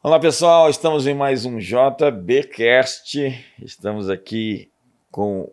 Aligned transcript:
Olá 0.00 0.20
pessoal, 0.20 0.70
estamos 0.70 1.08
em 1.08 1.14
mais 1.14 1.44
um 1.44 1.58
JBcast. 1.58 3.44
Estamos 3.60 4.08
aqui 4.08 4.70
com 5.10 5.50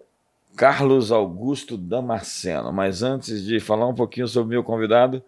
Carlos 0.56 1.12
Augusto 1.12 1.76
Damasceno. 1.76 2.72
Mas 2.72 3.02
antes 3.02 3.44
de 3.44 3.60
falar 3.60 3.88
um 3.88 3.96
pouquinho 3.96 4.28
sobre 4.28 4.50
o 4.50 4.50
meu 4.52 4.64
convidado, 4.64 5.24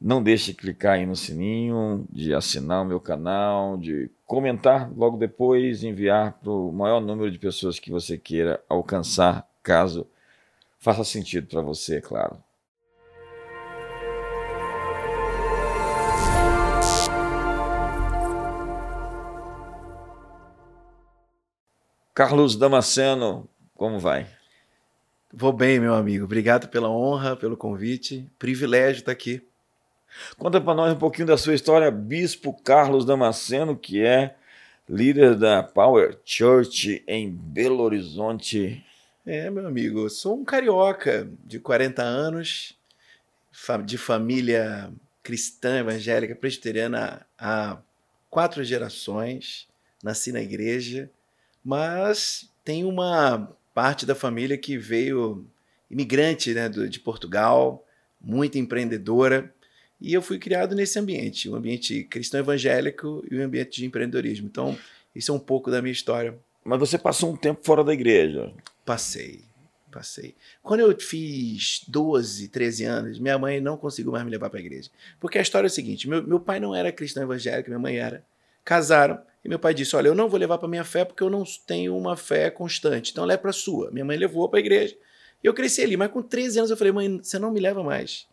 não 0.00 0.20
deixe 0.20 0.50
de 0.50 0.58
clicar 0.58 0.94
aí 0.94 1.06
no 1.06 1.14
sininho, 1.14 2.04
de 2.10 2.34
assinar 2.34 2.82
o 2.82 2.84
meu 2.84 2.98
canal, 2.98 3.76
de 3.76 4.10
comentar 4.26 4.90
logo 4.96 5.16
depois, 5.16 5.84
enviar 5.84 6.32
para 6.42 6.50
o 6.50 6.72
maior 6.72 7.00
número 7.00 7.30
de 7.30 7.38
pessoas 7.38 7.78
que 7.78 7.92
você 7.92 8.18
queira 8.18 8.60
alcançar, 8.68 9.48
caso 9.62 10.08
faça 10.76 11.04
sentido 11.04 11.46
para 11.46 11.60
você, 11.62 11.98
é 11.98 12.00
claro. 12.00 12.36
Carlos 22.14 22.56
Damasceno, 22.56 23.48
como 23.74 23.98
vai? 23.98 24.26
Vou 25.32 25.50
bem, 25.50 25.80
meu 25.80 25.94
amigo. 25.94 26.26
Obrigado 26.26 26.68
pela 26.68 26.90
honra, 26.90 27.34
pelo 27.34 27.56
convite. 27.56 28.30
Privilégio 28.38 29.00
estar 29.00 29.12
aqui. 29.12 29.42
Conta 30.36 30.60
para 30.60 30.74
nós 30.74 30.92
um 30.92 30.98
pouquinho 30.98 31.26
da 31.26 31.38
sua 31.38 31.54
história, 31.54 31.90
Bispo 31.90 32.52
Carlos 32.62 33.06
Damasceno, 33.06 33.74
que 33.74 34.04
é 34.04 34.34
líder 34.86 35.36
da 35.36 35.62
Power 35.62 36.18
Church 36.22 37.02
em 37.08 37.30
Belo 37.30 37.82
Horizonte. 37.82 38.84
É, 39.24 39.48
meu 39.48 39.66
amigo, 39.66 40.10
sou 40.10 40.38
um 40.38 40.44
carioca 40.44 41.26
de 41.42 41.58
40 41.58 42.02
anos, 42.02 42.76
de 43.86 43.96
família 43.96 44.92
cristã 45.22 45.78
evangélica 45.78 46.36
presbiteriana 46.36 47.26
há 47.38 47.78
quatro 48.28 48.62
gerações. 48.62 49.66
Nasci 50.04 50.30
na 50.30 50.42
igreja 50.42 51.08
mas 51.64 52.50
tem 52.64 52.84
uma 52.84 53.50
parte 53.74 54.04
da 54.04 54.14
família 54.14 54.56
que 54.56 54.76
veio 54.76 55.46
imigrante 55.90 56.52
né, 56.54 56.68
de 56.68 57.00
Portugal, 57.00 57.86
muito 58.20 58.58
empreendedora, 58.58 59.52
e 60.00 60.12
eu 60.12 60.20
fui 60.20 60.38
criado 60.38 60.74
nesse 60.74 60.98
ambiente, 60.98 61.48
um 61.48 61.54
ambiente 61.54 62.02
cristão 62.04 62.40
evangélico 62.40 63.24
e 63.30 63.38
um 63.38 63.44
ambiente 63.44 63.80
de 63.80 63.86
empreendedorismo. 63.86 64.48
Então, 64.48 64.76
isso 65.14 65.30
é 65.30 65.34
um 65.34 65.38
pouco 65.38 65.70
da 65.70 65.80
minha 65.80 65.92
história. 65.92 66.36
Mas 66.64 66.78
você 66.80 66.98
passou 66.98 67.32
um 67.32 67.36
tempo 67.36 67.60
fora 67.64 67.84
da 67.84 67.92
igreja? 67.92 68.52
Passei, 68.84 69.44
passei. 69.92 70.34
Quando 70.60 70.80
eu 70.80 70.98
fiz 70.98 71.84
12, 71.86 72.48
13 72.48 72.84
anos, 72.84 73.18
minha 73.20 73.38
mãe 73.38 73.60
não 73.60 73.76
conseguiu 73.76 74.10
mais 74.10 74.24
me 74.24 74.30
levar 74.30 74.50
para 74.50 74.58
a 74.58 74.62
igreja. 74.62 74.90
Porque 75.20 75.38
a 75.38 75.42
história 75.42 75.66
é 75.66 75.68
a 75.68 75.70
seguinte: 75.70 76.08
meu, 76.08 76.22
meu 76.22 76.40
pai 76.40 76.58
não 76.58 76.74
era 76.74 76.90
cristão 76.90 77.22
evangélico, 77.22 77.70
minha 77.70 77.78
mãe 77.78 77.96
era. 77.96 78.24
Casaram, 78.64 79.20
e 79.44 79.48
meu 79.48 79.58
pai 79.58 79.74
disse: 79.74 79.96
Olha, 79.96 80.08
eu 80.08 80.14
não 80.14 80.28
vou 80.28 80.38
levar 80.38 80.58
para 80.58 80.68
minha 80.68 80.84
fé 80.84 81.04
porque 81.04 81.22
eu 81.22 81.30
não 81.30 81.44
tenho 81.66 81.96
uma 81.96 82.16
fé 82.16 82.50
constante. 82.50 83.10
Então 83.10 83.24
leva 83.24 83.42
para 83.42 83.50
a 83.50 83.54
sua. 83.54 83.90
Minha 83.90 84.04
mãe 84.04 84.16
levou 84.16 84.48
para 84.48 84.58
a 84.58 84.60
igreja. 84.60 84.96
E 85.42 85.46
eu 85.46 85.52
cresci 85.52 85.82
ali, 85.82 85.96
mas 85.96 86.10
com 86.10 86.22
13 86.22 86.58
anos 86.58 86.70
eu 86.70 86.76
falei: 86.76 86.92
Mãe, 86.92 87.20
você 87.22 87.38
não 87.38 87.50
me 87.50 87.60
leva 87.60 87.82
mais. 87.82 88.28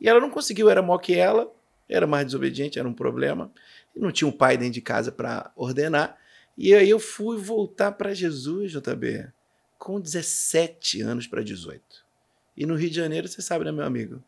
E 0.00 0.08
ela 0.08 0.20
não 0.20 0.30
conseguiu, 0.30 0.70
era 0.70 0.82
maior 0.82 0.98
que 0.98 1.14
ela, 1.14 1.52
era 1.88 2.06
mais 2.06 2.26
desobediente, 2.26 2.78
era 2.78 2.88
um 2.88 2.94
problema. 2.94 3.52
Não 3.94 4.10
tinha 4.10 4.26
um 4.26 4.32
pai 4.32 4.56
dentro 4.56 4.74
de 4.74 4.80
casa 4.80 5.12
para 5.12 5.52
ordenar. 5.54 6.18
E 6.56 6.74
aí 6.74 6.88
eu 6.88 6.98
fui 6.98 7.36
voltar 7.36 7.92
para 7.92 8.14
Jesus, 8.14 8.72
JB, 8.72 9.28
com 9.78 10.00
17 10.00 11.02
anos 11.02 11.26
para 11.26 11.42
18. 11.42 11.82
E 12.56 12.64
no 12.64 12.74
Rio 12.74 12.88
de 12.88 12.96
Janeiro, 12.96 13.28
você 13.28 13.42
sabe, 13.42 13.64
né, 13.64 13.72
meu 13.72 13.84
amigo? 13.84 14.22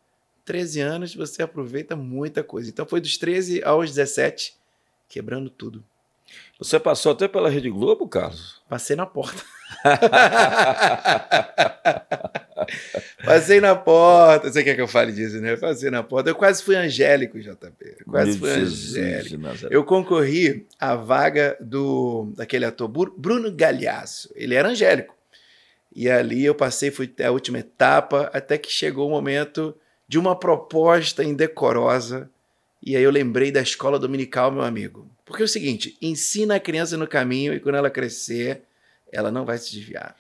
13 0.45 0.81
anos 0.81 1.15
você 1.15 1.43
aproveita 1.43 1.97
muita 1.97 2.43
coisa. 2.43 2.69
Então 2.69 2.87
foi 2.87 3.01
dos 3.01 3.17
13 3.17 3.63
aos 3.65 3.91
17, 3.91 4.57
quebrando 5.09 5.51
tudo. 5.51 5.85
Você 6.59 6.81
passou 6.81 7.13
até 7.13 7.29
pela 7.29 7.51
Rede 7.51 7.71
Globo, 7.71 8.09
Carlos? 8.09 8.63
Passei 8.69 8.97
na 8.97 9.07
porta. 9.07 9.43
Passei 13.25 13.61
na 13.61 13.75
porta. 13.75 14.51
Você 14.51 14.65
quer 14.65 14.75
que 14.75 14.81
eu 14.81 14.89
fale 14.89 15.13
disso, 15.13 15.39
né? 15.41 15.57
Passei 15.57 15.91
na 15.91 16.03
porta. 16.03 16.31
Eu 16.31 16.35
quase 16.35 16.63
fui 16.63 16.77
angélico, 16.77 17.39
JP. 17.39 18.05
Quase 18.09 18.39
fui 18.39 18.51
angélico. 18.51 19.37
Eu 19.71 19.85
concorri 19.85 20.67
à 20.81 20.97
vaga 20.97 21.57
do 21.61 22.33
daquele 22.37 22.65
ator 22.65 22.89
Bruno 22.89 23.53
Galhaço. 23.53 24.31
Ele 24.35 24.55
era 24.55 24.69
angélico. 24.69 25.15
E 25.95 26.11
ali 26.11 26.45
eu 26.45 26.55
passei, 26.55 26.91
fui 26.91 27.07
até 27.07 27.27
a 27.27 27.33
última 27.33 27.59
etapa, 27.59 28.31
até 28.33 28.59
que 28.59 28.71
chegou 28.71 29.09
o 29.09 29.11
momento 29.11 29.75
de 30.07 30.19
uma 30.19 30.39
proposta 30.39 31.25
indecorosa. 31.25 32.31
E 32.83 32.97
aí 32.97 33.03
eu 33.03 33.11
lembrei 33.11 33.51
da 33.51 33.61
escola 33.61 33.99
dominical, 33.99 34.51
meu 34.53 34.63
amigo. 34.63 35.11
Porque 35.25 35.43
é 35.43 35.45
o 35.45 35.49
seguinte, 35.49 35.97
ensina 36.01 36.57
a 36.57 36.61
criança 36.61 36.97
no 36.97 37.07
caminho 37.07 37.53
e 37.53 37.61
quando 37.61 37.77
ela 37.77 37.91
crescer, 37.91 38.63
ela 39.13 39.31
não 39.31 39.45
vai 39.45 39.59
se 39.59 39.73
desviar. 39.73 40.15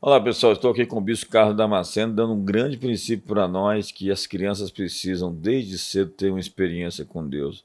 Olá 0.00 0.20
pessoal, 0.20 0.52
estou 0.52 0.72
aqui 0.72 0.84
com 0.84 0.98
o 0.98 1.00
Bispo 1.00 1.30
Carlos 1.30 1.56
Damasceno, 1.56 2.12
dando 2.12 2.32
um 2.32 2.44
grande 2.44 2.76
princípio 2.76 3.26
para 3.26 3.46
nós 3.46 3.92
que 3.92 4.10
as 4.10 4.26
crianças 4.26 4.70
precisam 4.70 5.32
desde 5.32 5.78
cedo 5.78 6.10
ter 6.10 6.30
uma 6.30 6.40
experiência 6.40 7.04
com 7.04 7.26
Deus, 7.26 7.64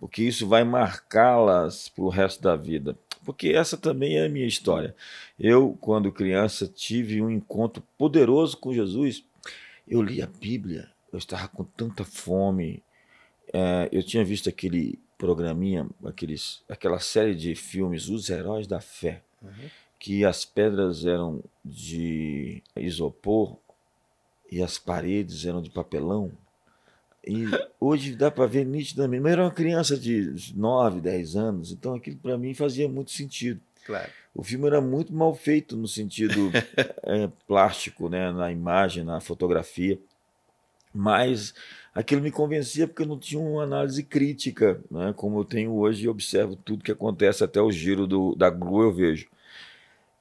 porque 0.00 0.22
isso 0.22 0.46
vai 0.46 0.64
marcá-las 0.64 1.90
para 1.90 2.04
o 2.04 2.08
resto 2.08 2.42
da 2.42 2.56
vida. 2.56 2.96
Porque 3.26 3.48
essa 3.48 3.76
também 3.76 4.16
é 4.16 4.24
a 4.24 4.28
minha 4.28 4.46
história. 4.46 4.94
Eu, 5.38 5.76
quando 5.80 6.12
criança, 6.12 6.66
tive 6.66 7.20
um 7.20 7.30
encontro 7.30 7.82
poderoso 7.98 8.56
com 8.56 8.72
Jesus. 8.72 9.24
Eu 9.86 10.00
li 10.00 10.22
a 10.22 10.26
Bíblia, 10.26 10.88
eu 11.12 11.18
estava 11.18 11.48
com 11.48 11.64
tanta 11.64 12.04
fome. 12.04 12.82
É, 13.52 13.88
eu 13.92 14.02
tinha 14.02 14.24
visto 14.24 14.48
aquele 14.48 14.98
programinha, 15.18 15.88
aqueles, 16.04 16.62
aquela 16.68 16.98
série 16.98 17.34
de 17.34 17.54
filmes 17.54 18.08
Os 18.08 18.28
Heróis 18.28 18.66
da 18.66 18.80
Fé, 18.80 19.22
uhum. 19.42 19.70
que 19.98 20.24
as 20.24 20.44
pedras 20.44 21.06
eram 21.06 21.42
de 21.64 22.62
isopor 22.76 23.56
e 24.50 24.62
as 24.62 24.78
paredes 24.78 25.44
eram 25.44 25.62
de 25.62 25.70
papelão. 25.70 26.32
E 27.26 27.44
hoje 27.80 28.14
dá 28.14 28.30
para 28.30 28.46
ver 28.46 28.64
nitidamente. 28.64 29.22
Mas 29.22 29.32
era 29.32 29.42
uma 29.42 29.50
criança 29.50 29.96
de 29.96 30.32
9, 30.54 31.00
10 31.00 31.36
anos, 31.36 31.72
então 31.72 31.94
aquilo 31.94 32.18
para 32.18 32.38
mim 32.38 32.54
fazia 32.54 32.88
muito 32.88 33.10
sentido. 33.10 33.60
Claro. 33.84 34.10
O 34.34 34.44
filme 34.44 34.66
era 34.66 34.80
muito 34.80 35.14
mal 35.14 35.34
feito 35.34 35.76
no 35.76 35.88
sentido 35.88 36.52
é, 37.02 37.28
plástico, 37.48 38.08
né, 38.08 38.30
na 38.32 38.52
imagem, 38.52 39.02
na 39.02 39.20
fotografia. 39.20 39.98
Mas 40.96 41.54
aquilo 41.94 42.22
me 42.22 42.30
convencia 42.30 42.88
porque 42.88 43.02
eu 43.02 43.06
não 43.06 43.18
tinha 43.18 43.38
uma 43.38 43.62
análise 43.62 44.02
crítica, 44.02 44.82
né? 44.90 45.12
como 45.14 45.38
eu 45.38 45.44
tenho 45.44 45.74
hoje 45.74 46.04
e 46.04 46.08
observo 46.08 46.56
tudo 46.56 46.82
que 46.82 46.90
acontece, 46.90 47.44
até 47.44 47.60
o 47.60 47.70
giro 47.70 48.06
do, 48.06 48.34
da 48.34 48.48
grua 48.48 48.84
eu 48.84 48.92
vejo. 48.92 49.28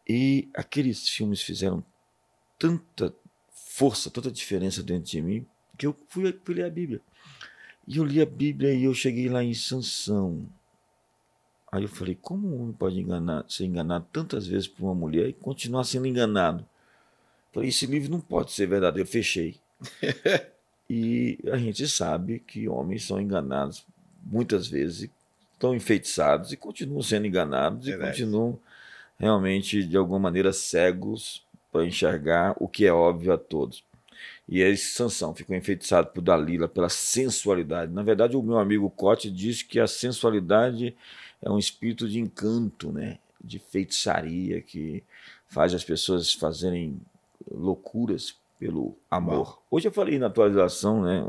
E 0.07 0.49
aqueles 0.53 1.07
filmes 1.07 1.41
fizeram 1.41 1.81
tanta 2.59 3.13
força, 3.49 4.11
tanta 4.11 4.29
diferença 4.29 4.83
dentro 4.83 5.09
de 5.09 5.21
mim, 5.21 5.45
que 5.77 5.87
eu 5.87 5.95
fui, 6.09 6.37
fui 6.43 6.55
ler 6.55 6.65
a 6.65 6.69
Bíblia. 6.69 6.99
E 7.87 7.97
eu 7.97 8.03
li 8.03 8.21
a 8.21 8.25
Bíblia 8.25 8.73
e 8.73 8.83
eu 8.83 8.93
cheguei 8.93 9.29
lá 9.29 9.41
em 9.41 9.53
Sansão. 9.53 10.45
Aí 11.71 11.83
eu 11.83 11.89
falei, 11.89 12.17
como 12.21 12.49
um 12.49 12.61
homem 12.61 12.73
pode 12.73 12.99
enganar, 12.99 13.45
ser 13.47 13.65
enganado 13.65 14.05
tantas 14.11 14.45
vezes 14.45 14.67
por 14.67 14.83
uma 14.83 14.95
mulher 14.95 15.29
e 15.29 15.33
continuar 15.33 15.85
sendo 15.85 16.05
enganado? 16.05 16.65
Falei, 17.53 17.69
esse 17.69 17.85
livro 17.85 18.11
não 18.11 18.19
pode 18.19 18.51
ser 18.51 18.67
verdadeiro. 18.67 19.07
Eu 19.07 19.11
fechei. 19.11 19.57
E 20.89 21.39
a 21.51 21.57
gente 21.57 21.87
sabe 21.87 22.39
que 22.39 22.67
homens 22.67 23.05
são 23.05 23.19
enganados 23.19 23.85
muitas 24.23 24.67
vezes, 24.67 25.09
estão 25.53 25.75
enfeitiçados 25.75 26.51
e 26.51 26.57
continuam 26.57 27.01
sendo 27.01 27.27
enganados 27.27 27.87
e 27.87 27.97
continuam 27.97 28.59
realmente, 29.17 29.83
de 29.83 29.97
alguma 29.97 30.19
maneira, 30.19 30.51
cegos 30.51 31.43
para 31.71 31.85
enxergar 31.85 32.55
o 32.59 32.67
que 32.67 32.85
é 32.85 32.93
óbvio 32.93 33.33
a 33.33 33.37
todos. 33.37 33.83
E 34.47 34.61
esse 34.61 34.93
Sansão 34.93 35.33
ficou 35.33 35.55
enfeitiçado 35.55 36.07
por 36.09 36.21
Dalila 36.21 36.67
pela 36.67 36.89
sensualidade. 36.89 37.91
Na 37.91 38.03
verdade, 38.03 38.37
o 38.37 38.43
meu 38.43 38.59
amigo 38.59 38.89
Cote 38.89 39.29
diz 39.31 39.63
que 39.63 39.79
a 39.79 39.87
sensualidade 39.87 40.95
é 41.41 41.49
um 41.49 41.59
espírito 41.59 42.07
de 42.07 42.19
encanto, 42.19 42.91
né? 42.91 43.17
de 43.45 43.59
feitiçaria 43.59 44.61
que 44.61 45.03
faz 45.47 45.73
as 45.73 45.83
pessoas 45.83 46.33
fazerem 46.33 46.99
loucuras 47.49 48.35
pelo 48.59 48.97
amor. 49.09 49.61
Hoje 49.69 49.87
eu 49.87 49.91
falei 49.91 50.17
na 50.17 50.27
atualização, 50.27 51.01
né, 51.03 51.23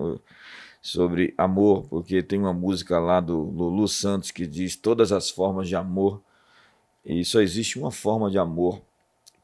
sobre 0.81 1.35
amor, 1.37 1.89
porque 1.89 2.23
tem 2.23 2.39
uma 2.39 2.53
música 2.53 2.99
lá 2.99 3.21
do 3.21 3.37
Lulu 3.37 3.89
Santos 3.89 4.31
que 4.31 4.47
diz 4.47 4.77
todas 4.77 5.11
as 5.13 5.31
formas 5.31 5.69
de 5.69 5.75
amor, 5.75 6.23
e 7.05 7.25
só 7.25 7.41
existe 7.41 7.79
uma 7.79 7.91
forma 7.91 8.31
de 8.31 8.39
amor, 8.39 8.81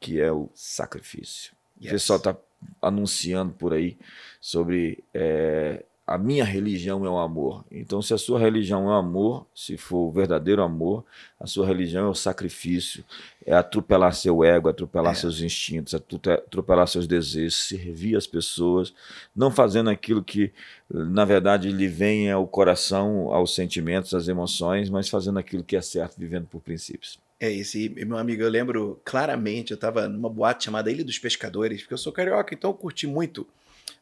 que 0.00 0.20
é 0.20 0.31
o 0.32 0.49
sacrifício. 0.55 1.52
Yes. 1.81 1.88
O 1.88 1.94
pessoal 1.94 2.19
está 2.19 2.37
anunciando 2.81 3.52
por 3.55 3.73
aí 3.73 3.99
sobre 4.40 5.02
é, 5.12 5.84
a 6.07 6.19
minha 6.19 6.45
religião 6.45 7.07
é 7.07 7.09
o 7.09 7.19
amor. 7.19 7.65
Então, 7.71 8.03
se 8.03 8.13
a 8.13 8.19
sua 8.19 8.39
religião 8.39 8.91
é 8.91 8.95
o 8.95 8.99
amor, 8.99 9.47
se 9.55 9.77
for 9.77 10.09
o 10.09 10.11
verdadeiro 10.11 10.63
amor, 10.63 11.05
a 11.39 11.47
sua 11.47 11.67
religião 11.67 12.07
é 12.07 12.09
o 12.09 12.15
sacrifício, 12.15 13.05
é 13.47 13.55
atropelar 13.55 14.13
seu 14.15 14.43
ego, 14.43 14.69
atropelar 14.69 15.13
é. 15.13 15.15
seus 15.15 15.41
instintos, 15.41 15.95
atropelar 15.95 16.89
seus 16.89 17.07
desejos, 17.07 17.69
servir 17.69 18.17
as 18.17 18.27
pessoas, 18.27 18.93
não 19.35 19.51
fazendo 19.51 19.91
aquilo 19.91 20.25
que, 20.25 20.53
na 20.91 21.25
verdade, 21.25 21.71
lhe 21.71 21.89
vem 21.89 22.31
ao 22.31 22.47
coração, 22.49 23.33
aos 23.33 23.55
sentimentos, 23.55 24.13
às 24.13 24.27
emoções, 24.27 24.91
mas 24.91 25.09
fazendo 25.09 25.39
aquilo 25.39 25.63
que 25.63 25.77
é 25.77 25.81
certo, 25.81 26.19
vivendo 26.19 26.47
por 26.47 26.61
princípios. 26.61 27.19
É 27.39 27.51
isso, 27.51 27.77
e 27.79 27.89
meu 28.05 28.19
amigo, 28.19 28.43
eu 28.43 28.49
lembro 28.49 29.01
claramente, 29.05 29.73
eu 29.73 29.77
estava 29.77 30.09
numa 30.09 30.29
boate 30.29 30.65
chamada 30.65 30.91
Ilha 30.91 31.05
dos 31.05 31.19
Pescadores, 31.19 31.81
porque 31.81 31.95
eu 31.95 31.99
sou 31.99 32.13
carioca, 32.13 32.55
então 32.55 32.71
eu 32.71 32.75
curti 32.75 33.07
muito 33.07 33.47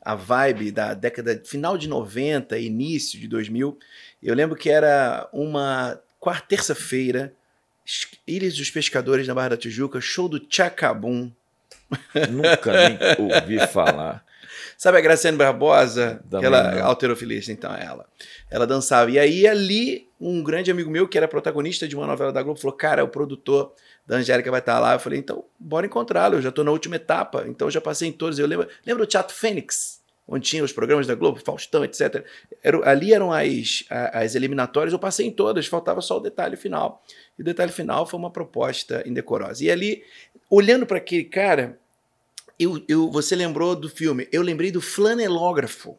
a 0.03 0.15
vibe 0.15 0.71
da 0.71 0.95
década 0.95 1.41
final 1.45 1.77
de 1.77 1.89
90, 1.89 2.59
início 2.59 3.19
de 3.19 3.29
2000. 3.29 3.79
Eu 4.23 4.35
lembro 4.35 4.57
que 4.57 4.71
era 4.71 5.29
uma 5.33 6.01
quarta 6.19 6.47
terça-feira, 6.49 7.33
Ilhas 8.27 8.55
dos 8.55 8.71
Pescadores 8.71 9.27
na 9.27 9.35
Barra 9.35 9.51
da 9.51 9.57
Tijuca, 9.57 10.01
show 10.01 10.29
do 10.29 10.41
Chacabum. 10.49 11.31
Nunca 12.31 12.73
nem 12.73 12.99
ouvi 13.19 13.59
falar. 13.67 14.25
Sabe 14.77 14.99
a 14.99 15.01
Graciane 15.01 15.37
Barbosa? 15.37 16.23
Aquela 16.33 16.75
não. 16.75 16.87
alterofilista, 16.87 17.53
então, 17.53 17.75
ela. 17.75 18.07
Ela 18.51 18.67
dançava. 18.67 19.11
E 19.11 19.19
aí, 19.19 19.47
ali, 19.47 20.09
um 20.21 20.43
grande 20.43 20.71
amigo 20.71 20.91
meu, 20.91 21.07
que 21.07 21.19
era 21.19 21.29
protagonista 21.29 21.87
de 21.87 21.95
uma 21.95 22.07
novela 22.07 22.33
da 22.33 22.43
Globo, 22.43 22.59
falou: 22.59 22.77
Cara, 22.77 23.05
o 23.05 23.09
produtor 23.09 23.75
da 24.11 24.17
Angélica 24.17 24.51
vai 24.51 24.59
estar 24.59 24.81
lá. 24.81 24.95
Eu 24.95 24.99
falei: 24.99 25.21
Então, 25.21 25.45
bora 25.57 25.87
encontrá-lo. 25.87 26.35
Eu 26.35 26.43
já 26.43 26.49
estou 26.49 26.65
na 26.65 26.73
última 26.73 26.97
etapa, 26.97 27.45
então 27.47 27.69
eu 27.69 27.71
já 27.71 27.81
passei 27.81 28.09
em 28.09 28.13
todos. 28.13 28.41
Eu 28.41 28.47
lembro, 28.49 28.69
lembro 28.85 29.05
do 29.05 29.09
Teatro 29.09 29.33
Fênix, 29.33 30.03
onde 30.27 30.49
tinha 30.49 30.65
os 30.65 30.73
programas 30.73 31.07
da 31.07 31.15
Globo, 31.15 31.39
Faustão, 31.39 31.85
etc. 31.85 32.25
Era, 32.61 32.91
ali 32.91 33.15
eram 33.15 33.33
as, 33.33 33.85
as 33.89 34.35
eliminatórias, 34.35 34.93
eu 34.93 34.99
passei 34.99 35.29
em 35.29 35.31
todas, 35.31 35.69
faltava 35.69 36.01
só 36.01 36.17
o 36.17 36.21
detalhe 36.21 36.57
final. 36.57 37.05
E 37.39 37.43
o 37.43 37.45
detalhe 37.45 37.71
final 37.71 38.05
foi 38.05 38.19
uma 38.19 38.33
proposta 38.33 39.01
indecorosa. 39.07 39.65
E 39.65 39.71
ali, 39.71 40.03
olhando 40.51 40.85
para 40.87 40.97
aquele 40.97 41.25
cara, 41.25 41.79
eu, 42.59 42.83
eu, 42.89 43.09
você 43.13 43.37
lembrou 43.37 43.77
do 43.77 43.89
filme, 43.89 44.27
eu 44.33 44.43
lembrei 44.43 44.73
do 44.73 44.81
flanelógrafo. 44.81 45.97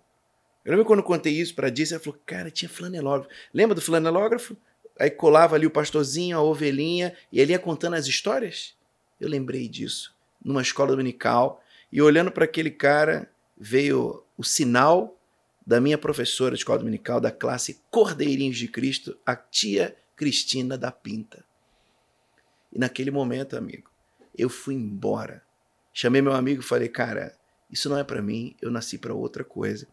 Eu 0.65 0.71
lembro 0.71 0.85
quando 0.85 0.99
eu 0.99 1.05
contei 1.05 1.31
isso 1.31 1.55
para 1.55 1.69
Disse, 1.69 1.93
ela 1.93 2.03
falou, 2.03 2.19
cara, 2.25 2.51
tinha 2.51 2.67
flanelógrafo. 2.67 3.33
Lembra 3.53 3.73
do 3.73 3.81
flanelógrafo? 3.81 4.57
Aí 4.99 5.09
colava 5.09 5.55
ali 5.55 5.65
o 5.65 5.71
pastorzinho, 5.71 6.37
a 6.37 6.41
ovelhinha, 6.41 7.15
e 7.31 7.39
ele 7.39 7.53
ia 7.53 7.59
contando 7.59 7.95
as 7.95 8.07
histórias. 8.07 8.75
Eu 9.19 9.29
lembrei 9.29 9.67
disso, 9.67 10.15
numa 10.43 10.61
escola 10.61 10.91
dominical, 10.91 11.63
e 11.91 12.01
olhando 12.01 12.31
para 12.31 12.45
aquele 12.45 12.71
cara, 12.71 13.29
veio 13.57 14.23
o 14.37 14.43
sinal 14.43 15.17
da 15.65 15.79
minha 15.79 15.97
professora 15.97 16.55
de 16.55 16.61
escola 16.61 16.79
dominical 16.79 17.19
da 17.19 17.31
classe 17.31 17.81
Cordeirinhos 17.89 18.57
de 18.57 18.67
Cristo, 18.67 19.17
a 19.25 19.35
tia 19.35 19.95
Cristina 20.15 20.77
da 20.77 20.91
Pinta. 20.91 21.43
E 22.71 22.79
naquele 22.79 23.11
momento, 23.11 23.57
amigo, 23.57 23.89
eu 24.37 24.49
fui 24.49 24.73
embora 24.73 25.43
Chamei 25.93 26.21
meu 26.21 26.33
amigo 26.33 26.61
e 26.61 26.65
falei, 26.65 26.87
cara, 26.87 27.35
isso 27.69 27.89
não 27.89 27.97
é 27.97 28.03
para 28.03 28.21
mim, 28.21 28.55
eu 28.61 28.71
nasci 28.71 28.97
para 28.97 29.13
outra 29.13 29.43
coisa. 29.43 29.87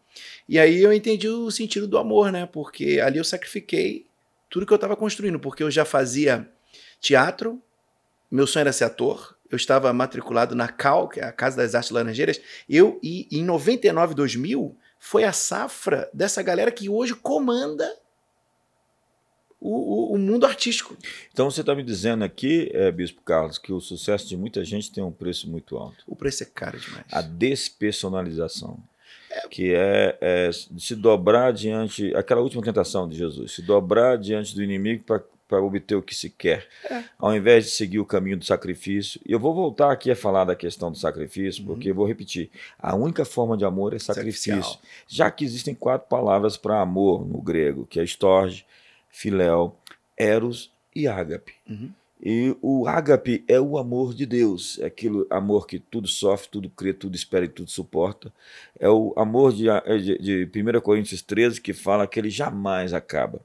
E 0.47 0.57
aí 0.57 0.81
eu 0.81 0.93
entendi 0.93 1.27
o 1.27 1.51
sentido 1.51 1.87
do 1.87 1.97
amor, 1.97 2.31
né? 2.31 2.45
Porque 2.45 2.99
ali 3.03 3.17
eu 3.17 3.23
sacrifiquei 3.23 4.07
tudo 4.49 4.65
que 4.65 4.73
eu 4.73 4.75
estava 4.75 4.95
construindo, 4.95 5.39
porque 5.39 5.63
eu 5.63 5.71
já 5.71 5.85
fazia 5.85 6.49
teatro, 6.99 7.61
meu 8.29 8.47
sonho 8.47 8.61
era 8.61 8.73
ser 8.73 8.85
ator, 8.85 9.35
eu 9.49 9.55
estava 9.55 9.91
matriculado 9.91 10.55
na 10.55 10.67
CAL, 10.67 11.07
que 11.07 11.19
é 11.19 11.23
a 11.23 11.31
Casa 11.31 11.57
das 11.57 11.73
Artes 11.75 11.91
Laranjeiras, 11.91 12.39
eu 12.69 12.99
e 13.01 13.27
em 13.31 13.43
99, 13.43 14.13
2000 14.13 14.77
foi 14.99 15.23
a 15.23 15.33
safra 15.33 16.09
dessa 16.13 16.41
galera 16.43 16.71
que 16.71 16.89
hoje 16.89 17.15
comanda 17.15 17.89
o, 19.59 20.11
o, 20.11 20.13
o 20.13 20.17
mundo 20.17 20.45
artístico. 20.45 20.95
Então 21.31 21.49
você 21.49 21.61
está 21.61 21.73
me 21.73 21.83
dizendo 21.83 22.23
aqui, 22.23 22.69
é, 22.73 22.91
Bispo 22.91 23.21
Carlos, 23.21 23.57
que 23.57 23.73
o 23.73 23.79
sucesso 23.79 24.27
de 24.27 24.37
muita 24.37 24.63
gente 24.63 24.91
tem 24.91 25.03
um 25.03 25.11
preço 25.11 25.49
muito 25.49 25.77
alto. 25.77 26.03
O 26.07 26.15
preço 26.15 26.43
é 26.43 26.45
caro 26.45 26.79
demais. 26.79 27.05
A 27.11 27.21
despersonalização. 27.21 28.77
Que 29.49 29.73
é, 29.73 30.17
é 30.21 30.49
se 30.51 30.95
dobrar 30.95 31.51
diante. 31.53 32.13
Aquela 32.15 32.41
última 32.41 32.63
tentação 32.63 33.07
de 33.07 33.17
Jesus, 33.17 33.53
se 33.53 33.61
dobrar 33.61 34.17
diante 34.17 34.55
do 34.55 34.63
inimigo 34.63 35.03
para 35.47 35.61
obter 35.61 35.95
o 35.95 36.01
que 36.01 36.13
se 36.13 36.29
quer, 36.29 36.67
é. 36.89 37.03
ao 37.17 37.35
invés 37.35 37.65
de 37.65 37.71
seguir 37.71 37.99
o 37.99 38.05
caminho 38.05 38.37
do 38.37 38.45
sacrifício. 38.45 39.19
E 39.25 39.31
eu 39.31 39.39
vou 39.39 39.53
voltar 39.53 39.91
aqui 39.91 40.11
a 40.11 40.15
falar 40.15 40.45
da 40.45 40.55
questão 40.55 40.91
do 40.91 40.97
sacrifício, 40.97 41.61
uhum. 41.63 41.67
porque 41.67 41.89
eu 41.89 41.95
vou 41.95 42.07
repetir: 42.07 42.49
a 42.77 42.95
única 42.95 43.25
forma 43.25 43.57
de 43.57 43.65
amor 43.65 43.93
é 43.93 43.99
sacrifício. 43.99 44.77
Já 45.07 45.29
que 45.31 45.43
existem 45.43 45.73
quatro 45.73 46.07
palavras 46.07 46.57
para 46.57 46.79
amor 46.79 47.25
no 47.25 47.41
grego, 47.41 47.85
que 47.85 47.99
é 47.99 48.03
estorge, 48.03 48.65
filéu, 49.09 49.75
eros 50.17 50.71
e 50.95 51.07
ágape. 51.07 51.53
Uhum. 51.67 51.91
E 52.21 52.55
o 52.61 52.85
ágape 52.85 53.45
é 53.47 53.59
o 53.59 53.77
amor 53.77 54.13
de 54.13 54.25
Deus, 54.25 54.77
é 54.79 54.87
aquele 54.87 55.25
amor 55.29 55.65
que 55.65 55.79
tudo 55.79 56.07
sofre, 56.07 56.49
tudo 56.49 56.69
crê, 56.69 56.93
tudo 56.93 57.15
espera 57.15 57.45
e 57.45 57.49
tudo 57.49 57.69
suporta. 57.69 58.31
É 58.77 58.89
o 58.89 59.13
amor 59.15 59.53
de, 59.53 59.67
de, 60.01 60.45
de 60.45 60.61
1 60.61 60.81
Coríntios 60.81 61.21
13 61.21 61.61
que 61.61 61.71
fala 61.71 62.05
que 62.05 62.19
ele 62.19 62.29
jamais 62.29 62.93
acaba. 62.93 63.39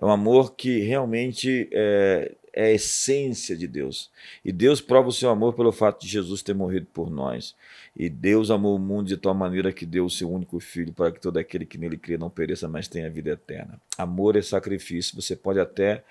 É 0.00 0.04
um 0.04 0.10
amor 0.10 0.54
que 0.54 0.78
realmente 0.78 1.68
é, 1.70 2.32
é 2.54 2.64
a 2.66 2.72
essência 2.72 3.56
de 3.56 3.66
Deus. 3.66 4.10
E 4.44 4.52
Deus 4.52 4.80
prova 4.80 5.08
o 5.08 5.12
seu 5.12 5.28
amor 5.28 5.54
pelo 5.54 5.72
fato 5.72 6.00
de 6.00 6.08
Jesus 6.08 6.40
ter 6.40 6.54
morrido 6.54 6.86
por 6.94 7.10
nós. 7.10 7.54
E 7.96 8.08
Deus 8.08 8.50
amou 8.50 8.76
o 8.76 8.78
mundo 8.78 9.08
de 9.08 9.16
tal 9.16 9.34
maneira 9.34 9.72
que 9.72 9.84
deu 9.84 10.06
o 10.06 10.10
seu 10.10 10.30
único 10.30 10.60
filho 10.60 10.92
para 10.92 11.10
que 11.10 11.20
todo 11.20 11.36
aquele 11.36 11.66
que 11.66 11.76
nele 11.76 11.98
crê 11.98 12.16
não 12.16 12.30
pereça, 12.30 12.68
mas 12.68 12.88
tenha 12.88 13.10
vida 13.10 13.30
eterna. 13.30 13.78
Amor 13.98 14.36
é 14.36 14.40
sacrifício. 14.40 15.20
Você 15.20 15.36
pode 15.36 15.58
até 15.58 16.04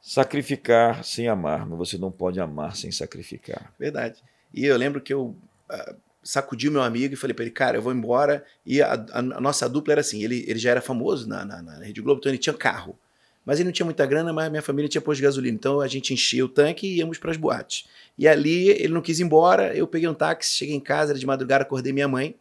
sacrificar 0.00 1.04
sem 1.04 1.28
amar, 1.28 1.66
mas 1.66 1.78
você 1.78 1.98
não 1.98 2.10
pode 2.10 2.40
amar 2.40 2.76
sem 2.76 2.90
sacrificar. 2.90 3.72
Verdade. 3.78 4.22
E 4.52 4.64
eu 4.64 4.76
lembro 4.76 5.00
que 5.00 5.12
eu 5.12 5.36
uh, 5.70 5.96
sacudi 6.22 6.68
meu 6.70 6.82
amigo 6.82 7.14
e 7.14 7.16
falei 7.16 7.34
para 7.34 7.44
ele, 7.44 7.52
cara, 7.52 7.76
eu 7.78 7.82
vou 7.82 7.92
embora. 7.92 8.44
E 8.64 8.82
a, 8.82 8.94
a, 8.94 9.18
a, 9.18 9.22
nossa 9.22 9.68
dupla 9.68 9.94
era 9.94 10.00
assim: 10.00 10.22
ele, 10.22 10.44
ele 10.46 10.58
já 10.58 10.70
era 10.70 10.80
famoso 10.80 11.28
na, 11.28 11.44
na, 11.44 11.62
na 11.62 11.84
Rede 11.84 12.00
Globo, 12.00 12.18
então 12.20 12.30
ele 12.30 12.38
tinha 12.38 12.54
carro. 12.54 12.98
Mas 13.44 13.58
ele 13.58 13.68
não 13.68 13.72
tinha 13.72 13.86
muita 13.86 14.04
grana, 14.04 14.30
mas 14.30 14.50
minha 14.50 14.60
família 14.60 14.90
tinha 14.90 15.00
posto 15.00 15.16
de 15.18 15.22
gasolina. 15.22 15.54
Então 15.54 15.80
a 15.80 15.88
gente 15.88 16.12
enchia 16.12 16.44
o 16.44 16.48
tanque 16.48 16.86
e 16.86 16.98
íamos 16.98 17.16
para 17.16 17.30
as 17.30 17.36
boates. 17.38 17.86
E 18.18 18.28
ali 18.28 18.68
ele 18.68 18.92
não 18.92 19.00
quis 19.00 19.20
ir 19.20 19.22
embora, 19.22 19.74
eu 19.74 19.86
peguei 19.86 20.06
um 20.06 20.12
táxi, 20.12 20.54
cheguei 20.54 20.74
em 20.74 20.80
casa, 20.80 21.12
era 21.12 21.18
de 21.18 21.24
madrugada, 21.24 21.64
acordei 21.64 21.90
minha 21.90 22.06
mãe. 22.06 22.34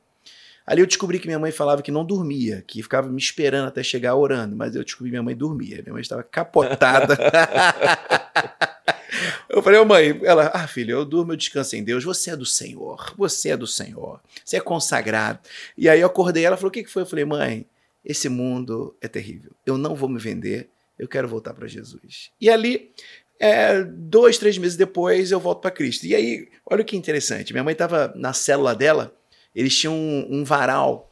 Ali 0.67 0.81
eu 0.81 0.85
descobri 0.85 1.17
que 1.17 1.27
minha 1.27 1.39
mãe 1.39 1.49
falava 1.49 1.81
que 1.81 1.91
não 1.91 2.03
dormia, 2.03 2.61
que 2.67 2.83
ficava 2.83 3.07
me 3.07 3.17
esperando 3.17 3.69
até 3.69 3.81
chegar 3.81 4.15
orando, 4.15 4.53
mas 4.53 4.75
eu 4.75 4.83
descobri 4.83 5.09
que 5.09 5.11
minha 5.11 5.23
mãe 5.23 5.33
dormia. 5.33 5.81
Minha 5.81 5.93
mãe 5.93 6.01
estava 6.01 6.23
capotada. 6.23 7.17
eu 9.49 9.63
falei, 9.63 9.79
ô 9.79 9.85
mãe, 9.85 10.19
ela, 10.23 10.51
ah, 10.53 10.67
filho, 10.67 10.91
eu 10.91 11.05
durmo, 11.05 11.31
eu 11.31 11.37
descanso 11.37 11.77
em 11.77 11.83
Deus. 11.85 12.03
Você 12.03 12.31
é 12.31 12.35
do 12.35 12.45
Senhor, 12.45 13.13
você 13.17 13.51
é 13.51 13.57
do 13.57 13.65
Senhor, 13.65 14.19
você 14.43 14.57
é 14.57 14.59
consagrado. 14.59 15.39
E 15.77 15.87
aí 15.87 16.01
eu 16.01 16.07
acordei, 16.07 16.43
ela 16.43 16.57
falou, 16.57 16.67
o 16.67 16.71
que, 16.71 16.83
que 16.83 16.91
foi? 16.91 17.03
Eu 17.03 17.07
falei, 17.07 17.23
mãe, 17.23 17.65
esse 18.03 18.27
mundo 18.27 18.93
é 18.99 19.07
terrível. 19.07 19.51
Eu 19.65 19.77
não 19.77 19.95
vou 19.95 20.09
me 20.09 20.19
vender, 20.19 20.67
eu 20.99 21.07
quero 21.07 21.29
voltar 21.29 21.53
para 21.53 21.65
Jesus. 21.65 22.29
E 22.41 22.49
ali, 22.49 22.91
é, 23.39 23.83
dois, 23.83 24.37
três 24.37 24.57
meses 24.57 24.75
depois, 24.75 25.31
eu 25.31 25.39
volto 25.39 25.61
para 25.61 25.71
Cristo. 25.71 26.05
E 26.05 26.13
aí, 26.13 26.49
olha 26.65 26.83
que 26.83 26.97
interessante. 26.97 27.53
Minha 27.53 27.63
mãe 27.63 27.71
estava 27.71 28.11
na 28.17 28.33
célula 28.33 28.75
dela, 28.75 29.15
eles 29.57 29.75
tinham 29.75 29.95
um, 29.95 30.27
um 30.29 30.43
varal. 30.43 31.11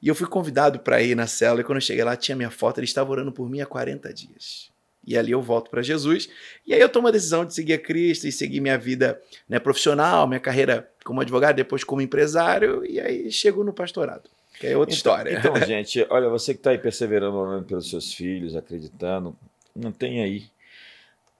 E 0.00 0.08
eu 0.08 0.14
fui 0.14 0.26
convidado 0.26 0.78
para 0.78 1.02
ir 1.02 1.14
na 1.14 1.26
célula. 1.26 1.60
E 1.60 1.64
quando 1.64 1.76
eu 1.76 1.82
cheguei 1.82 2.02
lá, 2.02 2.16
tinha 2.16 2.34
minha 2.34 2.50
foto. 2.50 2.78
Ele 2.78 2.86
estava 2.86 3.10
orando 3.10 3.30
por 3.30 3.48
mim 3.48 3.60
há 3.60 3.66
40 3.66 4.12
dias. 4.12 4.70
E 5.06 5.18
ali 5.18 5.32
eu 5.32 5.42
volto 5.42 5.70
para 5.70 5.82
Jesus. 5.82 6.30
E 6.66 6.72
aí 6.72 6.80
eu 6.80 6.88
tomo 6.88 7.08
a 7.08 7.10
decisão 7.10 7.44
de 7.44 7.52
seguir 7.52 7.74
a 7.74 7.78
Cristo 7.78 8.26
e 8.26 8.32
seguir 8.32 8.60
minha 8.60 8.78
vida 8.78 9.20
né, 9.46 9.58
profissional, 9.58 10.26
minha 10.26 10.40
carreira 10.40 10.90
como 11.04 11.20
advogado, 11.20 11.56
depois 11.56 11.84
como 11.84 12.00
empresário. 12.00 12.86
E 12.86 12.98
aí 12.98 13.30
chego 13.30 13.62
no 13.62 13.72
pastorado. 13.72 14.30
Que 14.58 14.68
é 14.68 14.76
outra 14.76 14.94
então, 14.94 15.12
história. 15.12 15.38
Então, 15.38 15.56
gente, 15.66 16.06
olha, 16.08 16.30
você 16.30 16.54
que 16.54 16.60
está 16.60 16.70
aí 16.70 16.78
perseverando, 16.78 17.36
orando 17.36 17.66
pelos 17.66 17.90
seus 17.90 18.14
filhos, 18.14 18.56
acreditando, 18.56 19.36
mantenha 19.76 20.24
aí 20.24 20.44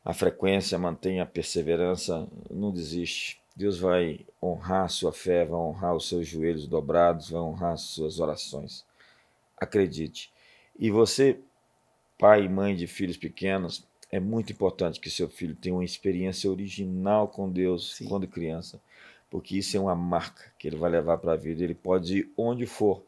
a 0.05 0.13
frequência, 0.13 0.79
mantenha 0.79 1.23
a 1.23 1.27
perseverança, 1.27 2.27
não 2.51 2.71
desiste. 2.71 3.39
Deus 3.55 3.79
vai 3.79 4.27
honrar 4.43 4.85
a 4.85 4.89
sua 4.89 5.13
fé, 5.13 5.45
vai 5.45 5.59
honrar 5.59 5.95
os 5.95 6.09
seus 6.09 6.27
joelhos 6.27 6.67
dobrados, 6.67 7.31
vai 7.31 7.41
honrar 7.41 7.73
as 7.75 7.83
suas 7.83 8.21
orações. 8.21 8.85
Acredite. 9.57 10.33
E 10.79 10.91
você, 10.91 11.39
pai 12.19 12.45
e 12.45 12.49
mãe 12.49 12.75
de 12.75 12.87
filhos 12.87 13.17
pequenos, 13.17 13.87
é 14.11 14.19
muito 14.19 14.53
importante 14.53 15.01
que 15.01 15.11
seu 15.11 15.29
filho 15.29 15.55
tenha 15.55 15.75
uma 15.75 15.85
experiência 15.85 16.51
original 16.51 17.29
com 17.29 17.51
Deus 17.51 17.95
Sim. 17.97 18.07
quando 18.07 18.27
criança 18.27 18.81
porque 19.35 19.59
isso 19.59 19.77
é 19.77 19.81
uma 19.81 19.97
marca 19.97 20.53
que 20.57 20.69
ele 20.69 20.77
vai 20.77 20.89
levar 20.89 21.19
para 21.19 21.33
a 21.33 21.37
vida. 21.37 21.65
Ele 21.65 21.75
pode 21.75 22.19
ir 22.19 22.33
onde 22.37 22.67
for, 22.67 23.03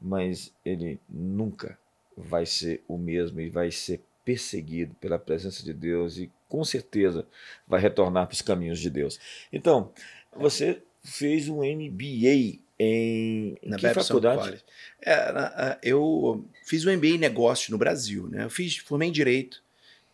mas 0.00 0.50
ele 0.64 0.98
nunca 1.06 1.78
vai 2.16 2.46
ser 2.46 2.82
o 2.88 2.96
mesmo 2.96 3.42
e 3.42 3.50
vai 3.50 3.70
ser 3.70 4.02
perseguido 4.24 4.94
pela 4.94 5.18
presença 5.18 5.62
de 5.62 5.74
Deus 5.74 6.16
e 6.16 6.32
com 6.48 6.64
certeza 6.64 7.26
vai 7.66 7.80
retornar 7.80 8.26
para 8.26 8.34
os 8.34 8.42
caminhos 8.42 8.78
de 8.78 8.90
Deus. 8.90 9.18
Então, 9.52 9.92
você 10.34 10.82
fez 11.02 11.48
um 11.48 11.58
MBA 11.58 12.60
Em, 12.78 13.56
na 13.64 13.76
que 13.76 13.82
Babson 13.86 14.02
faculdade? 14.02 14.62
É, 15.04 15.78
eu 15.82 16.44
fiz 16.64 16.84
o 16.84 16.90
MBA 16.90 17.08
em 17.08 17.18
negócios 17.18 17.70
no 17.70 17.78
Brasil, 17.78 18.28
né? 18.28 18.44
Eu 18.44 18.50
fiz, 18.50 18.76
formei 18.76 19.08
em 19.08 19.12
direito. 19.12 19.62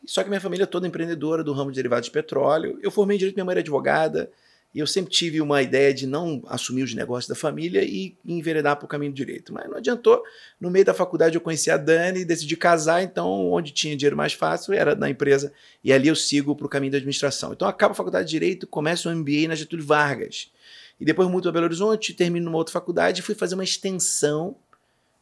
Só 0.05 0.23
que 0.23 0.29
minha 0.29 0.41
família 0.41 0.65
é 0.65 0.67
toda 0.67 0.87
empreendedora 0.87 1.45
do 1.45 1.53
ramo 1.53 1.71
de 1.71 1.77
derivados 1.77 2.07
de 2.07 2.13
petróleo. 2.13 2.79
Eu 2.83 2.91
formei 2.91 3.17
em 3.17 3.19
direito, 3.19 3.37
minha 3.37 3.45
mãe 3.45 3.53
era 3.53 3.61
advogada. 3.61 4.31
E 4.75 4.79
eu 4.79 4.87
sempre 4.87 5.13
tive 5.13 5.41
uma 5.41 5.61
ideia 5.61 5.93
de 5.93 6.07
não 6.07 6.43
assumir 6.47 6.83
os 6.83 6.95
negócios 6.95 7.29
da 7.29 7.35
família 7.35 7.85
e 7.85 8.17
enveredar 8.25 8.77
para 8.77 8.87
o 8.87 8.89
caminho 8.89 9.13
direito. 9.13 9.53
Mas 9.53 9.69
não 9.69 9.77
adiantou. 9.77 10.23
No 10.59 10.71
meio 10.71 10.85
da 10.85 10.95
faculdade 10.95 11.35
eu 11.35 11.41
conheci 11.41 11.71
a 11.71 11.77
Dani, 11.77 12.25
decidi 12.25 12.57
casar, 12.57 13.03
então 13.03 13.29
onde 13.51 13.71
tinha 13.71 13.95
dinheiro 13.95 14.17
mais 14.17 14.33
fácil 14.33 14.73
era 14.73 14.95
na 14.95 15.11
empresa. 15.11 15.53
E 15.85 15.93
ali 15.93 16.09
eu 16.09 16.17
sigo 16.17 16.57
para 16.57 16.67
o 16.67 16.71
caminho 16.71 16.93
da 16.93 16.99
administração. 16.99 17.53
Então 17.53 17.67
eu 17.67 17.71
acabo 17.71 17.93
a 17.93 17.95
faculdade 17.95 18.27
de 18.27 18.31
Direito, 18.31 18.67
começo 18.67 19.11
o 19.11 19.15
MBA 19.15 19.49
na 19.49 19.55
Getúlio 19.55 19.85
Vargas. 19.85 20.51
E 20.99 21.05
depois 21.05 21.29
mudo 21.29 21.49
a 21.49 21.53
Belo 21.53 21.67
Horizonte, 21.67 22.15
termino 22.15 22.47
numa 22.47 22.59
outra 22.59 22.73
faculdade 22.73 23.21
e 23.21 23.23
fui 23.23 23.35
fazer 23.35 23.55
uma 23.55 23.65
extensão 23.65 24.57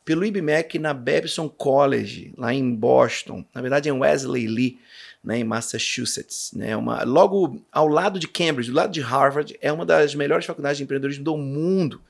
pelo 0.05 0.25
IBMEC 0.25 0.79
na 0.79 0.95
Babson 0.95 1.49
College, 1.49 2.33
lá 2.37 2.53
em 2.53 2.75
Boston. 2.75 3.45
Na 3.55 3.61
verdade, 3.61 3.89
em 3.89 3.93
Wesley 3.93 4.47
Lee, 4.47 4.79
né, 5.23 5.39
em 5.39 5.45
Massachusetts. 5.45 6.53
Né, 6.55 6.77
uma, 6.77 7.03
logo 7.05 7.65
ao 7.71 7.89
lado 7.89 8.19
de 8.19 8.27
Cambridge, 8.27 8.71
do 8.71 8.77
lado 8.77 8.93
de 8.93 9.01
Harvard, 9.01 9.57
é 9.61 9.73
uma 9.73 9.87
das 9.87 10.15
melhores 10.15 10.47
faculdades 10.47 10.79
de 10.79 10.85
empreendedorismo 10.85 11.25
do 11.25 11.37
mundo. 11.37 12.01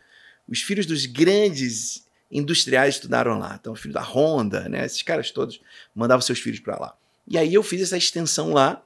Os 0.49 0.63
filhos 0.63 0.87
dos 0.87 1.07
grandes 1.07 2.07
industriais 2.31 2.95
estudaram 2.95 3.39
lá. 3.39 3.57
Então, 3.61 3.73
os 3.73 3.81
filhos 3.81 3.95
da 3.95 4.03
Honda, 4.03 4.69
né, 4.69 4.85
esses 4.85 5.03
caras 5.03 5.31
todos 5.31 5.61
mandavam 5.95 6.23
seus 6.23 6.39
filhos 6.39 6.61
para 6.61 6.79
lá. 6.79 6.97
E 7.27 7.37
aí 7.37 7.53
eu 7.53 7.63
fiz 7.63 7.83
essa 7.83 7.97
extensão 7.97 8.53
lá, 8.53 8.83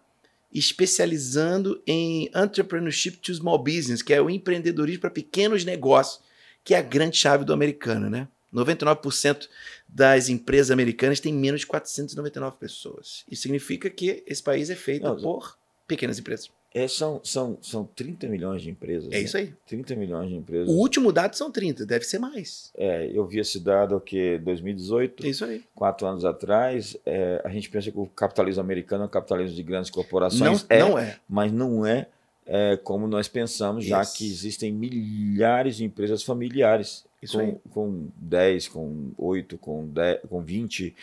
especializando 0.53 1.83
em 1.87 2.31
Entrepreneurship 2.35 3.17
to 3.17 3.35
Small 3.35 3.59
Business, 3.59 4.03
que 4.03 4.15
é 4.15 4.21
o 4.21 4.31
empreendedorismo 4.31 5.01
para 5.01 5.11
pequenos 5.11 5.65
negócios, 5.65 6.23
que 6.63 6.75
é 6.75 6.79
a 6.79 6.83
grande 6.83 7.17
chave 7.17 7.45
do 7.45 7.53
americano, 7.53 8.09
né? 8.09 8.29
99% 8.55 9.49
das 9.89 10.29
empresas 10.29 10.71
americanas 10.71 11.21
têm 11.21 11.33
menos 11.33 11.61
de 11.61 11.67
499 11.67 12.57
pessoas. 12.59 13.25
Isso 13.31 13.43
significa 13.43 13.89
que 13.89 14.23
esse 14.27 14.43
país 14.43 14.71
é 14.71 14.75
feito 14.75 15.05
Não, 15.05 15.17
por 15.17 15.57
pequenas 15.87 16.19
empresas. 16.19 16.51
É, 16.77 16.89
são, 16.89 17.21
são, 17.23 17.57
são 17.63 17.85
30 17.95 18.27
milhões 18.27 18.61
de 18.61 18.69
empresas. 18.69 19.07
É 19.13 19.19
né? 19.19 19.21
isso 19.21 19.37
aí. 19.37 19.55
30 19.69 19.95
milhões 19.95 20.29
de 20.29 20.35
empresas. 20.35 20.69
O 20.69 20.73
último 20.73 21.13
dado 21.13 21.37
são 21.37 21.49
30, 21.49 21.87
deve 21.87 22.05
ser 22.05 22.19
mais. 22.19 22.73
É, 22.77 23.09
eu 23.15 23.25
vi 23.29 23.39
esse 23.39 23.61
dado 23.61 24.01
que 24.01 24.39
2018, 24.39 25.25
É 25.25 25.29
isso 25.29 25.45
aí. 25.45 25.63
quatro 25.73 26.05
anos 26.05 26.25
atrás, 26.25 26.97
é, 27.07 27.41
a 27.45 27.49
gente 27.51 27.71
pensa 27.71 27.93
que 27.93 27.99
o 27.99 28.07
capitalismo 28.07 28.61
americano 28.61 29.05
é 29.05 29.07
um 29.07 29.11
capitalismo 29.11 29.55
de 29.55 29.63
grandes 29.63 29.89
Não, 29.91 29.95
corporações. 29.95 30.67
é, 30.69 30.81
não 30.81 30.99
é. 30.99 31.17
mas 31.29 31.53
não 31.53 31.87
é, 31.87 32.09
é, 32.45 32.77
como 32.83 33.07
nós 33.07 33.29
pensamos, 33.29 33.85
já 33.85 34.03
Isso. 34.03 34.17
que 34.17 34.27
existem 34.27 34.73
milhares 34.73 35.77
de 35.77 35.85
empresas 35.85 36.25
familiares, 36.25 37.05
Isso 37.25 37.39
aí. 37.41 37.53
com, 37.53 37.71
com 37.71 38.09
10, 38.17 38.69
com 38.69 39.13
8, 39.19 39.59
com, 39.59 39.87
10, 39.89 40.21
com 40.29 40.41
20 40.43 40.95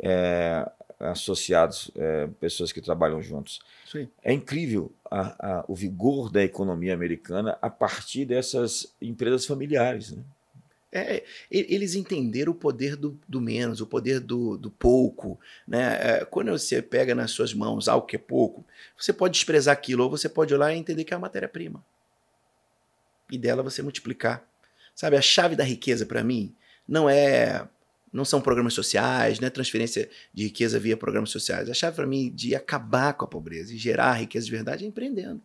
é, 0.00 0.70
associados, 1.00 1.90
é, 1.96 2.26
pessoas 2.40 2.72
que 2.72 2.80
trabalham 2.80 3.22
juntos. 3.22 3.60
É 4.22 4.32
incrível 4.32 4.90
a- 5.10 5.58
a- 5.60 5.64
o 5.68 5.74
vigor 5.74 6.30
da 6.30 6.42
economia 6.42 6.92
americana 6.94 7.56
a 7.62 7.70
partir 7.70 8.24
dessas 8.24 8.92
empresas 9.00 9.46
familiares. 9.46 10.12
Né? 10.12 10.22
É, 10.90 11.22
eles 11.50 11.94
entenderam 11.94 12.52
o 12.52 12.54
poder 12.54 12.96
do, 12.96 13.18
do 13.28 13.40
menos, 13.40 13.80
o 13.80 13.86
poder 13.86 14.20
do, 14.20 14.56
do 14.56 14.70
pouco. 14.70 15.38
Né? 15.66 15.98
É, 16.00 16.24
quando 16.24 16.50
você 16.50 16.80
pega 16.80 17.14
nas 17.14 17.30
suas 17.30 17.52
mãos 17.52 17.88
algo 17.88 18.06
que 18.06 18.16
é 18.16 18.18
pouco, 18.18 18.64
você 18.96 19.12
pode 19.12 19.34
desprezar 19.34 19.72
aquilo, 19.74 20.04
ou 20.04 20.10
você 20.10 20.28
pode 20.28 20.54
olhar 20.54 20.72
e 20.74 20.78
entender 20.78 21.04
que 21.04 21.12
é 21.12 21.16
uma 21.16 21.22
matéria-prima. 21.26 21.84
E 23.30 23.36
dela 23.36 23.62
você 23.62 23.82
multiplicar. 23.82 24.42
Sabe, 24.98 25.16
a 25.16 25.22
chave 25.22 25.54
da 25.54 25.62
riqueza 25.62 26.04
para 26.04 26.24
mim 26.24 26.56
não 26.86 27.08
é. 27.08 27.68
Não 28.12 28.24
são 28.24 28.40
programas 28.40 28.74
sociais, 28.74 29.38
não 29.38 29.46
é 29.46 29.50
transferência 29.50 30.10
de 30.34 30.44
riqueza 30.44 30.76
via 30.76 30.96
programas 30.96 31.30
sociais. 31.30 31.70
A 31.70 31.74
chave 31.74 31.94
para 31.94 32.06
mim 32.06 32.32
de 32.34 32.52
acabar 32.56 33.12
com 33.12 33.24
a 33.24 33.28
pobreza 33.28 33.72
e 33.72 33.76
gerar 33.76 34.14
riqueza 34.14 34.46
de 34.46 34.50
verdade 34.50 34.84
é 34.84 34.88
empreendendo. 34.88 35.40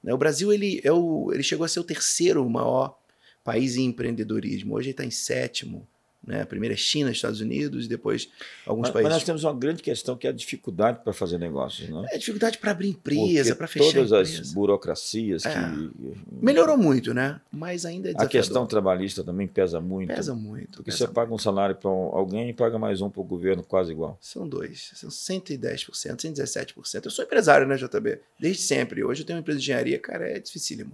Né? 0.00 0.14
O 0.14 0.18
Brasil 0.18 0.52
ele, 0.52 0.80
é 0.84 0.92
o, 0.92 1.32
ele 1.32 1.42
chegou 1.42 1.64
a 1.64 1.68
ser 1.68 1.80
o 1.80 1.84
terceiro 1.84 2.48
maior 2.48 2.96
país 3.42 3.76
em 3.76 3.86
empreendedorismo. 3.86 4.76
Hoje 4.76 4.90
ele 4.90 4.92
está 4.92 5.04
em 5.04 5.10
sétimo. 5.10 5.88
Né? 6.26 6.40
A 6.42 6.46
primeira 6.46 6.74
é 6.74 6.76
China, 6.76 7.10
Estados 7.10 7.40
Unidos, 7.40 7.84
e 7.86 7.88
depois 7.88 8.28
alguns 8.66 8.82
Mas, 8.88 8.94
mas 8.94 9.02
países. 9.02 9.12
nós 9.12 9.24
temos 9.24 9.44
uma 9.44 9.52
grande 9.54 9.82
questão 9.82 10.16
que 10.16 10.26
é 10.26 10.30
a 10.30 10.32
dificuldade 10.32 11.00
para 11.04 11.12
fazer 11.12 11.38
negócios. 11.38 11.88
Né? 11.88 12.06
É 12.12 12.18
dificuldade 12.18 12.58
para 12.58 12.70
abrir 12.70 12.88
empresa, 12.88 13.54
para 13.54 13.66
fechar 13.66 13.92
todas 13.92 14.10
empresa. 14.30 14.40
as 14.42 14.52
burocracias 14.52 15.44
É. 15.44 15.50
que. 15.52 15.92
Melhorou 16.40 16.76
muito, 16.76 17.12
né? 17.12 17.40
Mas 17.52 17.84
ainda 17.84 18.08
é 18.08 18.10
A 18.10 18.14
desafiador. 18.14 18.30
questão 18.30 18.66
trabalhista 18.66 19.22
também 19.22 19.46
pesa 19.46 19.80
muito. 19.80 20.14
pesa 20.14 20.34
muito. 20.34 20.78
Porque 20.78 20.84
pesa 20.90 20.96
você 20.98 21.04
muito. 21.04 21.14
paga 21.14 21.34
um 21.34 21.38
salário 21.38 21.76
para 21.76 21.90
alguém 21.90 22.48
e 22.50 22.52
paga 22.52 22.78
mais 22.78 23.00
um 23.00 23.10
para 23.10 23.20
o 23.20 23.24
governo, 23.24 23.62
quase 23.62 23.92
igual. 23.92 24.16
São 24.20 24.48
dois, 24.48 24.90
são 24.94 25.10
110%, 25.10 26.16
117%. 26.16 27.04
Eu 27.04 27.10
sou 27.10 27.24
empresário, 27.24 27.66
né, 27.66 27.76
JB? 27.76 28.18
Desde 28.38 28.62
sempre. 28.62 29.04
Hoje 29.04 29.22
eu 29.22 29.26
tenho 29.26 29.36
uma 29.36 29.40
empresa 29.40 29.58
de 29.58 29.64
engenharia, 29.64 29.98
cara, 29.98 30.28
é 30.28 30.38
dificílimo. 30.38 30.92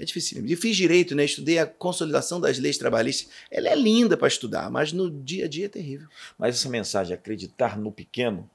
É 0.00 0.04
dificílimo. 0.04 0.48
E 0.48 0.56
fiz 0.56 0.76
direito, 0.76 1.14
né? 1.14 1.24
Estudei 1.24 1.58
a 1.58 1.66
consolidação 1.66 2.40
das 2.40 2.58
leis 2.58 2.78
trabalhistas. 2.78 3.30
Ela 3.50 3.68
é 3.68 3.76
linda 3.76 4.16
para 4.16 4.28
estudar, 4.28 4.70
mas 4.70 4.92
no 4.92 5.10
dia 5.10 5.44
a 5.44 5.48
dia 5.48 5.66
é 5.66 5.68
terrível. 5.68 6.08
Mas 6.38 6.56
essa 6.56 6.68
mensagem, 6.70 7.12
acreditar 7.14 7.78
no 7.78 7.92
pequeno, 7.92 8.48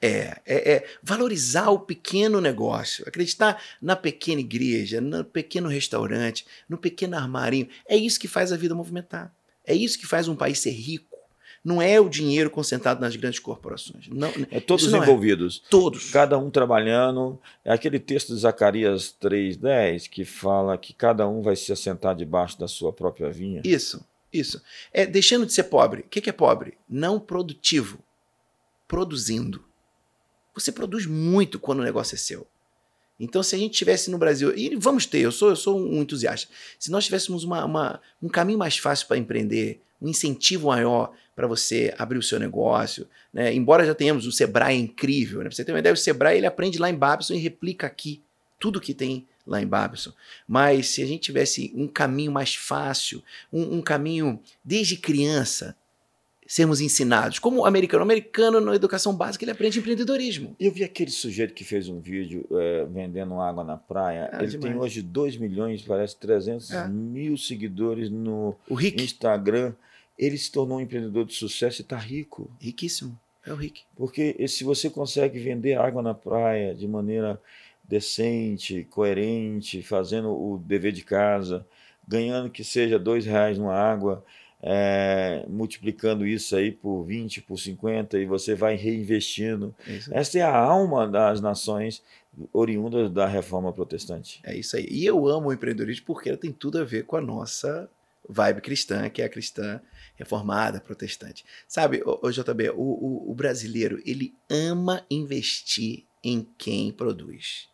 É, 0.00 0.40
é, 0.46 0.72
é 0.74 0.86
valorizar 1.02 1.70
o 1.70 1.80
pequeno 1.80 2.40
negócio, 2.40 3.04
acreditar 3.08 3.60
na 3.82 3.96
pequena 3.96 4.40
igreja, 4.40 5.00
no 5.00 5.24
pequeno 5.24 5.68
restaurante, 5.68 6.46
no 6.68 6.78
pequeno 6.78 7.16
armarinho. 7.16 7.68
É 7.84 7.96
isso 7.96 8.20
que 8.20 8.28
faz 8.28 8.52
a 8.52 8.56
vida 8.56 8.76
movimentar. 8.76 9.34
É 9.66 9.74
isso 9.74 9.98
que 9.98 10.06
faz 10.06 10.28
um 10.28 10.36
país 10.36 10.60
ser 10.60 10.70
rico. 10.70 11.07
Não 11.64 11.82
é 11.82 12.00
o 12.00 12.08
dinheiro 12.08 12.48
concentrado 12.50 13.00
nas 13.00 13.14
grandes 13.16 13.40
corporações. 13.40 14.08
Não, 14.08 14.32
é 14.50 14.60
todos 14.60 14.92
é. 14.92 14.96
envolvidos. 14.96 15.62
todos. 15.68 16.10
Cada 16.10 16.38
um 16.38 16.50
trabalhando. 16.50 17.38
É 17.64 17.72
aquele 17.72 17.98
texto 17.98 18.32
de 18.34 18.40
Zacarias 18.40 19.14
3,10 19.20 20.08
que 20.08 20.24
fala 20.24 20.78
que 20.78 20.92
cada 20.92 21.28
um 21.28 21.42
vai 21.42 21.56
se 21.56 21.72
assentar 21.72 22.14
debaixo 22.14 22.58
da 22.58 22.68
sua 22.68 22.92
própria 22.92 23.28
vinha. 23.30 23.60
Isso, 23.64 24.04
isso. 24.32 24.62
É 24.92 25.04
deixando 25.04 25.44
de 25.44 25.52
ser 25.52 25.64
pobre. 25.64 26.02
O 26.02 26.04
que 26.04 26.20
que 26.20 26.30
é 26.30 26.32
pobre? 26.32 26.74
Não 26.88 27.18
produtivo. 27.20 27.98
Produzindo. 28.86 29.64
Você 30.54 30.72
produz 30.72 31.06
muito 31.06 31.58
quando 31.58 31.80
o 31.80 31.84
negócio 31.84 32.14
é 32.14 32.18
seu. 32.18 32.46
Então, 33.20 33.42
se 33.42 33.54
a 33.54 33.58
gente 33.58 33.76
tivesse 33.76 34.10
no 34.10 34.18
Brasil, 34.18 34.56
e 34.56 34.76
vamos 34.76 35.04
ter, 35.04 35.18
eu 35.20 35.32
sou, 35.32 35.48
eu 35.50 35.56
sou 35.56 35.76
um 35.78 36.00
entusiasta, 36.02 36.48
se 36.78 36.88
nós 36.90 37.04
tivéssemos 37.04 37.42
uma, 37.42 37.64
uma- 37.64 38.00
um 38.22 38.28
caminho 38.28 38.58
mais 38.60 38.78
fácil 38.78 39.08
para 39.08 39.18
empreender, 39.18 39.82
um 40.00 40.08
incentivo 40.08 40.68
maior 40.68 41.12
para 41.34 41.46
você 41.46 41.94
abrir 41.98 42.18
o 42.18 42.22
seu 42.22 42.38
negócio, 42.38 43.06
né? 43.32 43.54
embora 43.54 43.86
já 43.86 43.94
tenhamos 43.94 44.26
o 44.26 44.32
Sebrae 44.32 44.76
é 44.76 44.78
incrível, 44.80 45.38
né? 45.38 45.44
Pra 45.44 45.54
você 45.54 45.64
ter 45.64 45.72
uma 45.72 45.78
ideia, 45.78 45.92
o 45.92 45.96
Sebrae 45.96 46.36
ele 46.38 46.46
aprende 46.46 46.78
lá 46.78 46.90
em 46.90 46.94
Babson 46.94 47.34
e 47.34 47.38
replica 47.38 47.86
aqui 47.86 48.20
tudo 48.58 48.80
que 48.80 48.92
tem 48.92 49.26
lá 49.46 49.62
em 49.62 49.66
Babson. 49.66 50.12
Mas 50.46 50.88
se 50.88 51.02
a 51.02 51.06
gente 51.06 51.22
tivesse 51.22 51.72
um 51.74 51.86
caminho 51.86 52.32
mais 52.32 52.54
fácil, 52.54 53.22
um, 53.52 53.76
um 53.76 53.80
caminho 53.82 54.40
desde 54.64 54.96
criança, 54.96 55.76
sermos 56.46 56.80
ensinados, 56.80 57.38
como 57.38 57.60
o 57.60 57.66
americano, 57.66 58.00
o 58.00 58.04
americano 58.04 58.58
na 58.60 58.74
educação 58.74 59.14
básica 59.14 59.44
ele 59.44 59.52
aprende 59.52 59.78
empreendedorismo. 59.78 60.56
Eu 60.58 60.72
vi 60.72 60.82
aquele 60.82 61.10
sujeito 61.10 61.52
que 61.54 61.62
fez 61.62 61.88
um 61.88 62.00
vídeo 62.00 62.46
é, 62.52 62.84
vendendo 62.86 63.38
água 63.40 63.62
na 63.62 63.76
praia. 63.76 64.30
Ah, 64.32 64.38
Ele 64.38 64.48
demais. 64.52 64.72
tem 64.72 64.82
hoje 64.82 65.02
2 65.02 65.36
milhões, 65.36 65.82
parece 65.82 66.16
300 66.16 66.70
É. 66.72 66.88
mil 66.88 67.36
seguidores 67.36 68.08
no 68.10 68.56
Instagram. 68.70 69.74
Ele 70.18 70.36
se 70.36 70.50
tornou 70.50 70.78
um 70.78 70.80
empreendedor 70.80 71.24
de 71.24 71.34
sucesso 71.34 71.80
e 71.80 71.82
está 71.82 71.96
rico. 71.96 72.50
riquíssimo, 72.60 73.18
é 73.46 73.52
o 73.52 73.56
Rick. 73.56 73.82
Porque 73.96 74.46
se 74.48 74.64
você 74.64 74.90
consegue 74.90 75.38
vender 75.38 75.78
água 75.78 76.02
na 76.02 76.14
praia 76.14 76.74
de 76.74 76.86
maneira 76.86 77.40
decente, 77.84 78.86
coerente, 78.90 79.82
fazendo 79.82 80.30
o 80.30 80.58
dever 80.58 80.92
de 80.92 81.02
casa, 81.02 81.66
ganhando 82.06 82.50
que 82.50 82.62
seja 82.62 82.98
dois 82.98 83.24
reais 83.24 83.56
numa 83.56 83.74
água, 83.74 84.24
é, 84.62 85.44
multiplicando 85.48 86.26
isso 86.26 86.56
aí 86.56 86.72
por 86.72 87.04
20, 87.04 87.42
por 87.42 87.58
50, 87.58 88.18
e 88.18 88.26
você 88.26 88.54
vai 88.54 88.74
reinvestindo. 88.74 89.74
Isso. 89.86 90.12
Essa 90.12 90.38
é 90.38 90.42
a 90.42 90.56
alma 90.56 91.06
das 91.06 91.40
nações 91.40 92.02
oriundas 92.52 93.10
da 93.10 93.26
reforma 93.26 93.72
protestante. 93.72 94.40
É 94.44 94.54
isso 94.56 94.76
aí. 94.76 94.86
E 94.90 95.06
eu 95.06 95.26
amo 95.26 95.48
o 95.48 95.52
empreendedorismo 95.52 96.06
porque 96.06 96.28
ela 96.28 96.38
tem 96.38 96.52
tudo 96.52 96.78
a 96.78 96.84
ver 96.84 97.04
com 97.04 97.16
a 97.16 97.20
nossa 97.20 97.88
vibe 98.28 98.60
cristã, 98.60 99.08
que 99.08 99.22
é 99.22 99.24
a 99.24 99.28
cristã 99.28 99.80
reformada, 100.16 100.80
protestante. 100.80 101.44
Sabe, 101.66 102.02
ô, 102.04 102.20
ô, 102.22 102.30
JB, 102.30 102.70
o, 102.70 102.80
o, 102.80 103.30
o 103.30 103.34
brasileiro, 103.34 104.02
ele 104.04 104.34
ama 104.50 105.04
investir 105.10 106.04
em 106.22 106.46
quem 106.58 106.92
produz. 106.92 107.68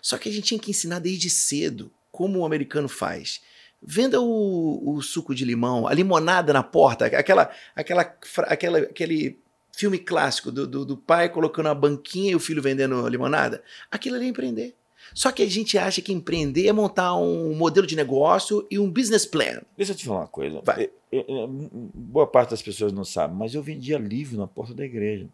Só 0.00 0.18
que 0.18 0.28
a 0.28 0.32
gente 0.32 0.44
tinha 0.44 0.60
que 0.60 0.70
ensinar 0.70 0.98
desde 0.98 1.30
cedo 1.30 1.90
como 2.12 2.38
o 2.38 2.46
americano 2.46 2.88
faz. 2.88 3.40
Venda 3.82 4.20
o, 4.20 4.94
o 4.94 5.02
suco 5.02 5.34
de 5.34 5.44
limão, 5.44 5.86
a 5.86 5.92
limonada 5.92 6.52
na 6.52 6.62
porta, 6.62 7.06
aquela, 7.06 7.50
aquela, 7.74 8.16
aquela, 8.46 8.78
aquele 8.78 9.38
filme 9.72 9.98
clássico 9.98 10.50
do, 10.50 10.66
do, 10.66 10.84
do 10.84 10.96
pai 10.96 11.28
colocando 11.28 11.68
a 11.68 11.74
banquinha 11.74 12.32
e 12.32 12.34
o 12.34 12.40
filho 12.40 12.62
vendendo 12.62 13.06
limonada. 13.08 13.62
Aquilo 13.90 14.16
ali 14.16 14.26
é 14.26 14.28
empreender. 14.28 14.74
Só 15.14 15.32
que 15.32 15.42
a 15.42 15.48
gente 15.48 15.78
acha 15.78 16.00
que 16.00 16.12
empreender 16.12 16.66
é 16.66 16.72
montar 16.72 17.16
um 17.16 17.54
modelo 17.54 17.86
de 17.86 17.96
negócio 17.96 18.66
e 18.70 18.78
um 18.78 18.90
business 18.90 19.24
plan. 19.24 19.62
Deixa 19.76 19.92
eu 19.92 19.96
te 19.96 20.06
falar 20.06 20.20
uma 20.20 20.28
coisa. 20.28 20.60
Vai. 20.64 20.84
É, 20.84 20.90
é, 21.12 21.18
é, 21.18 21.46
boa 21.94 22.26
parte 22.26 22.50
das 22.50 22.62
pessoas 22.62 22.92
não 22.92 23.04
sabe, 23.04 23.34
mas 23.34 23.54
eu 23.54 23.62
vendia 23.62 23.98
livro 23.98 24.38
na 24.38 24.46
porta 24.46 24.74
da 24.74 24.84
igreja. 24.84 25.28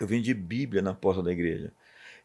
Eu 0.00 0.06
vendi 0.06 0.34
Bíblia 0.34 0.82
na 0.82 0.94
porta 0.94 1.22
da 1.22 1.30
igreja. 1.30 1.72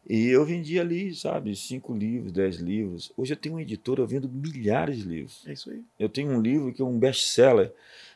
E 0.09 0.27
eu 0.27 0.45
vendia 0.45 0.81
ali, 0.81 1.13
sabe, 1.13 1.53
cinco 1.55 1.93
livros, 1.93 2.31
dez 2.31 2.57
livros. 2.57 3.11
Hoje 3.17 3.33
eu 3.33 3.37
tenho 3.37 3.55
uma 3.55 3.61
editora, 3.61 4.01
eu 4.01 4.07
vendo 4.07 4.29
milhares 4.29 4.99
de 4.99 5.03
livros. 5.03 5.43
É 5.45 5.51
isso 5.51 5.69
aí. 5.69 5.83
Eu 5.99 6.07
tenho 6.07 6.29
um 6.29 6.41
livro 6.41 6.73
que 6.73 6.81
é 6.81 6.85
um 6.85 6.97
best-seller, 6.97 7.73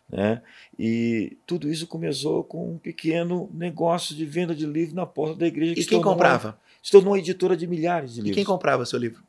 né? 0.09 0.41
E 0.79 1.38
tudo 1.45 1.69
isso 1.69 1.85
começou 1.88 2.45
com 2.45 2.71
um 2.73 2.77
pequeno 2.77 3.50
negócio 3.53 4.15
de 4.15 4.25
venda 4.25 4.55
de 4.55 4.65
livro 4.65 4.95
na 4.95 5.05
porta 5.05 5.35
da 5.35 5.45
igreja. 5.45 5.73
E 5.77 5.83
se 5.83 5.89
quem 5.89 6.01
comprava? 6.01 6.57
Se 6.81 6.91
tornou 6.91 7.17
editora 7.17 7.55
de 7.55 7.67
milhares 7.67 8.13
de 8.13 8.19
E 8.19 8.23
livros. 8.23 8.35
quem 8.35 8.45
comprava 8.45 8.85
seu 8.85 8.97
livro? 9.00 9.23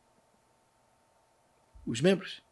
Os 1.86 2.00
membros. 2.00 2.42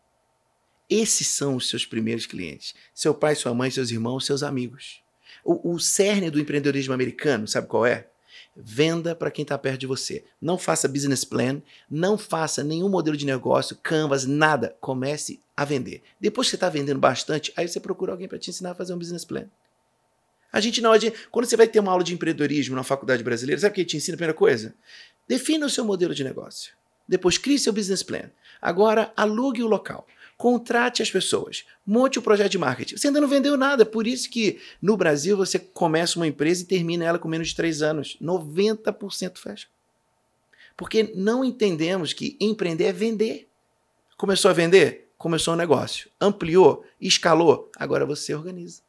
Esses 0.89 1.29
são 1.29 1.55
os 1.57 1.69
seus 1.69 1.87
primeiros 1.87 2.27
clientes. 2.27 2.75
Seu 2.93 3.15
pai, 3.15 3.35
sua 3.35 3.55
mãe, 3.55 3.71
seus 3.71 3.91
irmãos, 3.91 4.27
seus 4.27 4.43
amigos. 4.43 5.03
O, 5.45 5.73
o 5.73 5.79
cerne 5.79 6.31
do 6.31 6.41
empreendedorismo 6.41 6.93
americano, 6.93 7.47
sabe 7.47 7.69
qual 7.69 7.87
é? 7.87 8.09
Venda 8.57 9.15
para 9.15 9.31
quem 9.31 9.45
está 9.45 9.57
perto 9.57 9.81
de 9.81 9.87
você. 9.87 10.25
Não 10.41 10.59
faça 10.59 10.89
business 10.89 11.25
plan, 11.25 11.63
não 11.89 12.19
faça 12.19 12.65
nenhum 12.65 12.89
modelo 12.89 13.17
de 13.17 13.25
negócio, 13.25 13.79
canvas, 13.83 14.27
nada. 14.27 14.77
Comece 14.81 15.41
a 15.57 15.65
vender. 15.65 16.03
Depois 16.19 16.49
que 16.49 16.51
você 16.51 16.57
está 16.57 16.69
vendendo 16.69 16.99
bastante, 16.99 17.53
aí 17.57 17.69
você 17.69 17.79
procura 17.79 18.13
alguém 18.13 18.27
para 18.29 18.39
te 18.39 18.51
ensinar 18.51 18.73
a 18.73 18.75
fazer 18.75 18.93
um 18.93 18.99
business 18.99 19.25
plan. 19.25 19.47
A 20.53 20.61
gente 20.61 20.81
não 20.81 20.93
adianta. 20.93 21.17
Quando 21.31 21.47
você 21.47 21.57
vai 21.57 21.67
ter 21.67 21.81
uma 21.81 21.93
aula 21.93 22.05
de 22.05 22.15
empreendedorismo 22.15 22.75
na 22.75 22.83
faculdade 22.83 23.23
brasileira, 23.23 23.61
sabe 23.61 23.73
o 23.73 23.75
que 23.75 23.85
te 23.85 23.97
ensina 23.97 24.15
a 24.15 24.19
primeira 24.19 24.35
coisa? 24.35 24.75
Defina 25.29 25.67
o 25.67 25.71
seu 25.71 25.85
modelo 25.85 26.15
de 26.15 26.25
negócio. 26.25 26.73
Depois 27.09 27.39
crie 27.39 27.59
seu 27.59 27.73
business 27.73 28.03
plan. 28.03 28.31
Agora 28.61 29.13
alugue 29.17 29.63
o 29.63 29.67
local. 29.67 30.07
Contrate 30.37 31.03
as 31.03 31.11
pessoas. 31.11 31.65
Monte 31.87 32.19
o 32.19 32.23
projeto 32.23 32.53
de 32.53 32.59
marketing. 32.59 32.97
Você 32.97 33.09
ainda 33.09 33.21
não 33.21 33.29
vendeu 33.29 33.57
nada. 33.57 33.85
Por 33.85 34.07
isso 34.07 34.31
que 34.31 34.59
no 34.81 34.97
Brasil 34.97 35.37
você 35.37 35.59
começa 35.59 36.19
uma 36.19 36.27
empresa 36.27 36.63
e 36.63 36.67
termina 36.67 37.05
ela 37.05 37.19
com 37.19 37.29
menos 37.29 37.49
de 37.49 37.57
três 37.57 37.83
anos. 37.83 38.17
90% 38.23 39.39
fecha. 39.39 39.67
Porque 40.77 41.13
não 41.15 41.45
entendemos 41.45 42.13
que 42.13 42.39
empreender 42.41 42.85
é 42.85 42.93
vender. 42.93 43.49
Começou 44.17 44.51
a 44.51 44.55
vender? 44.55 45.13
Começou 45.19 45.53
um 45.53 45.57
negócio. 45.59 46.11
Ampliou? 46.19 46.85
Escalou? 46.99 47.71
Agora 47.77 48.07
você 48.07 48.35
organiza. 48.35 48.81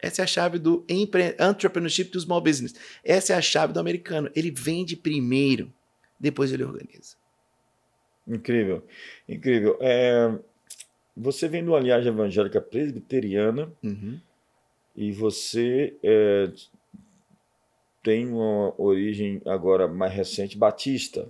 Essa 0.00 0.22
é 0.22 0.24
a 0.24 0.26
chave 0.26 0.58
do 0.58 0.84
entrepreneurship 0.88 2.10
do 2.10 2.20
small 2.20 2.40
business. 2.40 2.74
Essa 3.04 3.32
é 3.32 3.36
a 3.36 3.42
chave 3.42 3.72
do 3.72 3.80
americano. 3.80 4.30
Ele 4.34 4.50
vende 4.50 4.96
primeiro, 4.96 5.72
depois 6.18 6.52
ele 6.52 6.64
organiza. 6.64 7.16
Incrível, 8.26 8.84
incrível. 9.28 9.78
É, 9.80 10.38
você 11.16 11.48
vem 11.48 11.64
de 11.64 11.68
uma 11.68 11.80
linhagem 11.80 12.12
evangélica 12.12 12.60
presbiteriana 12.60 13.72
e 14.94 15.10
você 15.10 15.96
é, 16.02 16.52
tem 18.02 18.28
uma 18.28 18.74
origem 18.80 19.40
agora 19.46 19.88
mais 19.88 20.12
recente 20.12 20.56
batista 20.56 21.28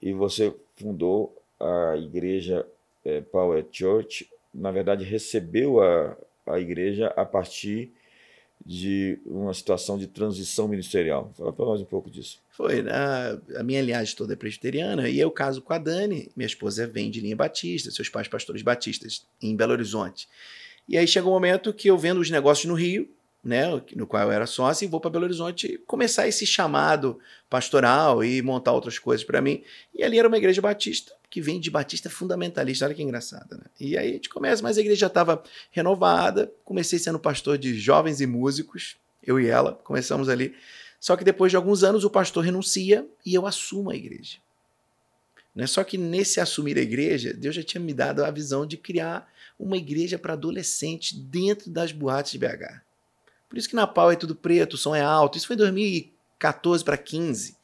e 0.00 0.12
você 0.12 0.54
fundou 0.76 1.40
a 1.60 1.96
igreja 1.96 2.66
é, 3.04 3.20
Power 3.20 3.64
Church. 3.70 4.28
Na 4.52 4.70
verdade, 4.70 5.04
recebeu 5.04 5.80
a, 5.80 6.16
a 6.46 6.58
igreja 6.58 7.08
a 7.16 7.24
partir 7.24 7.92
de 8.64 9.18
uma 9.26 9.52
situação 9.52 9.98
de 9.98 10.06
transição 10.06 10.66
ministerial. 10.66 11.32
Fala 11.36 11.52
para 11.52 11.64
nós 11.66 11.80
um 11.80 11.84
pouco 11.84 12.10
disso. 12.10 12.38
Foi, 12.50 12.80
a, 12.88 13.60
a 13.60 13.62
minha 13.62 13.82
linhagem 13.82 14.16
toda 14.16 14.32
é 14.32 14.36
presbiteriana 14.36 15.08
e 15.08 15.18
eu 15.18 15.30
caso 15.30 15.60
com 15.60 15.72
a 15.72 15.78
Dani. 15.78 16.30
Minha 16.36 16.46
esposa 16.46 16.86
vem 16.86 17.10
de 17.10 17.20
linha 17.20 17.36
batista, 17.36 17.90
seus 17.90 18.08
pais 18.08 18.28
pastores 18.28 18.62
batistas, 18.62 19.26
em 19.42 19.54
Belo 19.54 19.72
Horizonte. 19.72 20.28
E 20.88 20.96
aí 20.96 21.06
chegou 21.06 21.30
um 21.30 21.34
momento 21.34 21.72
que 21.72 21.88
eu 21.88 21.98
vendo 21.98 22.20
os 22.20 22.30
negócios 22.30 22.66
no 22.66 22.74
Rio, 22.74 23.08
né, 23.42 23.64
no 23.94 24.06
qual 24.06 24.22
eu 24.22 24.32
era 24.32 24.46
sócio, 24.46 24.84
e 24.84 24.88
vou 24.88 25.00
para 25.00 25.10
Belo 25.10 25.24
Horizonte 25.24 25.78
começar 25.86 26.26
esse 26.26 26.46
chamado 26.46 27.18
pastoral 27.50 28.24
e 28.24 28.40
montar 28.40 28.72
outras 28.72 28.98
coisas 28.98 29.24
para 29.24 29.42
mim. 29.42 29.62
E 29.94 30.02
ali 30.02 30.18
era 30.18 30.28
uma 30.28 30.38
igreja 30.38 30.62
batista, 30.62 31.12
que 31.34 31.40
vem 31.40 31.58
de 31.58 31.68
batista 31.68 32.08
fundamentalista, 32.08 32.84
olha 32.84 32.94
que 32.94 33.02
engraçado, 33.02 33.56
né? 33.56 33.64
E 33.80 33.98
aí 33.98 34.10
a 34.10 34.12
gente 34.12 34.28
começa, 34.28 34.62
mas 34.62 34.78
a 34.78 34.80
igreja 34.80 35.00
já 35.00 35.06
estava 35.08 35.42
renovada, 35.72 36.52
comecei 36.64 36.96
sendo 36.96 37.18
pastor 37.18 37.58
de 37.58 37.76
jovens 37.76 38.20
e 38.20 38.26
músicos, 38.26 38.96
eu 39.20 39.40
e 39.40 39.48
ela, 39.48 39.72
começamos 39.82 40.28
ali. 40.28 40.54
Só 41.00 41.16
que 41.16 41.24
depois 41.24 41.50
de 41.50 41.56
alguns 41.56 41.82
anos 41.82 42.04
o 42.04 42.08
pastor 42.08 42.44
renuncia 42.44 43.04
e 43.26 43.34
eu 43.34 43.48
assumo 43.48 43.90
a 43.90 43.96
igreja. 43.96 44.38
Né? 45.52 45.66
Só 45.66 45.82
que 45.82 45.98
nesse 45.98 46.40
assumir 46.40 46.78
a 46.78 46.82
igreja, 46.82 47.34
Deus 47.34 47.56
já 47.56 47.64
tinha 47.64 47.80
me 47.80 47.92
dado 47.92 48.24
a 48.24 48.30
visão 48.30 48.64
de 48.64 48.76
criar 48.76 49.28
uma 49.58 49.76
igreja 49.76 50.16
para 50.16 50.34
adolescentes 50.34 51.18
dentro 51.18 51.68
das 51.68 51.90
boates 51.90 52.30
de 52.30 52.38
BH. 52.38 52.80
Por 53.48 53.58
isso 53.58 53.68
que 53.68 53.74
na 53.74 53.88
pau 53.88 54.12
é 54.12 54.14
tudo 54.14 54.36
preto, 54.36 54.74
o 54.74 54.78
som 54.78 54.94
é 54.94 55.02
alto. 55.02 55.36
Isso 55.36 55.48
foi 55.48 55.54
em 55.54 55.58
2014 55.58 56.84
para 56.84 56.96
15. 56.96 57.56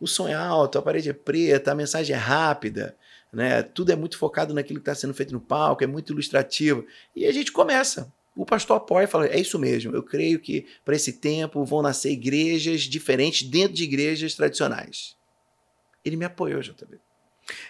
O 0.00 0.06
som 0.06 0.28
é 0.28 0.34
alto, 0.34 0.78
a 0.78 0.82
parede 0.82 1.10
é 1.10 1.12
preta, 1.12 1.72
a 1.72 1.74
mensagem 1.74 2.14
é 2.14 2.18
rápida, 2.18 2.96
né? 3.32 3.62
Tudo 3.62 3.90
é 3.90 3.96
muito 3.96 4.16
focado 4.16 4.54
naquilo 4.54 4.78
que 4.78 4.88
está 4.88 4.94
sendo 4.94 5.14
feito 5.14 5.32
no 5.32 5.40
palco, 5.40 5.82
é 5.82 5.86
muito 5.86 6.12
ilustrativo. 6.12 6.86
E 7.14 7.26
a 7.26 7.32
gente 7.32 7.50
começa. 7.50 8.12
O 8.36 8.46
pastor 8.46 8.76
apoia 8.76 9.04
e 9.04 9.08
fala: 9.08 9.26
é 9.26 9.40
isso 9.40 9.58
mesmo, 9.58 9.94
eu 9.94 10.02
creio 10.02 10.38
que 10.38 10.66
para 10.84 10.94
esse 10.94 11.14
tempo 11.14 11.64
vão 11.64 11.82
nascer 11.82 12.12
igrejas 12.12 12.82
diferentes 12.82 13.48
dentro 13.48 13.74
de 13.74 13.82
igrejas 13.82 14.34
tradicionais. 14.34 15.16
Ele 16.04 16.16
me 16.16 16.24
apoiou, 16.24 16.60
JB. 16.60 17.00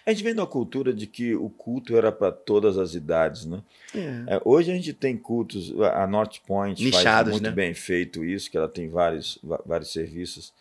A 0.04 0.10
gente 0.10 0.24
vem 0.24 0.34
de 0.34 0.40
uma 0.40 0.46
cultura 0.46 0.92
de 0.92 1.06
que 1.06 1.34
o 1.34 1.48
culto 1.48 1.96
era 1.96 2.10
para 2.10 2.32
todas 2.32 2.76
as 2.76 2.94
idades, 2.94 3.44
né? 3.44 3.62
É. 3.94 4.34
É, 4.34 4.42
hoje 4.44 4.70
a 4.70 4.74
gente 4.74 4.92
tem 4.92 5.16
cultos, 5.16 5.72
a 5.80 6.06
North 6.06 6.38
Point 6.46 6.82
faz 6.82 6.96
Nichados, 6.96 7.32
muito 7.32 7.44
né? 7.44 7.50
bem 7.52 7.72
feito 7.72 8.24
isso, 8.24 8.50
que 8.50 8.56
ela 8.56 8.68
tem 8.68 8.88
vários, 8.88 9.38
vários 9.64 9.92
serviços 9.92 10.52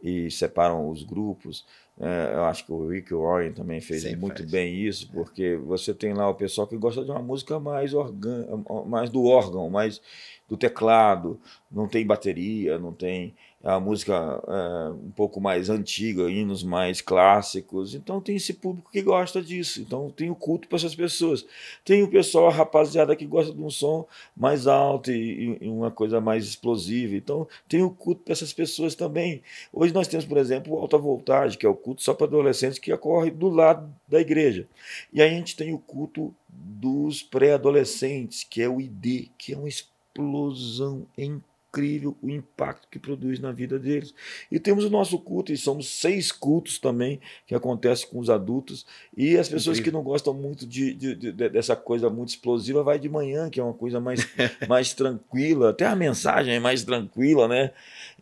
e 0.00 0.30
separam 0.30 0.88
os 0.88 1.02
grupos. 1.02 1.66
É, 2.00 2.32
eu 2.34 2.44
acho 2.44 2.64
que 2.64 2.72
o 2.72 2.88
Rick 2.88 3.12
Warren 3.12 3.52
também 3.52 3.80
fez 3.80 4.02
Sempre 4.02 4.20
muito 4.20 4.38
faz. 4.38 4.50
bem 4.50 4.74
isso, 4.74 5.10
porque 5.12 5.56
você 5.56 5.92
tem 5.92 6.14
lá 6.14 6.28
o 6.28 6.34
pessoal 6.34 6.66
que 6.66 6.76
gosta 6.76 7.04
de 7.04 7.10
uma 7.10 7.22
música 7.22 7.60
mais, 7.60 7.92
organ, 7.92 8.64
mais 8.86 9.10
do 9.10 9.24
órgão, 9.24 9.68
mais 9.68 10.00
do 10.48 10.56
teclado, 10.56 11.38
não 11.70 11.86
tem 11.86 12.06
bateria, 12.06 12.78
não 12.78 12.92
tem 12.92 13.34
a 13.62 13.78
música 13.78 14.42
é, 14.48 14.90
um 14.90 15.10
pouco 15.10 15.40
mais 15.40 15.70
antiga, 15.70 16.30
hinos 16.30 16.64
mais 16.64 17.00
clássicos. 17.00 17.94
Então 17.94 18.20
tem 18.20 18.36
esse 18.36 18.54
público 18.54 18.90
que 18.90 19.00
gosta 19.00 19.40
disso. 19.40 19.80
Então 19.80 20.10
tem 20.10 20.30
o 20.30 20.34
culto 20.34 20.66
para 20.66 20.76
essas 20.76 20.94
pessoas. 20.94 21.46
Tem 21.84 22.02
o 22.02 22.08
pessoal, 22.08 22.48
a 22.48 22.52
rapaziada 22.52 23.14
que 23.14 23.24
gosta 23.24 23.52
de 23.52 23.62
um 23.62 23.70
som 23.70 24.06
mais 24.36 24.66
alto 24.66 25.12
e, 25.12 25.58
e 25.60 25.68
uma 25.68 25.90
coisa 25.90 26.20
mais 26.20 26.44
explosiva. 26.44 27.14
Então 27.14 27.46
tem 27.68 27.82
o 27.82 27.90
culto 27.90 28.22
para 28.22 28.32
essas 28.32 28.52
pessoas 28.52 28.94
também. 28.94 29.42
Hoje 29.72 29.94
nós 29.94 30.08
temos, 30.08 30.24
por 30.24 30.38
exemplo, 30.38 30.74
o 30.74 30.78
alta 30.78 30.98
voltagem, 30.98 31.56
que 31.56 31.66
é 31.66 31.68
o 31.68 31.76
culto 31.76 32.02
só 32.02 32.14
para 32.14 32.26
adolescentes 32.26 32.78
que 32.78 32.92
ocorre 32.92 33.30
do 33.30 33.48
lado 33.48 33.88
da 34.08 34.20
igreja. 34.20 34.66
E 35.12 35.22
aí 35.22 35.30
a 35.30 35.34
gente 35.34 35.56
tem 35.56 35.72
o 35.72 35.78
culto 35.78 36.34
dos 36.48 37.22
pré-adolescentes, 37.22 38.44
que 38.44 38.60
é 38.60 38.68
o 38.68 38.80
ID, 38.80 39.28
que 39.38 39.54
é 39.54 39.56
uma 39.56 39.68
explosão 39.68 41.06
é 41.16 41.24
incrível 41.72 42.14
o 42.22 42.28
impacto 42.28 42.86
que 42.90 42.98
produz 42.98 43.40
na 43.40 43.50
vida 43.50 43.78
deles. 43.78 44.14
E 44.50 44.60
temos 44.60 44.84
o 44.84 44.90
nosso 44.90 45.18
culto, 45.18 45.52
e 45.52 45.56
somos 45.56 45.88
seis 45.88 46.30
cultos 46.30 46.78
também 46.78 47.18
que 47.46 47.54
acontece 47.54 48.06
com 48.06 48.18
os 48.18 48.28
adultos. 48.28 48.84
E 49.16 49.38
as 49.38 49.48
pessoas 49.48 49.78
Incrível. 49.78 50.00
que 50.00 50.04
não 50.04 50.10
gostam 50.12 50.34
muito 50.34 50.66
de, 50.66 50.92
de- 50.92 51.14
de- 51.14 51.32
dessa 51.32 51.74
coisa 51.74 52.10
muito 52.10 52.28
explosiva, 52.28 52.82
vai 52.82 52.98
de 52.98 53.08
manhã, 53.08 53.48
que 53.48 53.58
é 53.58 53.64
uma 53.64 53.72
coisa 53.72 53.98
mais, 53.98 54.20
mais 54.68 54.92
tranquila. 54.92 55.70
Até 55.70 55.86
a 55.86 55.96
mensagem 55.96 56.54
é 56.54 56.60
mais 56.60 56.84
tranquila, 56.84 57.48
né? 57.48 57.70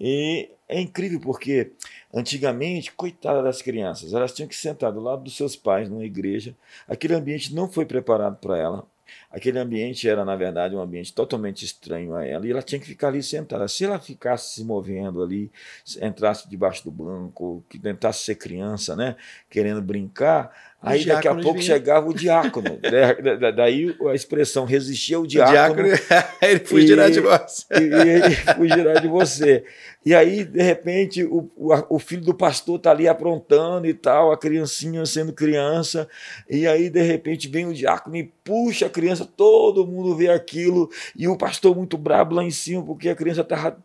E 0.00 0.48
é 0.68 0.80
incrível 0.80 1.18
porque 1.20 1.72
antigamente, 2.14 2.92
coitada 2.92 3.42
das 3.42 3.60
crianças, 3.60 4.12
elas 4.14 4.32
tinham 4.32 4.48
que 4.48 4.54
sentar 4.56 4.92
do 4.92 5.00
lado 5.00 5.24
dos 5.24 5.36
seus 5.36 5.56
pais 5.56 5.88
numa 5.88 6.04
igreja. 6.04 6.54
Aquele 6.86 7.14
ambiente 7.14 7.52
não 7.52 7.68
foi 7.68 7.84
preparado 7.84 8.36
para 8.36 8.56
ela. 8.56 8.86
Aquele 9.30 9.58
ambiente 9.58 10.08
era, 10.08 10.24
na 10.24 10.36
verdade, 10.36 10.74
um 10.74 10.80
ambiente 10.80 11.12
totalmente 11.12 11.64
estranho 11.64 12.14
a 12.14 12.24
ela, 12.24 12.46
e 12.46 12.50
ela 12.50 12.62
tinha 12.62 12.80
que 12.80 12.86
ficar 12.86 13.08
ali 13.08 13.22
sentada. 13.22 13.66
Se 13.68 13.84
ela 13.84 13.98
ficasse 13.98 14.54
se 14.54 14.64
movendo 14.64 15.22
ali, 15.22 15.50
se 15.84 16.04
entrasse 16.04 16.48
debaixo 16.48 16.84
do 16.84 16.90
banco, 16.90 17.64
que 17.68 17.78
tentasse 17.78 18.24
ser 18.24 18.34
criança, 18.36 18.96
né, 18.96 19.16
querendo 19.48 19.82
brincar, 19.82 20.50
aí 20.82 21.04
daqui 21.04 21.28
a 21.28 21.34
pouco 21.34 21.52
vinham. 21.58 21.62
chegava 21.62 22.08
o 22.08 22.14
diácono. 22.14 22.78
Da- 22.78 23.12
da- 23.20 23.34
da- 23.36 23.50
Daí 23.50 23.94
a 24.08 24.14
expressão 24.14 24.64
resistia 24.64 25.16
ao 25.16 25.22
O 25.24 25.26
diácono, 25.26 25.84
diácono, 25.84 26.28
ele 26.42 26.60
fugirá 26.60 27.08
E- 27.08 27.12
de 27.12 27.20
você. 27.20 27.64
e, 27.72 27.78
e 27.82 28.08
ele 28.08 28.34
fugirá 28.34 28.94
de 28.94 29.08
você. 29.08 29.64
E 30.06 30.14
aí, 30.14 30.44
de 30.44 30.62
repente, 30.62 31.22
o, 31.24 31.50
o, 31.56 31.96
o 31.96 31.98
filho 31.98 32.22
do 32.22 32.32
pastor 32.32 32.76
está 32.76 32.90
ali 32.90 33.06
aprontando 33.06 33.86
e 33.86 33.92
tal, 33.92 34.32
a 34.32 34.38
criancinha 34.38 35.04
sendo 35.04 35.30
criança, 35.30 36.08
e 36.48 36.66
aí, 36.66 36.88
de 36.88 37.02
repente, 37.02 37.48
vem 37.48 37.66
o 37.66 37.74
diácono 37.74 38.16
e 38.16 38.24
puxa 38.42 38.86
a 38.86 38.90
criança, 38.90 39.26
todo 39.36 39.86
mundo 39.86 40.16
vê 40.16 40.28
aquilo, 40.30 40.88
e 41.14 41.28
o 41.28 41.36
pastor 41.36 41.76
muito 41.76 41.98
brabo 41.98 42.34
lá 42.34 42.42
em 42.42 42.50
cima, 42.50 42.82
porque 42.82 43.10
a 43.10 43.14
criança 43.14 43.42
estava 43.42 43.76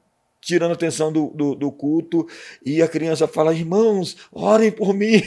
tirando 0.46 0.72
a 0.72 0.74
atenção 0.76 1.12
do, 1.12 1.32
do, 1.34 1.56
do, 1.56 1.72
culto, 1.72 2.28
e 2.64 2.82
a 2.82 2.88
criança 2.88 3.28
fala: 3.28 3.54
irmãos, 3.54 4.16
orem 4.32 4.72
por 4.72 4.94
mim. 4.94 5.22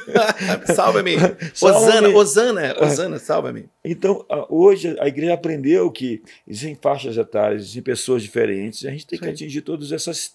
salva-me. 0.74 1.16
Osana, 1.60 2.08
Osana, 2.10 2.76
Osana, 2.80 3.18
salva-me. 3.18 3.64
Então, 3.82 4.24
hoje 4.50 4.94
a 5.00 5.08
igreja 5.08 5.32
aprendeu 5.32 5.90
que 5.90 6.22
existem 6.46 6.76
faixas 6.80 7.16
etárias, 7.16 7.62
existem 7.62 7.82
pessoas 7.82 8.22
diferentes, 8.22 8.82
e 8.82 8.88
a 8.88 8.90
gente 8.90 9.06
tem 9.06 9.18
Sim. 9.18 9.24
que 9.24 9.30
atingir 9.30 9.62
todas 9.62 9.90
essas 9.90 10.34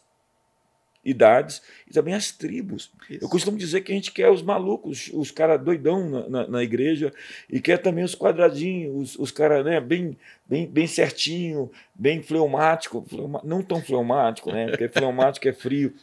idades 1.04 1.62
e 1.90 1.94
também 1.94 2.14
as 2.14 2.32
tribos. 2.32 2.92
Isso. 3.10 3.24
Eu 3.24 3.30
costumo 3.30 3.58
dizer 3.58 3.82
que 3.82 3.92
a 3.92 3.96
gente 3.96 4.12
quer 4.12 4.30
os 4.30 4.42
malucos, 4.42 5.10
os 5.14 5.32
caras 5.32 5.62
doidão 5.62 6.10
na, 6.10 6.30
na, 6.30 6.48
na, 6.48 6.64
igreja, 6.64 7.14
e 7.50 7.62
quer 7.62 7.78
também 7.78 8.04
os 8.04 8.16
quadradinhos, 8.16 9.16
os, 9.16 9.20
os 9.20 9.32
caras 9.32 9.64
né, 9.64 9.80
bem, 9.80 10.18
bem, 10.46 10.68
bem 10.68 10.88
certinho, 10.88 11.72
bem 11.96 12.22
fleumático, 12.22 13.06
fleuma, 13.08 13.42
não 13.44 13.62
tão 13.62 13.82
fleumático, 13.82 14.52
né, 14.52 14.68
porque 14.68 14.90
fleumático 14.90 15.48
é 15.48 15.54
frio. 15.54 15.94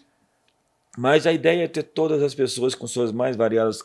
Mas 0.97 1.27
a 1.27 1.33
ideia 1.33 1.65
é 1.65 1.69
ter 1.69 1.83
todas 1.83 2.23
as 2.23 2.35
pessoas 2.35 2.75
com 2.75 2.87
suas 2.87 3.13
mais 3.13 3.37
variadas 3.37 3.85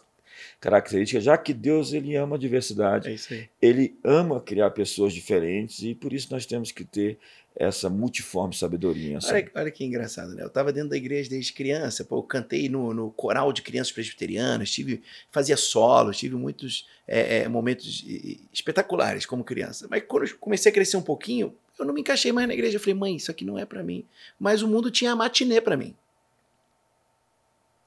características, 0.59 1.23
já 1.23 1.37
que 1.37 1.53
Deus 1.53 1.93
ele 1.93 2.15
ama 2.15 2.35
a 2.35 2.39
diversidade, 2.39 3.09
é 3.31 3.47
ele 3.61 3.97
ama 4.03 4.39
criar 4.41 4.71
pessoas 4.71 5.13
diferentes 5.13 5.81
e 5.83 5.95
por 5.95 6.13
isso 6.13 6.27
nós 6.31 6.45
temos 6.45 6.71
que 6.71 6.83
ter 6.83 7.17
essa 7.55 7.89
multiforme 7.89 8.55
sabedoria. 8.55 9.19
Olha, 9.21 9.51
olha, 9.53 9.71
que 9.71 9.83
engraçado, 9.83 10.33
né? 10.33 10.43
Eu 10.43 10.47
estava 10.47 10.71
dentro 10.71 10.91
da 10.91 10.97
igreja 10.97 11.29
desde 11.29 11.51
criança, 11.51 12.05
pô, 12.05 12.19
eu 12.19 12.23
cantei 12.23 12.69
no, 12.69 12.93
no 12.93 13.11
coral 13.11 13.51
de 13.51 13.61
crianças 13.61 13.91
presbiterianas, 13.91 14.71
tive, 14.71 15.01
fazia 15.29 15.57
solos, 15.57 16.17
tive 16.17 16.35
muitos 16.35 16.87
é, 17.05 17.39
é, 17.39 17.47
momentos 17.49 18.05
espetaculares 18.53 19.25
como 19.25 19.43
criança. 19.43 19.87
Mas 19.89 20.03
quando 20.07 20.25
eu 20.27 20.37
comecei 20.37 20.71
a 20.71 20.73
crescer 20.73 20.95
um 20.95 21.01
pouquinho, 21.01 21.53
eu 21.77 21.85
não 21.85 21.93
me 21.93 22.01
encaixei 22.01 22.31
mais 22.31 22.47
na 22.47 22.53
igreja. 22.53 22.77
Eu 22.77 22.79
falei, 22.79 22.93
mãe, 22.93 23.15
isso 23.15 23.31
aqui 23.31 23.43
não 23.43 23.57
é 23.57 23.65
para 23.65 23.83
mim. 23.83 24.05
Mas 24.39 24.61
o 24.61 24.67
mundo 24.67 24.89
tinha 24.89 25.11
a 25.11 25.15
matinê 25.15 25.59
para 25.59 25.75
mim. 25.75 25.95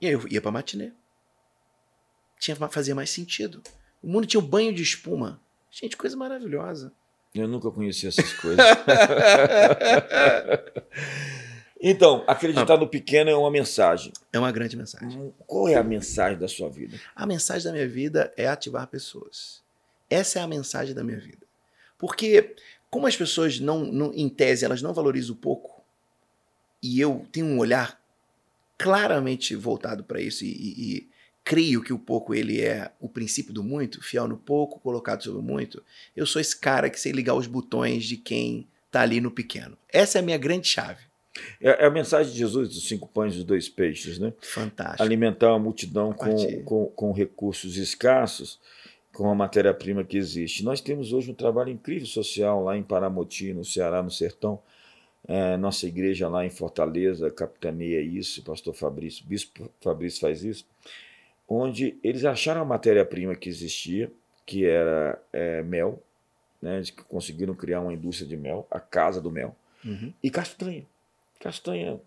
E 0.01 0.07
aí 0.07 0.12
eu 0.12 0.27
ia 0.29 0.41
para 0.43 0.51
matinê. 0.51 0.93
Tinha, 2.43 2.57
fazia 2.57 2.93
mais 2.93 3.09
sentido. 3.09 3.63
O 4.03 4.09
mundo 4.09 4.27
tinha 4.27 4.43
um 4.43 4.45
banho 4.45 4.75
de 4.75 4.83
espuma. 4.83 5.41
Gente, 5.71 5.97
coisa 5.97 6.17
maravilhosa. 6.17 6.93
Eu 7.33 7.47
nunca 7.47 7.71
conheci 7.71 8.09
essas 8.09 8.33
coisas. 8.33 8.67
então, 11.81 12.25
acreditar 12.27 12.75
ah. 12.75 12.79
no 12.79 12.89
pequeno 12.89 13.31
é 13.31 13.37
uma 13.37 13.49
mensagem. 13.49 14.13
É 14.33 14.41
uma 14.41 14.51
grande 14.51 14.77
mensagem. 14.77 15.21
Hum, 15.21 15.33
qual 15.47 15.69
é 15.69 15.77
a 15.77 15.85
mensagem 15.85 16.37
da 16.37 16.49
sua 16.49 16.69
vida? 16.69 16.99
A 17.15 17.25
mensagem 17.25 17.63
da 17.63 17.73
minha 17.73 17.89
vida 17.89 18.35
é 18.37 18.49
ativar 18.49 18.89
pessoas. 18.89 19.63
Essa 20.11 20.41
é 20.41 20.43
a 20.43 20.49
mensagem 20.49 20.97
da 20.97 21.05
minha 21.05 21.21
vida. 21.21 21.47
Porque, 21.97 22.57
como 22.91 23.07
as 23.07 23.17
pessoas 23.17 23.61
não, 23.61 23.85
não 23.85 24.13
em 24.13 24.29
tese, 24.29 24.65
elas 24.65 24.83
não 24.83 24.93
valorizam 24.93 25.37
o 25.37 25.39
pouco, 25.39 25.81
e 26.83 27.01
eu 27.01 27.25
tenho 27.31 27.47
um 27.47 27.61
olhar 27.61 28.03
claramente 28.77 29.55
voltado 29.55 30.03
para 30.03 30.21
isso 30.21 30.45
e, 30.45 30.49
e, 30.49 31.12
creio 31.45 31.83
que 31.83 31.93
o 31.93 31.99
pouco 31.99 32.35
ele 32.35 32.61
é 32.61 32.91
o 33.01 33.09
princípio 33.09 33.53
do 33.53 33.63
muito, 33.63 34.03
fiel 34.03 34.29
no 34.29 34.37
pouco, 34.37 34.81
colocado 34.81 35.23
sobre 35.23 35.41
o 35.41 35.43
muito, 35.43 35.83
eu 36.17 36.27
sou 36.27 36.41
esse 36.41 36.59
cara 36.59 36.89
que 36.89 37.01
sei 37.01 37.13
ligar 37.13 37.35
os 37.35 37.47
botões 37.47 38.05
de 38.05 38.17
quem 38.17 38.67
está 38.87 39.03
ali 39.03 39.21
no 39.21 39.31
pequeno. 39.31 39.77
Essa 39.89 40.19
é 40.19 40.21
a 40.21 40.25
minha 40.25 40.39
grande 40.39 40.69
chave. 40.69 41.01
É, 41.61 41.85
é 41.85 41.87
a 41.87 41.91
mensagem 41.91 42.31
de 42.31 42.39
Jesus 42.39 42.69
dos 42.69 42.87
cinco 42.87 43.09
pães 43.09 43.33
e 43.33 43.37
dos 43.39 43.47
dois 43.47 43.69
peixes, 43.69 44.19
né? 44.19 44.33
Fantástico. 44.41 45.03
Alimentar 45.03 45.51
uma 45.51 45.59
multidão 45.59 46.13
com, 46.13 46.63
com, 46.63 46.87
com 46.87 47.13
recursos 47.13 47.77
escassos, 47.77 48.61
com 49.13 49.31
a 49.31 49.35
matéria-prima 49.35 50.05
que 50.05 50.17
existe. 50.17 50.63
Nós 50.63 50.81
temos 50.81 51.13
hoje 51.13 51.31
um 51.31 51.35
trabalho 51.35 51.71
incrível 51.71 52.07
social 52.07 52.63
lá 52.63 52.77
em 52.77 52.83
Paramoti, 52.83 53.53
no 53.53 53.65
Ceará, 53.65 54.03
no 54.03 54.11
Sertão. 54.11 54.61
É, 55.27 55.57
nossa 55.57 55.87
igreja 55.87 56.29
lá 56.29 56.45
em 56.45 56.51
Fortaleza 56.51 57.31
capitaneia 57.31 58.01
isso, 58.03 58.43
pastor 58.43 58.75
Fabrício, 58.75 59.25
bispo 59.25 59.71
Fabrício 59.81 60.21
faz 60.21 60.43
isso 60.43 60.67
onde 61.49 61.99
eles 62.03 62.25
acharam 62.25 62.63
a 62.63 62.65
matéria-prima 62.65 63.35
que 63.35 63.49
existia, 63.49 64.13
que 64.47 64.65
era 64.65 65.21
é, 65.33 65.63
mel, 65.63 66.03
né? 66.61 66.77
Eles 66.77 66.91
conseguiram 66.91 67.55
criar 67.55 67.81
uma 67.81 67.93
indústria 67.93 68.29
de 68.29 68.37
mel, 68.37 68.67
a 68.71 68.79
casa 68.79 69.21
do 69.21 69.31
mel, 69.31 69.55
uhum. 69.85 70.13
e 70.23 70.31
castanha, 70.31 70.87
castanha 71.41 72.01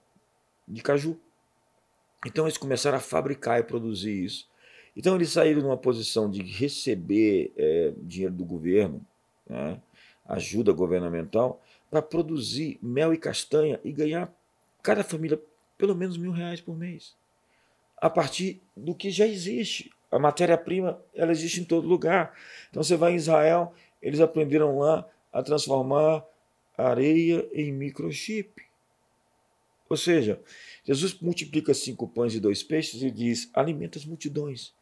de 0.67 0.81
caju. 0.81 1.19
Então 2.25 2.45
eles 2.45 2.57
começaram 2.57 2.97
a 2.97 3.01
fabricar 3.01 3.59
e 3.59 3.63
produzir 3.63 4.23
isso. 4.23 4.47
Então 4.95 5.15
eles 5.15 5.29
saíram 5.29 5.61
numa 5.61 5.77
posição 5.77 6.29
de 6.29 6.41
receber 6.41 7.51
é, 7.57 7.93
dinheiro 7.97 8.33
do 8.33 8.45
governo, 8.45 9.05
né? 9.47 9.79
ajuda 10.25 10.71
governamental, 10.71 11.61
para 11.91 12.01
produzir 12.01 12.79
mel 12.81 13.13
e 13.13 13.17
castanha 13.17 13.79
e 13.83 13.91
ganhar 13.91 14.33
cada 14.81 15.03
família 15.03 15.39
pelo 15.77 15.93
menos 15.93 16.17
mil 16.17 16.31
reais 16.31 16.61
por 16.61 16.75
mês 16.75 17.13
a 17.97 18.09
partir 18.09 18.61
do 18.75 18.93
que 18.93 19.09
já 19.09 19.25
existe. 19.27 19.91
A 20.11 20.19
matéria-prima 20.19 21.01
ela 21.13 21.31
existe 21.31 21.61
em 21.61 21.63
todo 21.63 21.87
lugar. 21.87 22.33
Então 22.69 22.83
você 22.83 22.95
vai 22.95 23.13
em 23.13 23.15
Israel, 23.15 23.73
eles 24.01 24.19
aprenderam 24.19 24.77
lá 24.79 25.07
a 25.31 25.43
transformar 25.43 26.25
areia 26.77 27.47
em 27.53 27.71
microchip. 27.71 28.63
Ou 29.89 29.97
seja, 29.97 30.41
Jesus 30.83 31.19
multiplica 31.19 31.73
cinco 31.73 32.07
pães 32.07 32.33
e 32.33 32.39
dois 32.39 32.63
peixes 32.63 33.01
e 33.01 33.11
diz: 33.11 33.49
alimenta 33.53 33.97
as 33.97 34.05
multidões. 34.05 34.73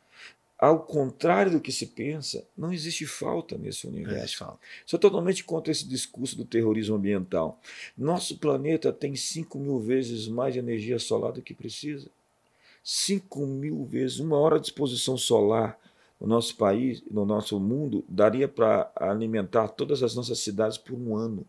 Ao 0.58 0.80
contrário 0.80 1.52
do 1.52 1.60
que 1.60 1.74
se 1.74 1.88
pensa, 1.88 2.48
não 2.56 2.72
existe 2.72 3.06
falta 3.06 3.58
nesse 3.58 3.86
universo. 3.86 4.38
falta. 4.38 4.60
Sou 4.86 4.98
totalmente 4.98 5.44
contra 5.44 5.72
esse 5.72 5.86
discurso 5.86 6.38
do 6.38 6.46
terrorismo 6.46 6.96
ambiental. 6.96 7.60
Nosso 7.98 8.38
planeta 8.38 8.94
tem 8.94 9.14
5 9.14 9.60
mil 9.60 9.80
vezes 9.80 10.28
mais 10.28 10.56
energia 10.56 10.98
solar 11.00 11.34
do 11.34 11.42
que 11.42 11.54
precisa. 11.54 12.10
5 12.84 13.48
mil 13.48 13.86
vezes, 13.86 14.20
uma 14.20 14.38
hora 14.38 14.60
de 14.60 14.68
exposição 14.68 15.18
solar 15.18 15.80
no 16.20 16.28
nosso 16.28 16.56
país, 16.56 17.04
no 17.10 17.26
nosso 17.26 17.60
mundo, 17.60 18.04
daria 18.08 18.48
para 18.48 18.92
alimentar 18.96 19.70
todas 19.70 20.04
as 20.04 20.14
nossas 20.16 20.40
cidades 20.40 20.78
por 20.78 20.94
um 20.94 21.16
ano. 21.16 21.46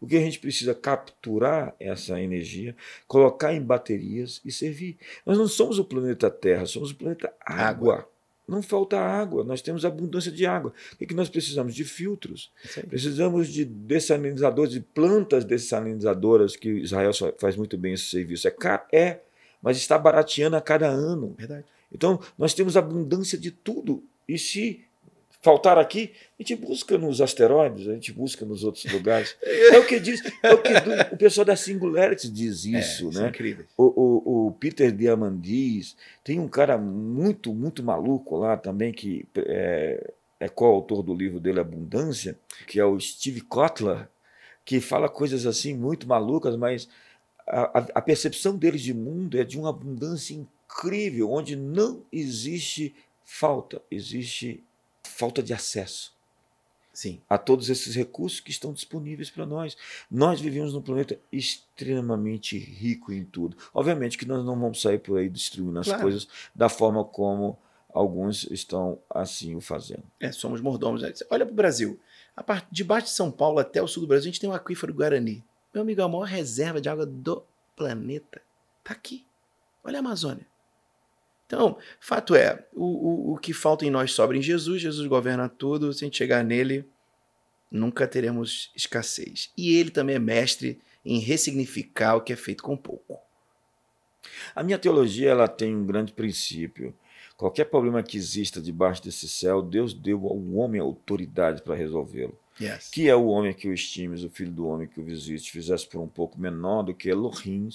O 0.00 0.06
que 0.06 0.16
a 0.16 0.20
gente 0.20 0.38
precisa 0.38 0.74
capturar 0.74 1.74
essa 1.80 2.20
energia, 2.20 2.76
colocar 3.08 3.52
em 3.52 3.60
baterias 3.60 4.40
e 4.44 4.52
servir. 4.52 4.96
Nós 5.26 5.36
não 5.36 5.48
somos 5.48 5.78
o 5.78 5.84
planeta 5.84 6.30
Terra, 6.30 6.66
somos 6.66 6.92
o 6.92 6.94
planeta 6.94 7.32
água. 7.40 7.94
água. 7.94 8.08
Não 8.46 8.62
falta 8.62 8.98
água, 8.98 9.44
nós 9.44 9.60
temos 9.60 9.84
abundância 9.84 10.32
de 10.32 10.46
água. 10.46 10.72
O 10.94 10.96
que, 10.96 11.12
nós 11.12 11.28
precisamos? 11.28 11.74
De 11.74 11.84
filtros. 11.84 12.50
Precisamos 12.88 13.48
de 13.48 13.62
dessalinizadores, 13.62 14.72
de 14.72 14.80
plantas 14.80 15.44
dessalinizadoras, 15.44 16.56
que 16.56 16.70
Israel 16.70 17.10
faz 17.36 17.56
muito 17.56 17.76
bem 17.76 17.92
esse 17.92 18.04
serviço. 18.04 18.48
É, 18.48 18.54
é 18.90 19.20
mas 19.62 19.76
está 19.76 19.98
barateando 19.98 20.56
a 20.56 20.60
cada 20.60 20.88
ano. 20.88 21.34
Verdade. 21.36 21.64
Então, 21.92 22.20
nós 22.36 22.54
temos 22.54 22.76
abundância 22.76 23.38
de 23.38 23.50
tudo. 23.50 24.02
E 24.28 24.38
se 24.38 24.84
faltar 25.40 25.78
aqui, 25.78 26.12
a 26.38 26.42
gente 26.42 26.56
busca 26.56 26.98
nos 26.98 27.20
asteroides, 27.20 27.88
a 27.88 27.94
gente 27.94 28.12
busca 28.12 28.44
nos 28.44 28.64
outros 28.64 28.90
lugares. 28.92 29.36
É 29.70 29.78
o 29.78 29.86
que 29.86 30.00
diz, 30.00 30.22
é 30.42 30.52
o 30.52 30.62
que 30.62 30.72
o 31.12 31.16
pessoal 31.16 31.44
da 31.44 31.54
Singularity 31.54 32.30
diz 32.30 32.64
é, 32.64 32.78
isso, 32.78 33.10
é, 33.10 33.22
né? 33.22 33.28
Incrível. 33.28 33.64
O, 33.76 33.84
o, 33.84 34.46
o, 34.46 34.52
Peter 34.52 34.90
Diamandis, 34.90 35.96
tem 36.24 36.40
um 36.40 36.48
cara 36.48 36.78
muito, 36.78 37.54
muito 37.54 37.82
maluco 37.82 38.36
lá 38.36 38.56
também 38.56 38.92
que 38.92 39.26
é, 39.36 40.12
é 40.40 40.48
coautor 40.48 41.02
do 41.02 41.14
livro 41.14 41.38
dele 41.38 41.60
Abundância, 41.60 42.36
que 42.66 42.80
é 42.80 42.84
o 42.84 42.98
Steve 42.98 43.42
Kotler, 43.42 44.08
que 44.64 44.80
fala 44.80 45.08
coisas 45.08 45.46
assim 45.46 45.74
muito 45.74 46.08
malucas, 46.08 46.56
mas 46.56 46.88
a, 47.48 47.86
a 47.94 48.02
percepção 48.02 48.56
deles 48.56 48.82
de 48.82 48.92
mundo 48.92 49.38
é 49.38 49.44
de 49.44 49.58
uma 49.58 49.70
abundância 49.70 50.34
incrível, 50.34 51.32
onde 51.32 51.56
não 51.56 52.04
existe 52.12 52.94
falta, 53.24 53.82
existe 53.90 54.62
falta 55.02 55.42
de 55.42 55.52
acesso. 55.52 56.16
Sim. 56.92 57.20
A 57.28 57.38
todos 57.38 57.70
esses 57.70 57.94
recursos 57.94 58.40
que 58.40 58.50
estão 58.50 58.72
disponíveis 58.72 59.30
para 59.30 59.46
nós. 59.46 59.76
Nós 60.10 60.40
vivemos 60.40 60.74
num 60.74 60.82
planeta 60.82 61.16
extremamente 61.30 62.58
rico 62.58 63.12
em 63.12 63.24
tudo. 63.24 63.56
Obviamente 63.72 64.18
que 64.18 64.26
nós 64.26 64.44
não 64.44 64.58
vamos 64.58 64.82
sair 64.82 64.98
por 64.98 65.16
aí 65.16 65.28
destruindo 65.28 65.78
as 65.78 65.86
claro. 65.86 66.02
coisas 66.02 66.26
da 66.52 66.68
forma 66.68 67.04
como 67.04 67.56
alguns 67.94 68.50
estão 68.50 68.98
assim 69.08 69.54
o 69.54 69.60
fazendo. 69.60 70.02
É, 70.18 70.32
somos 70.32 70.60
mordomos. 70.60 71.02
Olha 71.30 71.46
para 71.46 71.52
o 71.52 71.56
Brasil. 71.56 72.00
A 72.36 72.42
parte, 72.42 72.66
debaixo 72.70 73.06
de 73.06 73.12
São 73.12 73.30
Paulo 73.30 73.60
até 73.60 73.80
o 73.80 73.86
sul 73.86 74.00
do 74.00 74.08
Brasil, 74.08 74.28
a 74.28 74.32
gente 74.32 74.40
tem 74.40 74.50
um 74.50 74.54
aquífero 74.54 74.92
Guarani. 74.92 75.44
Meu 75.72 75.82
amigo, 75.82 76.02
a 76.02 76.08
maior 76.08 76.24
reserva 76.24 76.80
de 76.80 76.88
água 76.88 77.06
do 77.06 77.44
planeta 77.76 78.40
está 78.78 78.92
aqui. 78.92 79.26
Olha 79.84 79.98
a 79.98 80.00
Amazônia. 80.00 80.46
Então, 81.46 81.78
fato 81.98 82.34
é, 82.34 82.66
o, 82.74 82.84
o, 82.84 83.34
o 83.34 83.38
que 83.38 83.54
falta 83.54 83.84
em 83.86 83.90
nós 83.90 84.12
sobra 84.12 84.36
em 84.36 84.42
Jesus, 84.42 84.82
Jesus 84.82 85.06
governa 85.06 85.48
tudo, 85.48 85.92
se 85.92 86.04
a 86.04 86.06
gente 86.06 86.18
chegar 86.18 86.44
nele, 86.44 86.86
nunca 87.70 88.06
teremos 88.06 88.70
escassez. 88.76 89.50
E 89.56 89.74
ele 89.76 89.90
também 89.90 90.16
é 90.16 90.18
mestre 90.18 90.78
em 91.04 91.18
ressignificar 91.18 92.16
o 92.16 92.20
que 92.20 92.32
é 92.32 92.36
feito 92.36 92.62
com 92.62 92.76
pouco. 92.76 93.18
A 94.54 94.62
minha 94.62 94.78
teologia 94.78 95.30
ela 95.30 95.48
tem 95.48 95.74
um 95.74 95.86
grande 95.86 96.12
princípio. 96.12 96.94
Qualquer 97.36 97.66
problema 97.66 98.02
que 98.02 98.16
exista 98.16 98.60
debaixo 98.60 99.02
desse 99.02 99.28
céu, 99.28 99.62
Deus 99.62 99.94
deu 99.94 100.26
ao 100.26 100.38
homem 100.54 100.80
autoridade 100.80 101.62
para 101.62 101.74
resolvê-lo. 101.74 102.36
Yes. 102.60 102.88
Que 102.88 103.08
é 103.08 103.14
o 103.14 103.26
homem 103.26 103.52
que 103.52 103.68
o 103.68 103.72
estimes, 103.72 104.24
o 104.24 104.30
filho 104.30 104.50
do 104.50 104.66
homem 104.66 104.88
que 104.88 105.00
o 105.00 105.04
visite, 105.04 105.50
fizesse 105.50 105.86
por 105.86 106.00
um 106.00 106.08
pouco 106.08 106.40
menor 106.40 106.82
do 106.82 106.94
que 106.94 107.08
Elohim, 107.08 107.68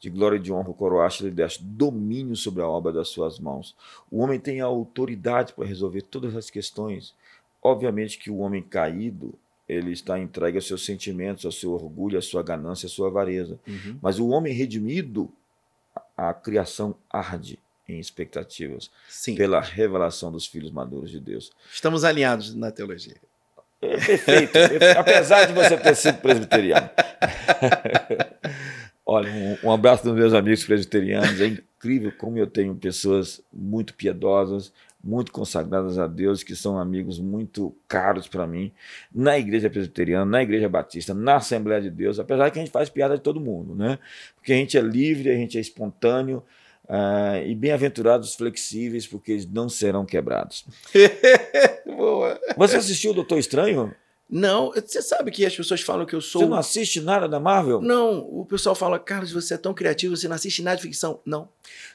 de 0.00 0.10
glória 0.10 0.36
e 0.36 0.40
de 0.40 0.52
honra 0.52 0.70
o 0.70 0.74
coroaste, 0.74 1.24
lhe 1.24 1.30
deste 1.30 1.62
domínio 1.62 2.36
sobre 2.36 2.62
a 2.62 2.68
obra 2.68 2.92
das 2.92 3.08
suas 3.08 3.38
mãos. 3.38 3.74
O 4.10 4.18
homem 4.18 4.40
tem 4.40 4.60
a 4.60 4.66
autoridade 4.66 5.52
para 5.52 5.66
resolver 5.66 6.02
todas 6.02 6.34
as 6.36 6.50
questões. 6.50 7.14
Obviamente 7.62 8.18
que 8.18 8.30
o 8.30 8.38
homem 8.38 8.62
caído, 8.62 9.34
ele 9.68 9.92
está 9.92 10.18
entregue 10.18 10.58
aos 10.58 10.66
seus 10.66 10.84
sentimentos, 10.84 11.46
ao 11.46 11.52
seu 11.52 11.72
orgulho, 11.72 12.18
à 12.18 12.22
sua 12.22 12.42
ganância, 12.42 12.86
à 12.86 12.90
sua 12.90 13.08
avareza. 13.08 13.58
Uhum. 13.66 13.98
Mas 14.02 14.18
o 14.18 14.28
homem 14.28 14.52
redimido, 14.52 15.30
a 15.94 16.02
a 16.16 16.34
criação 16.34 16.94
arde 17.10 17.58
em 17.88 17.98
expectativas 17.98 18.90
Sim. 19.08 19.34
pela 19.34 19.60
revelação 19.60 20.32
dos 20.32 20.46
filhos 20.46 20.70
maduros 20.70 21.10
de 21.10 21.20
Deus. 21.20 21.52
Estamos 21.72 22.04
alinhados 22.04 22.54
na 22.54 22.70
teologia. 22.70 23.16
É 23.92 24.06
perfeito, 24.06 24.52
perfe- 24.52 24.98
apesar 24.98 25.46
de 25.46 25.52
você 25.52 25.76
ter 25.76 25.94
sido 25.96 26.18
presbiteriano. 26.18 26.88
Olha, 29.06 29.30
um, 29.30 29.68
um 29.68 29.72
abraço 29.72 30.04
dos 30.04 30.14
meus 30.14 30.32
amigos 30.32 30.64
presbiterianos. 30.64 31.40
É 31.40 31.46
incrível 31.46 32.12
como 32.16 32.38
eu 32.38 32.46
tenho 32.46 32.74
pessoas 32.74 33.40
muito 33.52 33.92
piedosas, 33.94 34.72
muito 35.02 35.30
consagradas 35.30 35.98
a 35.98 36.06
Deus, 36.06 36.42
que 36.42 36.56
são 36.56 36.78
amigos 36.78 37.20
muito 37.20 37.76
caros 37.86 38.26
para 38.26 38.46
mim, 38.46 38.72
na 39.14 39.38
igreja 39.38 39.68
presbiteriana, 39.68 40.24
na 40.24 40.42
igreja 40.42 40.68
batista, 40.68 41.12
na 41.12 41.36
Assembleia 41.36 41.82
de 41.82 41.90
Deus, 41.90 42.18
apesar 42.18 42.50
que 42.50 42.58
a 42.58 42.62
gente 42.62 42.72
faz 42.72 42.88
piada 42.88 43.16
de 43.16 43.22
todo 43.22 43.38
mundo, 43.38 43.74
né? 43.74 43.98
Porque 44.36 44.54
a 44.54 44.56
gente 44.56 44.78
é 44.78 44.80
livre, 44.80 45.28
a 45.30 45.36
gente 45.36 45.58
é 45.58 45.60
espontâneo, 45.60 46.42
ah, 46.88 47.40
e 47.44 47.54
bem-aventurados 47.54 48.30
os 48.30 48.34
flexíveis, 48.34 49.06
porque 49.06 49.32
eles 49.32 49.46
não 49.46 49.68
serão 49.68 50.04
quebrados. 50.04 50.64
Boa. 51.86 52.40
Você 52.56 52.76
assistiu 52.76 53.12
o 53.12 53.14
Doutor 53.14 53.38
Estranho? 53.38 53.94
Não, 54.28 54.72
você 54.72 55.02
sabe 55.02 55.30
que 55.30 55.44
as 55.44 55.54
pessoas 55.54 55.82
falam 55.82 56.06
que 56.06 56.14
eu 56.14 56.20
sou. 56.20 56.42
Você 56.42 56.48
não 56.48 56.56
assiste 56.56 57.00
nada 57.00 57.28
da 57.28 57.38
Marvel? 57.38 57.80
Não, 57.80 58.18
o 58.20 58.44
pessoal 58.46 58.74
fala, 58.74 58.98
Carlos, 58.98 59.30
você 59.30 59.54
é 59.54 59.58
tão 59.58 59.74
criativo, 59.74 60.16
você 60.16 60.26
não 60.26 60.34
assiste 60.34 60.62
nada 60.62 60.76
de 60.76 60.82
ficção. 60.82 61.20
Não. 61.26 61.48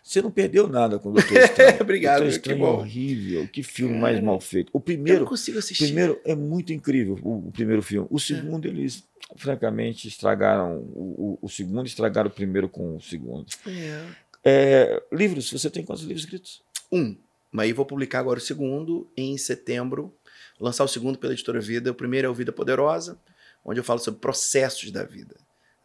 Você 0.04 0.22
não 0.22 0.30
perdeu 0.30 0.68
nada 0.68 1.00
com 1.00 1.10
o 1.10 1.14
Doutor 1.14 1.38
Estranho. 1.38 1.78
Obrigado, 1.82 2.20
Doutor 2.20 2.30
que 2.32 2.38
Estranho 2.38 2.60
bom. 2.60 2.68
é 2.68 2.78
horrível. 2.78 3.48
Que 3.48 3.64
filme 3.64 3.94
Cara, 3.94 4.02
mais 4.02 4.24
mal 4.24 4.40
feito. 4.40 4.70
O 4.72 4.78
eu 4.78 4.82
primeiro, 4.82 5.22
não 5.22 5.28
consigo 5.28 5.58
o 5.58 5.60
assistir. 5.60 5.86
primeiro 5.86 6.22
é 6.24 6.36
muito 6.36 6.72
incrível, 6.72 7.18
o, 7.24 7.48
o 7.48 7.52
primeiro 7.52 7.82
filme. 7.82 8.08
O 8.12 8.20
segundo, 8.20 8.68
eles, 8.68 9.04
francamente, 9.36 10.08
estragaram 10.08 10.78
o, 10.78 11.38
o, 11.42 11.46
o 11.46 11.50
segundo, 11.50 11.88
estragaram 11.88 12.30
o 12.30 12.34
primeiro 12.34 12.70
com 12.70 12.96
o 12.96 13.02
segundo. 13.02 13.48
É. 13.68 14.06
É, 14.44 15.02
livros, 15.12 15.52
você 15.52 15.70
tem 15.70 15.84
quantos 15.84 16.04
livros 16.04 16.24
escritos? 16.24 16.62
Um. 16.92 17.16
Mas 17.52 17.66
aí 17.66 17.74
vou 17.74 17.86
publicar 17.86 18.20
agora 18.20 18.40
o 18.40 18.42
segundo 18.42 19.12
em 19.18 19.38
setembro. 19.38 20.14
Lançar 20.60 20.84
o 20.84 20.88
segundo 20.88 21.18
pela 21.18 21.34
editora 21.34 21.60
Vida. 21.60 21.92
O 21.92 21.96
primeiro 21.96 22.28
é 22.28 22.30
o 22.30 22.34
Vida 22.34 22.52
Poderosa, 22.52 23.20
onde 23.64 23.80
eu 23.80 23.84
falo 23.84 24.00
sobre 24.00 24.20
processos 24.20 24.92
da 24.92 25.04
vida. 25.04 25.36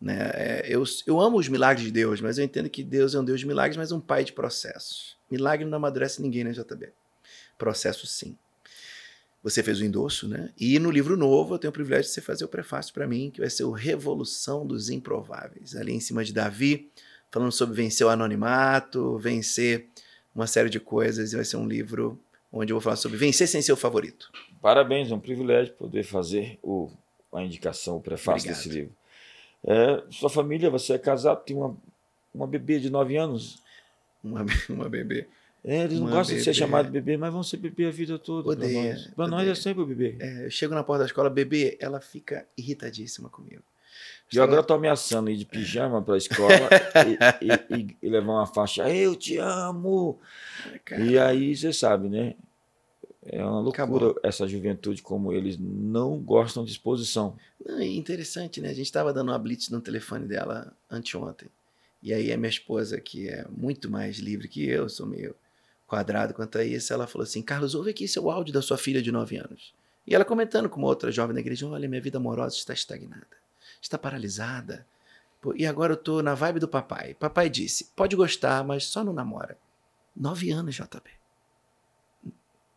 Né? 0.01 0.31
É, 0.35 0.67
eu, 0.69 0.85
eu 1.07 1.21
amo 1.21 1.39
os 1.39 1.49
milagres 1.49 1.87
de 1.87 1.93
Deus, 1.93 2.21
mas 2.21 2.37
eu 2.37 2.45
entendo 2.45 2.69
que 2.69 2.83
Deus 2.83 3.15
é 3.15 3.21
um 3.21 3.25
Deus 3.25 3.41
de 3.41 3.47
milagres, 3.47 3.77
mas 3.77 3.93
um 3.93 4.01
pai 4.01 4.25
de 4.25 4.33
processos. 4.33 5.17
Milagre 5.31 5.65
não 5.65 5.77
amadurece 5.77 6.21
ninguém 6.21 6.45
na 6.45 6.51
JB. 6.51 6.93
Processo 7.57 8.07
sim. 8.07 8.37
Você 9.43 9.63
fez 9.63 9.81
o 9.81 9.85
endosso, 9.85 10.27
né? 10.27 10.51
E 10.59 10.79
no 10.79 10.91
livro 10.91 11.17
novo 11.17 11.55
eu 11.55 11.59
tenho 11.59 11.71
o 11.71 11.73
privilégio 11.73 12.05
de 12.05 12.15
você 12.15 12.21
fazer 12.21 12.45
o 12.45 12.49
prefácio 12.49 12.93
para 12.95 13.07
mim, 13.07 13.31
que 13.31 13.41
vai 13.41 13.51
ser 13.51 13.65
o 13.65 13.71
Revolução 13.71 14.67
dos 14.67 14.89
Improváveis. 14.89 15.77
Ali 15.77 15.93
em 15.93 16.01
cima 16.01 16.25
de 16.25 16.33
Davi, 16.33 16.91
falando 17.35 17.51
sobre 17.51 17.75
vencer 17.75 18.07
o 18.07 18.11
anonimato, 18.11 19.19
vencer 19.19 19.89
uma 20.33 20.47
série 20.47 20.71
de 20.71 20.79
coisas, 20.79 21.33
e 21.33 21.37
vai 21.37 21.45
ser 21.45 21.57
um 21.57 21.67
livro 21.67 22.17
onde 22.53 22.73
eu 22.73 22.77
vou 22.77 22.81
falar 22.81 22.95
sobre 22.95 23.19
vencer 23.19 23.49
sem 23.49 23.61
ser 23.61 23.73
o 23.73 23.77
favorito. 23.77 24.31
Parabéns, 24.63 25.11
é 25.11 25.15
um 25.17 25.19
privilégio 25.19 25.75
poder 25.75 26.05
fazer 26.05 26.61
o, 26.63 26.89
a 27.33 27.43
indicação, 27.43 27.97
o 27.97 28.01
prefácio 28.01 28.49
Obrigado. 28.49 28.57
desse 28.57 28.69
livro. 28.69 28.93
É, 29.67 30.05
sua 30.11 30.31
família, 30.31 30.71
você 30.71 30.93
é 30.93 30.99
casado, 30.99 31.43
tem 31.45 31.57
uma, 31.57 31.77
uma 32.33 32.47
bebê 32.47 32.79
de 32.79 32.89
9 32.89 33.17
anos. 33.17 33.61
Uma, 34.23 34.47
uma 34.71 34.89
bebê. 34.89 35.27
É, 35.65 35.83
eles 35.85 35.99
não 35.99 36.07
Uma 36.07 36.17
gostam 36.19 36.37
de 36.37 36.43
ser 36.43 36.51
bebê. 36.51 36.59
chamados 36.61 36.91
bebê, 36.93 37.17
mas 37.17 37.33
vão 37.33 37.43
ser 37.43 37.57
bebê 37.57 37.87
a 37.87 37.91
vida 37.91 38.17
toda. 38.17 38.55
Para 38.57 38.69
nós, 38.69 39.07
Pra 39.09 39.27
nós 39.27 39.49
é 39.49 39.55
sempre 39.57 39.83
o 39.83 39.87
bebê. 39.87 40.17
É, 40.21 40.47
eu 40.47 40.51
chego 40.51 40.73
na 40.73 40.85
porta 40.85 41.01
da 41.01 41.07
escola, 41.07 41.29
bebê, 41.29 41.77
ela 41.81 42.01
fica 42.01 42.47
irritadíssima 42.57 43.29
comigo. 43.29 43.63
E 44.33 44.37
eu 44.37 44.43
agora 44.43 44.61
estou 44.63 44.77
ameaçando 44.77 45.31
ir 45.31 45.37
de 45.37 45.45
pijama 45.45 46.03
para 46.03 46.15
a 46.15 46.19
escola 46.19 46.69
e, 47.41 47.45
e- 47.47 47.81
e- 47.83 47.97
e 48.03 48.09
levar 48.09 48.33
uma 48.33 48.47
faixa. 48.47 48.89
Eu 48.93 49.15
te 49.15 49.37
amo! 49.39 50.19
E 50.99 51.19
aí 51.19 51.55
você 51.57 51.73
sabe, 51.73 52.09
né? 52.09 52.35
É 53.27 53.43
uma 53.43 53.61
loucura 53.61 53.85
Acabou. 53.85 54.21
essa 54.23 54.47
juventude, 54.47 55.01
como 55.03 55.33
eles 55.33 55.57
não 55.59 56.19
gostam 56.19 56.65
de 56.65 56.73
exposição. 56.73 57.37
Não, 57.65 57.79
é 57.79 57.87
interessante, 57.87 58.61
né? 58.61 58.69
A 58.71 58.75
gente 58.75 58.87
estava 58.87 59.13
dando 59.13 59.31
uma 59.31 59.39
blitz 59.39 59.69
no 59.71 59.81
telefone 59.81 60.27
dela 60.27 60.73
anteontem. 60.91 61.49
E 62.03 62.13
aí 62.13 62.31
a 62.33 62.37
minha 62.37 62.51
esposa, 62.51 63.01
que 63.01 63.29
é 63.29 63.47
muito 63.51 63.91
mais 63.91 64.19
livre 64.19 64.47
que 64.49 64.67
eu, 64.67 64.89
sou 64.91 65.07
meio 65.07 65.35
quadrado 65.87 66.35
quanto 66.35 66.59
a 66.59 66.65
isso, 66.65 66.93
ela 66.93 67.07
falou 67.07 67.23
assim, 67.23 67.41
Carlos, 67.41 67.75
ouve 67.75 67.91
aqui 67.91 68.07
seu 68.07 68.31
áudio 68.31 68.53
da 68.53 68.61
sua 68.61 68.77
filha 68.77 69.01
de 69.01 69.11
9 69.13 69.37
anos. 69.37 69.73
E 70.07 70.15
ela 70.15 70.25
comentando 70.25 70.69
com 70.69 70.79
uma 70.81 70.89
outra 70.89 71.11
jovem 71.11 71.33
da 71.35 71.41
igreja, 71.41 71.67
olha, 71.67 71.89
minha 71.89 72.03
vida 72.03 72.19
amorosa 72.19 72.57
está 72.57 72.75
estagnada, 72.75 73.27
está 73.85 73.99
paralisada. 73.99 74.87
Pô, 75.41 75.55
E 75.55 75.67
agora 75.67 75.93
eu 75.93 75.97
tô 75.97 76.23
na 76.23 76.35
vibe 76.35 76.59
do 76.59 76.67
papai. 76.69 77.15
Papai 77.15 77.51
disse, 77.51 77.91
pode 77.95 78.17
gostar, 78.17 78.65
mas 78.65 78.85
só 78.87 79.05
não 79.05 79.13
namora. 79.13 79.59
Nove 80.17 80.51
anos, 80.51 80.75
JB. 80.75 81.11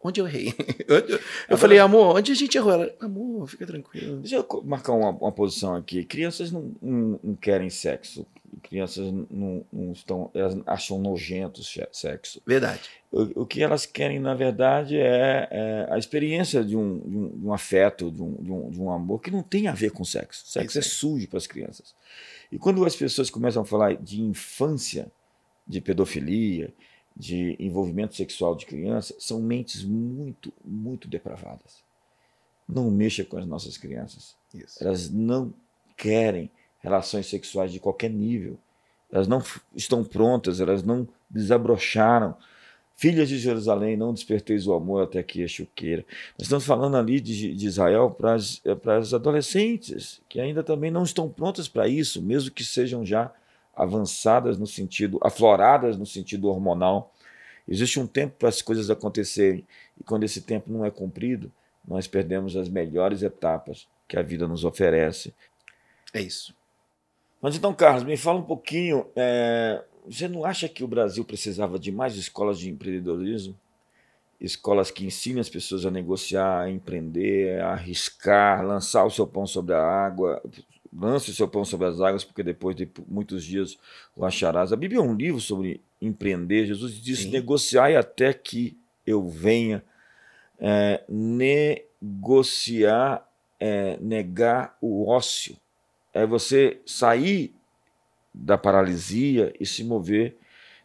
Onde 0.01 0.21
eu 0.21 0.27
errei? 0.27 0.53
Eu- 0.87 1.19
eu 1.49 1.57
falei, 1.57 1.79
amor, 1.79 2.15
onde 2.15 2.31
a 2.31 2.35
gente 2.35 2.55
errou? 2.57 2.71
Ela, 2.71 2.93
amor, 3.01 3.47
fica 3.47 3.65
tranquilo. 3.65 4.17
Deixa 4.19 4.35
eu 4.37 4.63
marcar 4.63 4.93
uma, 4.93 5.09
uma 5.09 5.31
posição 5.31 5.75
aqui. 5.75 6.03
Crianças 6.05 6.51
não, 6.51 6.71
não, 6.81 7.19
não 7.23 7.35
querem 7.35 7.69
sexo. 7.69 8.25
Crianças 8.63 9.11
não, 9.29 9.65
não 9.71 9.91
estão. 9.91 10.31
Elas 10.33 10.57
acham 10.65 10.99
nojento 10.99 11.63
se- 11.63 11.87
sexo. 11.91 12.41
Verdade. 12.45 12.81
O, 13.11 13.41
o 13.41 13.45
que 13.45 13.61
elas 13.61 13.85
querem, 13.85 14.19
na 14.19 14.33
verdade, 14.33 14.97
é, 14.97 15.47
é 15.51 15.87
a 15.89 15.97
experiência 15.97 16.63
de 16.63 16.75
um, 16.75 16.99
de 16.99 17.17
um, 17.17 17.39
de 17.39 17.45
um 17.45 17.53
afeto, 17.53 18.11
de 18.11 18.21
um, 18.21 18.33
de, 18.35 18.51
um, 18.51 18.69
de 18.69 18.81
um 18.81 18.91
amor, 18.91 19.21
que 19.21 19.31
não 19.31 19.43
tem 19.43 19.67
a 19.67 19.73
ver 19.73 19.91
com 19.91 20.03
sexo. 20.03 20.45
Sexo 20.47 20.77
é 20.77 20.81
aí. 20.81 20.87
sujo 20.87 21.27
para 21.27 21.37
as 21.37 21.47
crianças. 21.47 21.93
E 22.51 22.57
quando 22.57 22.85
as 22.85 22.95
pessoas 22.95 23.29
começam 23.29 23.61
a 23.61 23.65
falar 23.65 23.95
de 23.95 24.21
infância, 24.21 25.11
de 25.67 25.81
pedofilia, 25.81 26.73
de 27.15 27.55
envolvimento 27.59 28.15
sexual 28.15 28.55
de 28.55 28.65
criança, 28.65 29.15
são 29.19 29.41
mentes 29.41 29.83
muito, 29.83 30.53
muito 30.63 31.07
depravadas. 31.07 31.83
Não 32.67 32.91
mexa 32.91 33.23
com 33.25 33.37
as 33.37 33.45
nossas 33.45 33.77
crianças. 33.77 34.35
Isso. 34.53 34.81
Elas 34.83 35.09
não 35.09 35.53
querem 35.95 36.49
relações 36.79 37.27
sexuais 37.27 37.71
de 37.71 37.79
qualquer 37.79 38.09
nível. 38.09 38.57
Elas 39.11 39.27
não 39.27 39.41
estão 39.75 40.03
prontas, 40.03 40.59
elas 40.59 40.83
não 40.83 41.07
desabrocharam. 41.29 42.35
Filhas 42.95 43.29
de 43.29 43.37
Jerusalém, 43.37 43.95
não 43.95 44.11
desperteis 44.11 44.65
o 44.65 44.73
amor 44.73 45.03
até 45.03 45.21
que 45.21 45.41
este 45.41 45.61
o 45.61 45.67
queira. 45.75 46.03
Nós 46.37 46.47
estamos 46.47 46.65
falando 46.65 46.97
ali 46.97 47.19
de, 47.19 47.53
de 47.53 47.67
Israel 47.67 48.09
para 48.09 48.33
as, 48.33 48.59
eh, 48.65 48.73
para 48.73 48.97
as 48.97 49.13
adolescentes, 49.13 50.19
que 50.27 50.39
ainda 50.39 50.63
também 50.63 50.89
não 50.89 51.03
estão 51.03 51.29
prontas 51.29 51.67
para 51.67 51.87
isso, 51.87 52.21
mesmo 52.23 52.49
que 52.49 52.63
sejam 52.63 53.05
já 53.05 53.31
avançadas 53.75 54.57
no 54.57 54.65
sentido, 54.65 55.19
afloradas 55.21 55.95
no 55.95 56.07
sentido 56.07 56.47
hormonal. 56.47 57.13
Existe 57.67 57.99
um 57.99 58.07
tempo 58.07 58.35
para 58.39 58.49
as 58.49 58.63
coisas 58.63 58.89
acontecerem, 58.89 59.63
e 59.99 60.03
quando 60.03 60.23
esse 60.23 60.41
tempo 60.41 60.71
não 60.71 60.83
é 60.83 60.89
cumprido, 60.89 61.51
nós 61.87 62.07
perdemos 62.07 62.57
as 62.57 62.67
melhores 62.67 63.21
etapas 63.21 63.87
que 64.07 64.17
a 64.17 64.23
vida 64.23 64.47
nos 64.47 64.65
oferece. 64.65 65.31
É 66.11 66.19
isso. 66.19 66.56
Mas 67.41 67.55
então, 67.55 67.73
Carlos, 67.73 68.03
me 68.03 68.17
fala 68.17 68.39
um 68.39 68.43
pouquinho. 68.43 69.05
é, 69.15 69.83
você 70.09 70.27
não 70.27 70.43
acha 70.45 70.69
que 70.69 70.83
o 70.83 70.87
Brasil 70.87 71.23
precisava 71.25 71.77
de 71.77 71.91
mais 71.91 72.15
escolas 72.15 72.57
de 72.59 72.69
empreendedorismo? 72.69 73.53
Escolas 74.39 74.89
que 74.89 75.05
ensinem 75.05 75.41
as 75.41 75.49
pessoas 75.49 75.85
a 75.85 75.91
negociar, 75.91 76.61
a 76.61 76.69
empreender, 76.69 77.59
a 77.59 77.73
arriscar, 77.73 78.65
lançar 78.65 79.03
o 79.03 79.09
seu 79.09 79.27
pão 79.27 79.45
sobre 79.45 79.73
a 79.73 79.81
água. 79.81 80.41
Lance 80.97 81.31
o 81.31 81.33
seu 81.33 81.47
pão 81.47 81.65
sobre 81.65 81.87
as 81.87 81.99
águas, 81.99 82.23
porque 82.23 82.41
depois 82.41 82.75
de 82.75 82.89
muitos 83.07 83.43
dias 83.43 83.77
o 84.15 84.23
acharás. 84.23 84.71
A 84.71 84.77
Bíblia 84.77 84.99
é 84.99 85.03
um 85.03 85.15
livro 85.15 85.41
sobre 85.41 85.81
empreender. 86.01 86.67
Jesus 86.67 86.93
disse: 87.01 87.23
Sim. 87.23 87.31
negociai 87.31 87.97
até 87.97 88.31
que 88.33 88.77
eu 89.05 89.27
venha. 89.27 89.83
É, 90.59 91.03
negociar 92.01 93.27
é 93.59 93.97
negar 93.99 94.77
o 94.81 95.07
ócio 95.07 95.57
é 96.17 96.25
você 96.25 96.81
sair 96.85 97.53
da 98.33 98.57
paralisia 98.57 99.53
e 99.59 99.65
se 99.65 99.83
mover 99.83 100.35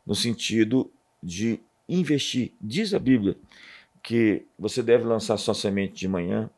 no 0.07 0.14
sentido 0.14 0.90
de 1.23 1.59
investir. 1.88 2.53
Diz 2.61 2.92
a 2.92 2.99
Bíblia 2.99 3.37
que 4.03 4.45
você 4.59 4.83
deve 4.83 5.05
lançar 5.05 5.37
sua 5.38 5.55
semente 5.55 5.95
de 5.95 6.09
manhã 6.09 6.51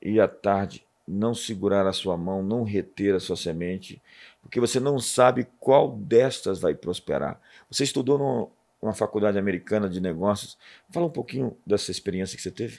e 0.00 0.20
à 0.20 0.28
tarde 0.28 0.84
não 1.06 1.34
segurar 1.34 1.86
a 1.86 1.92
sua 1.92 2.16
mão, 2.16 2.42
não 2.42 2.62
reter 2.62 3.14
a 3.14 3.20
sua 3.20 3.36
semente, 3.36 4.00
porque 4.42 4.60
você 4.60 4.78
não 4.78 4.98
sabe 4.98 5.46
qual 5.58 5.90
destas 5.96 6.60
vai 6.60 6.74
prosperar. 6.74 7.40
Você 7.70 7.84
estudou 7.84 8.52
numa 8.80 8.94
faculdade 8.94 9.38
americana 9.38 9.88
de 9.88 10.00
negócios. 10.00 10.56
Fala 10.90 11.06
um 11.06 11.10
pouquinho 11.10 11.56
dessa 11.66 11.90
experiência 11.90 12.36
que 12.36 12.42
você 12.42 12.50
teve. 12.50 12.78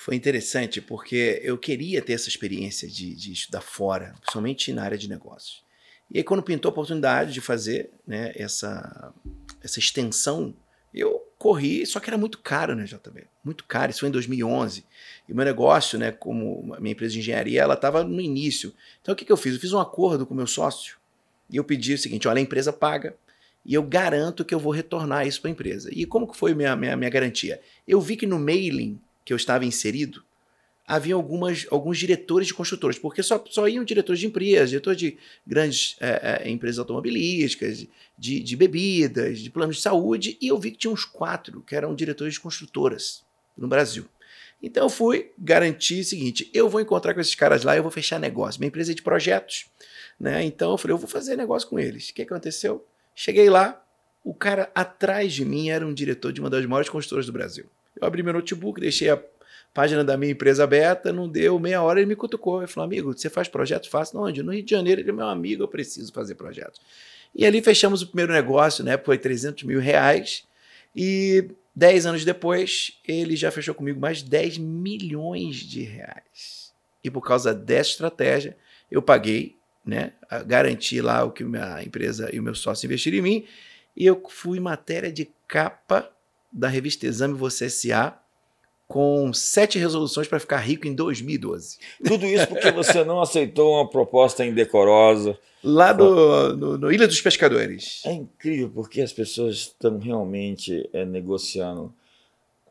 Foi 0.00 0.14
interessante 0.14 0.80
porque 0.80 1.40
eu 1.42 1.58
queria 1.58 2.00
ter 2.00 2.12
essa 2.12 2.28
experiência 2.28 2.86
de, 2.86 3.16
de 3.16 3.32
estudar 3.32 3.60
fora, 3.60 4.14
principalmente 4.20 4.72
na 4.72 4.84
área 4.84 4.96
de 4.96 5.08
negócios. 5.08 5.64
E 6.08 6.18
aí, 6.18 6.24
quando 6.24 6.40
pintou 6.40 6.68
a 6.68 6.72
oportunidade 6.72 7.32
de 7.32 7.40
fazer 7.40 7.90
né, 8.06 8.32
essa, 8.36 9.12
essa 9.60 9.80
extensão, 9.80 10.54
eu 10.94 11.20
corri, 11.36 11.84
só 11.84 11.98
que 11.98 12.08
era 12.08 12.16
muito 12.16 12.38
caro, 12.38 12.76
né, 12.76 12.84
JB? 12.84 13.26
Muito 13.42 13.64
caro. 13.64 13.90
Isso 13.90 13.98
foi 13.98 14.08
em 14.08 14.12
2011. 14.12 14.86
E 15.28 15.32
o 15.32 15.34
meu 15.36 15.44
negócio, 15.44 15.98
né, 15.98 16.12
como 16.12 16.76
minha 16.78 16.92
empresa 16.92 17.14
de 17.14 17.18
engenharia, 17.18 17.60
ela 17.60 17.74
estava 17.74 18.04
no 18.04 18.20
início. 18.20 18.72
Então, 19.02 19.14
o 19.14 19.16
que, 19.16 19.24
que 19.24 19.32
eu 19.32 19.36
fiz? 19.36 19.54
Eu 19.54 19.60
fiz 19.60 19.72
um 19.72 19.80
acordo 19.80 20.24
com 20.24 20.32
o 20.32 20.36
meu 20.36 20.46
sócio 20.46 20.96
e 21.50 21.56
eu 21.56 21.64
pedi 21.64 21.94
o 21.94 21.98
seguinte: 21.98 22.28
olha, 22.28 22.38
a 22.38 22.42
empresa 22.42 22.72
paga 22.72 23.16
e 23.66 23.74
eu 23.74 23.82
garanto 23.82 24.44
que 24.44 24.54
eu 24.54 24.60
vou 24.60 24.72
retornar 24.72 25.26
isso 25.26 25.40
para 25.40 25.50
a 25.50 25.52
empresa. 25.52 25.90
E 25.92 26.06
como 26.06 26.30
que 26.30 26.36
foi 26.38 26.54
minha, 26.54 26.76
minha, 26.76 26.96
minha 26.96 27.10
garantia? 27.10 27.60
Eu 27.86 28.00
vi 28.00 28.16
que 28.16 28.26
no 28.26 28.38
mailing 28.38 29.00
que 29.28 29.32
eu 29.34 29.36
estava 29.36 29.66
inserido, 29.66 30.24
havia 30.86 31.14
algumas, 31.14 31.66
alguns 31.70 31.98
diretores 31.98 32.46
de 32.46 32.54
construtores, 32.54 32.98
porque 32.98 33.22
só, 33.22 33.44
só 33.50 33.68
iam 33.68 33.84
diretores 33.84 34.18
de 34.18 34.26
empresas, 34.26 34.70
diretores 34.70 34.98
de 34.98 35.18
grandes 35.46 35.96
é, 36.00 36.46
é, 36.46 36.50
empresas 36.50 36.78
automobilísticas, 36.78 37.86
de, 38.16 38.40
de 38.40 38.56
bebidas, 38.56 39.40
de 39.40 39.50
planos 39.50 39.76
de 39.76 39.82
saúde, 39.82 40.38
e 40.40 40.48
eu 40.48 40.58
vi 40.58 40.70
que 40.70 40.78
tinha 40.78 40.90
uns 40.90 41.04
quatro 41.04 41.60
que 41.60 41.76
eram 41.76 41.94
diretores 41.94 42.32
de 42.32 42.40
construtoras 42.40 43.22
no 43.54 43.68
Brasil. 43.68 44.06
Então 44.62 44.84
eu 44.84 44.88
fui 44.88 45.30
garantir 45.38 46.00
o 46.00 46.04
seguinte: 46.04 46.50
eu 46.54 46.70
vou 46.70 46.80
encontrar 46.80 47.12
com 47.12 47.20
esses 47.20 47.34
caras 47.34 47.64
lá, 47.64 47.76
eu 47.76 47.82
vou 47.82 47.92
fechar 47.92 48.18
negócio. 48.18 48.58
Minha 48.58 48.68
empresa 48.68 48.92
é 48.92 48.94
de 48.94 49.02
projetos, 49.02 49.66
né? 50.18 50.42
Então 50.42 50.70
eu 50.70 50.78
falei, 50.78 50.94
eu 50.94 50.98
vou 50.98 51.06
fazer 51.06 51.36
negócio 51.36 51.68
com 51.68 51.78
eles. 51.78 52.08
O 52.08 52.14
que 52.14 52.22
aconteceu? 52.22 52.82
Cheguei 53.14 53.50
lá, 53.50 53.84
o 54.24 54.32
cara 54.32 54.72
atrás 54.74 55.34
de 55.34 55.44
mim 55.44 55.68
era 55.68 55.86
um 55.86 55.92
diretor 55.92 56.32
de 56.32 56.40
uma 56.40 56.48
das 56.48 56.64
maiores 56.64 56.88
construtoras 56.88 57.26
do 57.26 57.32
Brasil. 57.32 57.66
Eu 58.00 58.06
abri 58.06 58.22
meu 58.22 58.32
notebook, 58.32 58.80
deixei 58.80 59.10
a 59.10 59.20
página 59.74 60.02
da 60.02 60.16
minha 60.16 60.32
empresa 60.32 60.64
aberta, 60.64 61.12
não 61.12 61.28
deu 61.28 61.58
meia 61.58 61.82
hora, 61.82 62.00
ele 62.00 62.08
me 62.08 62.16
cutucou. 62.16 62.58
Ele 62.58 62.66
falou, 62.66 62.86
amigo, 62.86 63.12
você 63.12 63.28
faz 63.28 63.48
projetos? 63.48 63.88
Faço. 63.88 64.16
Não, 64.16 64.24
onde? 64.24 64.42
No 64.42 64.52
Rio 64.52 64.62
de 64.62 64.70
Janeiro. 64.70 65.00
Ele 65.00 65.10
é 65.10 65.12
meu 65.12 65.26
amigo, 65.26 65.62
eu 65.62 65.68
preciso 65.68 66.12
fazer 66.12 66.34
projetos. 66.34 66.80
E 67.34 67.44
ali 67.44 67.60
fechamos 67.60 68.02
o 68.02 68.06
primeiro 68.06 68.32
negócio, 68.32 68.84
né? 68.84 68.96
Foi 68.98 69.18
300 69.18 69.64
mil 69.64 69.80
reais. 69.80 70.44
E 70.96 71.50
10 71.76 72.06
anos 72.06 72.24
depois, 72.24 72.98
ele 73.06 73.36
já 73.36 73.50
fechou 73.50 73.74
comigo 73.74 74.00
mais 74.00 74.22
10 74.22 74.58
milhões 74.58 75.56
de 75.56 75.82
reais. 75.82 76.72
E 77.04 77.10
por 77.10 77.22
causa 77.22 77.54
dessa 77.54 77.90
estratégia, 77.90 78.56
eu 78.90 79.00
paguei, 79.00 79.56
né? 79.84 80.12
Garanti 80.46 81.00
lá 81.00 81.24
o 81.24 81.30
que 81.30 81.44
minha 81.44 81.82
empresa 81.82 82.34
e 82.34 82.40
o 82.40 82.42
meu 82.42 82.54
sócio 82.54 82.86
investiram 82.86 83.18
em 83.18 83.22
mim. 83.22 83.46
E 83.96 84.04
eu 84.06 84.20
fui 84.28 84.58
matéria 84.58 85.12
de 85.12 85.30
capa 85.46 86.10
da 86.52 86.68
revista 86.68 87.06
Exame 87.06 87.34
Você 87.34 87.66
S.A., 87.66 88.18
com 88.86 89.30
sete 89.34 89.78
resoluções 89.78 90.26
para 90.26 90.40
ficar 90.40 90.56
rico 90.58 90.88
em 90.88 90.94
2012. 90.94 91.78
Tudo 92.02 92.24
isso 92.24 92.46
porque 92.46 92.70
você 92.72 93.04
não 93.04 93.20
aceitou 93.20 93.74
uma 93.74 93.88
proposta 93.88 94.46
indecorosa. 94.46 95.38
Lá 95.62 95.92
no, 95.92 96.56
no, 96.56 96.78
no 96.78 96.92
Ilha 96.92 97.06
dos 97.06 97.20
Pescadores. 97.20 98.00
É 98.06 98.12
incrível 98.12 98.70
porque 98.70 99.02
as 99.02 99.12
pessoas 99.12 99.56
estão 99.56 99.98
realmente 99.98 100.88
é, 100.94 101.04
negociando 101.04 101.92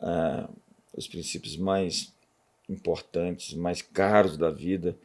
é, 0.02 0.48
os 0.96 1.08
princípios 1.08 1.56
mais 1.56 2.12
importantes, 2.68 3.54
mais 3.54 3.84
caros 3.84 4.38
da 4.38 4.50
vida 4.50 4.98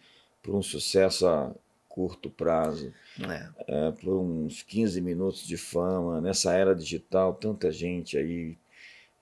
por 0.42 0.54
um 0.54 0.62
sucesso 0.62 1.26
a 1.26 1.52
curto 1.92 2.30
prazo, 2.30 2.92
é. 3.20 3.48
É, 3.66 3.92
por 3.92 4.16
uns 4.18 4.62
15 4.62 5.00
minutos 5.02 5.46
de 5.46 5.58
fama. 5.58 6.22
Nessa 6.22 6.54
era 6.54 6.74
digital, 6.74 7.34
tanta 7.34 7.70
gente 7.70 8.16
aí 8.16 8.56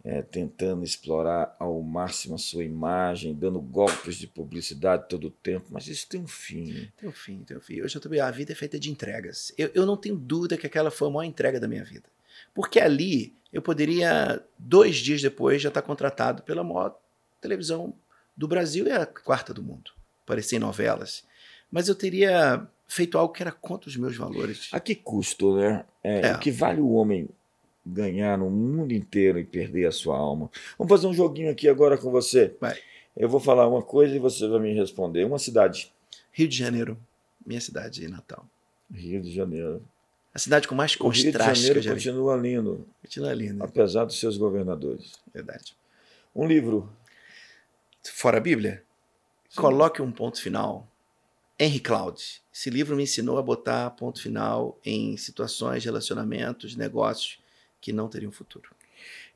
é, 0.05 0.23
tentando 0.23 0.85
explorar 0.85 1.57
ao 1.59 1.83
máximo 1.83 2.37
a 2.37 2.39
sua 2.39 2.63
imagem, 2.63 3.35
dando 3.35 3.61
golpes 3.61 4.17
de 4.17 4.29
publicidade 4.29 5.09
todo 5.09 5.27
o 5.27 5.31
tempo, 5.31 5.67
mas 5.71 5.89
isso 5.89 6.09
tem 6.09 6.21
um 6.21 6.29
fim. 6.29 6.73
Né? 6.73 6.89
Tem 6.97 7.09
um 7.09 7.13
fim, 7.13 7.43
tem 7.43 7.57
um 7.57 7.61
fim. 7.61 7.83
Hoje 7.83 7.97
eu 7.97 8.01
também, 8.01 8.21
a 8.21 8.31
vida 8.31 8.53
é 8.53 8.55
feita 8.55 8.79
de 8.79 8.89
entregas. 8.89 9.53
Eu, 9.59 9.71
eu 9.75 9.85
não 9.85 9.97
tenho 9.97 10.17
dúvida 10.17 10.57
que 10.57 10.67
aquela 10.67 10.93
foi 10.93 11.09
a 11.09 11.11
maior 11.11 11.29
entrega 11.29 11.59
da 11.59 11.67
minha 11.67 11.85
vida. 11.85 12.09
Porque 12.55 12.79
ali 12.79 13.35
eu 13.53 13.61
poderia, 13.61 14.41
dois 14.57 14.97
dias 14.99 15.21
depois, 15.21 15.61
já 15.61 15.69
estar 15.69 15.83
contratado 15.83 16.45
pela 16.45 16.63
maior 16.63 16.97
televisão 17.41 17.93
do 18.37 18.47
Brasil 18.47 18.87
e 18.87 18.93
a 18.93 19.05
quarta 19.05 19.53
do 19.53 19.63
mundo. 19.63 19.91
Aparecer 20.23 20.57
em 20.57 20.61
novelas. 20.61 21.25
Mas 21.71 21.89
eu 21.89 21.95
teria 21.95 22.67
feito 22.87 23.17
algo 23.17 23.33
que 23.33 23.43
era 23.43 23.53
contra 23.53 23.89
os 23.89 23.97
meus 23.97 24.17
valores. 24.17 24.69
A 24.73 24.81
que 24.81 24.95
custo, 24.95 25.57
né? 25.57 25.85
É, 26.03 26.29
é. 26.29 26.35
O 26.35 26.39
que 26.39 26.51
vale 26.51 26.81
o 26.81 26.91
homem 26.91 27.29
ganhar 27.85 28.37
no 28.37 28.51
mundo 28.51 28.93
inteiro 28.93 29.39
e 29.39 29.45
perder 29.45 29.87
a 29.87 29.93
sua 29.93 30.17
alma. 30.17 30.51
Vamos 30.79 30.91
fazer 30.91 31.07
um 31.07 31.15
joguinho 31.15 31.51
aqui 31.51 31.69
agora 31.69 31.97
com 31.97 32.11
você. 32.11 32.55
Vai. 32.61 32.77
Eu 33.17 33.29
vou 33.29 33.41
falar 33.41 33.69
uma 33.69 33.83
coisa 33.83 34.15
e 34.15 34.19
você 34.19 34.47
vai 34.49 34.61
me 34.61 34.73
responder. 34.73 35.25
Uma 35.25 35.39
cidade. 35.39 35.93
Rio 36.33 36.49
de 36.49 36.57
Janeiro. 36.57 36.99
Minha 37.45 37.61
cidade 37.61 38.07
natal. 38.09 38.47
Rio 38.93 39.21
de 39.21 39.33
Janeiro. 39.33 39.83
A 40.33 40.39
cidade 40.39 40.69
com 40.69 40.75
mais 40.75 40.95
contraste. 40.95 41.65
Rio 41.65 41.75
de 41.75 41.81
Janeiro 41.81 41.95
continua 41.95 42.37
lindo. 42.37 42.87
Continua 43.03 43.35
lindo. 43.35 43.65
Apesar 43.65 44.05
dos 44.05 44.19
seus 44.19 44.37
governadores. 44.37 45.13
Verdade. 45.33 45.77
Um 46.35 46.47
livro. 46.47 46.89
Fora 48.03 48.39
a 48.39 48.41
Bíblia? 48.41 48.83
Sim. 49.49 49.61
Coloque 49.61 50.01
um 50.01 50.13
ponto 50.13 50.41
final. 50.41 50.90
Henry 51.61 51.79
Cloud. 51.79 52.19
Esse 52.51 52.71
livro 52.71 52.97
me 52.97 53.03
ensinou 53.03 53.37
a 53.37 53.43
botar 53.43 53.91
ponto 53.91 54.23
final 54.23 54.81
em 54.83 55.15
situações, 55.19 55.85
relacionamentos, 55.85 56.75
negócios 56.75 57.39
que 57.83 57.93
não 57.93 58.09
teriam 58.09 58.33
futuro. 58.33 58.71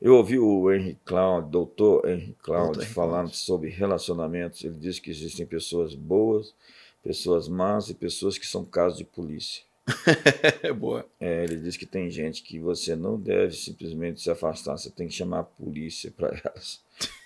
Eu 0.01 0.15
ouvi 0.15 0.39
o 0.39 0.71
Henry 0.71 0.97
Cloud, 1.05 1.51
doutor 1.51 2.09
Henry 2.09 2.35
Cloud, 2.41 2.77
doutor 2.77 2.85
falando 2.93 3.27
Henry. 3.27 3.37
sobre 3.37 3.69
relacionamentos. 3.69 4.63
Ele 4.63 4.75
diz 4.75 4.97
que 4.97 5.11
existem 5.11 5.45
pessoas 5.45 5.93
boas, 5.93 6.55
pessoas 7.03 7.47
más 7.47 7.89
e 7.89 7.93
pessoas 7.93 8.39
que 8.39 8.47
são 8.47 8.65
casos 8.65 8.97
de 8.97 9.05
polícia. 9.05 9.63
Boa. 10.79 11.05
É, 11.19 11.43
ele 11.43 11.57
diz 11.57 11.77
que 11.77 11.85
tem 11.85 12.09
gente 12.09 12.41
que 12.41 12.59
você 12.59 12.95
não 12.95 13.19
deve 13.19 13.55
simplesmente 13.55 14.19
se 14.19 14.31
afastar, 14.31 14.77
você 14.77 14.89
tem 14.89 15.07
que 15.07 15.13
chamar 15.13 15.41
a 15.41 15.43
polícia 15.43 16.09
para 16.09 16.29
elas. 16.43 16.81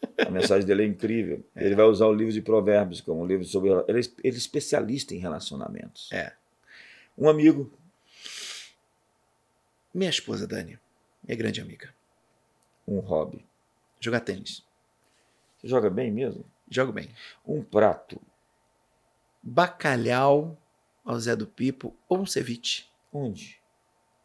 A 0.26 0.30
mensagem 0.30 0.66
dele 0.66 0.82
é 0.82 0.86
incrível. 0.86 1.44
É. 1.54 1.64
Ele 1.64 1.74
vai 1.74 1.84
usar 1.86 2.06
o 2.06 2.12
livro 2.12 2.32
de 2.32 2.42
Provérbios 2.42 3.00
como 3.00 3.22
um 3.22 3.26
livro 3.26 3.44
sobre. 3.44 3.70
Ele 3.70 4.00
é, 4.00 4.02
ele 4.22 4.34
é 4.34 4.38
especialista 4.38 5.14
em 5.14 5.18
relacionamentos. 5.18 6.10
É. 6.12 6.32
Um 7.16 7.28
amigo 7.28 7.70
minha 9.92 10.10
esposa, 10.10 10.46
Dani, 10.46 10.78
minha 11.26 11.36
grande 11.36 11.60
amiga. 11.60 11.92
Um 12.86 13.00
hobby. 13.00 13.44
Jogar 13.98 14.20
tênis. 14.20 14.64
Você 15.58 15.66
joga 15.66 15.90
bem 15.90 16.12
mesmo? 16.12 16.44
Jogo 16.70 16.92
bem. 16.92 17.10
Um 17.44 17.62
prato. 17.62 18.20
Bacalhau 19.42 20.56
ao 21.04 21.18
Zé 21.18 21.34
do 21.34 21.46
Pipo 21.46 21.94
ou 22.08 22.20
um 22.20 22.26
ceviche. 22.26 22.86
Onde? 23.12 23.60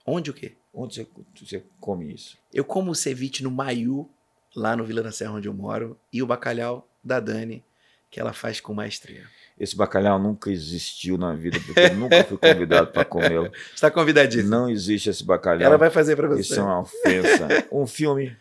Onde 0.05 0.29
o 0.29 0.33
quê? 0.33 0.55
Onde 0.71 0.93
você, 0.93 1.07
você 1.35 1.63
come 1.79 2.13
isso? 2.13 2.37
Eu 2.53 2.63
como 2.63 2.91
o 2.91 2.95
ceviche 2.95 3.41
no 3.41 3.49
Maiú, 3.49 4.07
lá 4.55 4.75
no 4.75 4.85
Vila 4.85 5.03
da 5.03 5.11
Serra 5.11 5.33
onde 5.33 5.47
eu 5.47 5.53
moro, 5.53 5.97
e 6.11 6.23
o 6.23 6.27
bacalhau 6.27 6.87
da 7.03 7.19
Dani, 7.19 7.63
que 8.09 8.19
ela 8.19 8.33
faz 8.33 8.61
com 8.61 8.73
maestria. 8.73 9.23
Esse 9.59 9.75
bacalhau 9.75 10.19
nunca 10.19 10.49
existiu 10.49 11.17
na 11.17 11.33
vida, 11.33 11.59
porque 11.65 11.79
eu 11.79 11.95
nunca 11.95 12.23
fui 12.23 12.37
convidado 12.37 12.91
para 12.91 13.05
comê-lo. 13.05 13.51
Está 13.73 13.89
convidadíssimo. 13.89 14.49
Não 14.49 14.69
existe 14.69 15.09
esse 15.09 15.23
bacalhau. 15.23 15.65
Ela 15.65 15.77
vai 15.77 15.89
fazer 15.89 16.15
para 16.15 16.27
você. 16.27 16.41
Isso 16.41 16.59
é 16.59 16.63
uma 16.63 16.81
ofensa. 16.81 17.47
um 17.71 17.87
filme. 17.87 18.35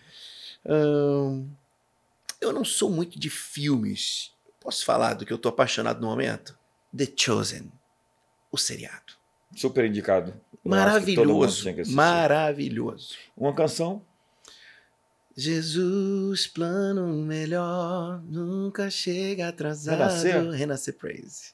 Hum, 0.67 1.49
eu 2.41 2.53
não 2.53 2.65
sou 2.65 2.91
muito 2.91 3.19
de 3.19 3.31
filmes. 3.31 4.33
Posso 4.61 4.85
falar 4.85 5.15
do 5.15 5.25
que 5.25 5.33
eu 5.33 5.37
estou 5.37 5.51
apaixonado 5.51 6.01
no 6.01 6.09
momento? 6.09 6.59
The 6.97 7.07
Chosen. 7.17 7.71
O 8.51 8.59
seriado. 8.59 9.15
Super 9.55 9.85
indicado. 9.85 10.35
Maravilhoso. 10.65 11.69
Maravilhoso. 11.89 13.15
Uma 13.37 13.55
canção? 13.55 14.03
Jesus, 15.37 16.47
plano 16.47 17.09
melhor, 17.25 18.23
nunca 18.23 18.89
chega 18.91 19.49
atrasado. 19.49 19.99
Renascer? 19.99 20.51
Renascer 20.51 20.95
Praise. 20.95 21.53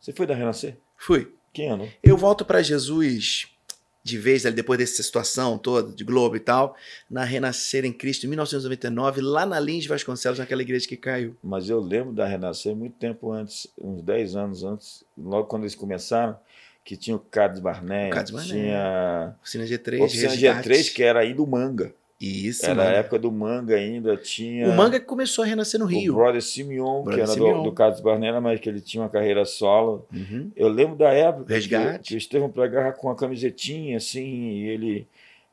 Você 0.00 0.12
foi 0.12 0.26
da 0.26 0.34
Renascer? 0.34 0.76
Fui. 0.96 1.34
Que 1.52 1.66
ano? 1.66 1.88
Eu 2.02 2.16
volto 2.16 2.44
para 2.44 2.62
Jesus 2.62 3.48
de 4.02 4.16
vez, 4.16 4.42
depois 4.44 4.78
dessa 4.78 5.02
situação 5.02 5.58
toda, 5.58 5.92
de 5.92 6.02
Globo 6.04 6.36
e 6.36 6.40
tal, 6.40 6.74
na 7.08 7.22
Renascer 7.22 7.84
em 7.84 7.92
Cristo, 7.92 8.24
em 8.24 8.30
1999, 8.30 9.20
lá 9.20 9.44
na 9.44 9.60
Lins 9.60 9.86
Vasconcelos, 9.86 10.38
naquela 10.38 10.62
igreja 10.62 10.88
que 10.88 10.96
caiu. 10.96 11.36
Mas 11.42 11.68
eu 11.68 11.80
lembro 11.80 12.12
da 12.12 12.26
Renascer 12.26 12.74
muito 12.74 12.94
tempo 12.94 13.30
antes, 13.30 13.66
uns 13.78 14.02
10 14.02 14.36
anos 14.36 14.64
antes, 14.64 15.04
logo 15.16 15.46
quando 15.48 15.64
eles 15.64 15.74
começaram, 15.74 16.38
que 16.82 16.96
tinha 16.96 17.14
o 17.14 17.20
Carlos 17.20 17.60
Barnett, 17.60 18.10
o 18.10 18.14
Carlos 18.14 18.30
Barnett. 18.30 18.52
tinha... 18.54 19.36
Oficina 19.42 19.64
G3, 19.64 20.02
Oficina 20.02 20.32
G3, 20.34 20.92
que 20.94 21.02
era 21.02 21.20
aí 21.20 21.34
do 21.34 21.46
Manga. 21.46 21.94
Isso, 22.20 22.66
Era 22.66 22.74
manga. 22.74 22.88
a 22.90 22.92
época 22.92 23.18
do 23.18 23.32
manga 23.32 23.74
ainda, 23.76 24.16
tinha... 24.16 24.68
O 24.68 24.76
manga 24.76 25.00
que 25.00 25.06
começou 25.06 25.42
a 25.42 25.46
renascer 25.46 25.80
no 25.80 25.86
Rio. 25.86 26.12
O 26.12 26.16
Brother 26.16 26.42
Simeon, 26.42 27.02
Brother 27.02 27.14
que 27.14 27.20
era 27.22 27.26
Simeon. 27.32 27.62
do, 27.62 27.70
do 27.70 27.72
Carlos 27.72 28.00
Barnera, 28.00 28.40
mas 28.40 28.60
que 28.60 28.68
ele 28.68 28.80
tinha 28.80 29.02
uma 29.02 29.08
carreira 29.08 29.44
solo. 29.46 30.06
Uhum. 30.12 30.50
Eu 30.54 30.68
lembro 30.68 30.96
da 30.96 31.10
época 31.12 31.52
Resgate. 31.54 31.98
que, 32.00 32.08
que 32.10 32.14
o 32.14 32.18
Estevão 32.18 32.50
pregava 32.50 32.92
com 32.92 33.06
uma 33.08 33.16
camisetinha, 33.16 33.96
assim, 33.96 34.50
e 34.50 34.68
ele 34.68 35.06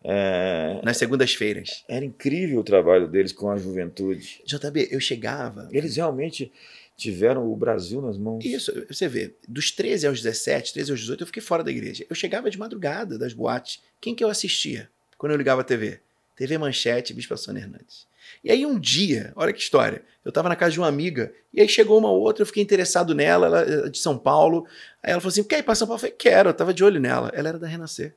É, 0.03 0.79
nas 0.83 0.97
segundas-feiras. 0.97 1.83
Era 1.87 2.03
incrível 2.05 2.59
o 2.59 2.63
trabalho 2.63 3.07
deles 3.07 3.31
com 3.31 3.49
a 3.49 3.57
juventude. 3.57 4.41
JB, 4.45 4.89
eu 4.91 4.99
chegava. 4.99 5.67
Eles 5.71 5.95
realmente 5.95 6.51
tiveram 6.95 7.49
o 7.51 7.55
Brasil 7.55 8.01
nas 8.01 8.17
mãos. 8.17 8.43
Isso, 8.43 8.71
você 8.89 9.07
vê, 9.07 9.33
dos 9.47 9.71
13 9.71 10.07
aos 10.07 10.21
17, 10.21 10.73
13 10.73 10.91
aos 10.91 10.99
18, 10.99 11.21
eu 11.23 11.27
fiquei 11.27 11.41
fora 11.41 11.63
da 11.63 11.71
igreja. 11.71 12.05
Eu 12.09 12.15
chegava 12.15 12.49
de 12.49 12.57
madrugada 12.59 13.17
das 13.17 13.33
boates. 13.33 13.81
Quem 14.01 14.13
que 14.15 14.23
eu 14.23 14.29
assistia 14.29 14.89
quando 15.17 15.31
eu 15.31 15.37
ligava 15.37 15.61
a 15.61 15.63
TV? 15.63 15.99
TV 16.37 16.57
Manchete, 16.57 17.13
Bispa 17.13 17.35
Sônia 17.35 17.61
Hernandes. 17.61 18.07
E 18.43 18.51
aí 18.51 18.65
um 18.65 18.79
dia, 18.79 19.33
olha 19.35 19.51
que 19.51 19.59
história, 19.59 20.03
eu 20.23 20.29
estava 20.29 20.47
na 20.47 20.55
casa 20.55 20.71
de 20.71 20.79
uma 20.79 20.87
amiga, 20.87 21.33
e 21.53 21.59
aí 21.59 21.67
chegou 21.67 21.97
uma 21.97 22.11
outra, 22.11 22.43
eu 22.43 22.45
fiquei 22.45 22.61
interessado 22.61 23.15
nela, 23.15 23.47
ela 23.47 23.61
é 23.61 23.89
de 23.89 23.97
São 23.97 24.17
Paulo. 24.17 24.65
Aí 25.01 25.11
ela 25.11 25.19
falou 25.19 25.31
assim: 25.31 25.43
quer 25.43 25.59
ir 25.59 25.63
para 25.63 25.75
São 25.75 25.87
Paulo? 25.87 25.97
Eu 25.97 26.01
falei, 26.01 26.15
quero, 26.17 26.49
eu 26.49 26.51
estava 26.51 26.73
de 26.73 26.83
olho 26.83 26.99
nela. 26.99 27.31
Ela 27.33 27.49
era 27.49 27.59
da 27.59 27.67
Renascer. 27.67 28.15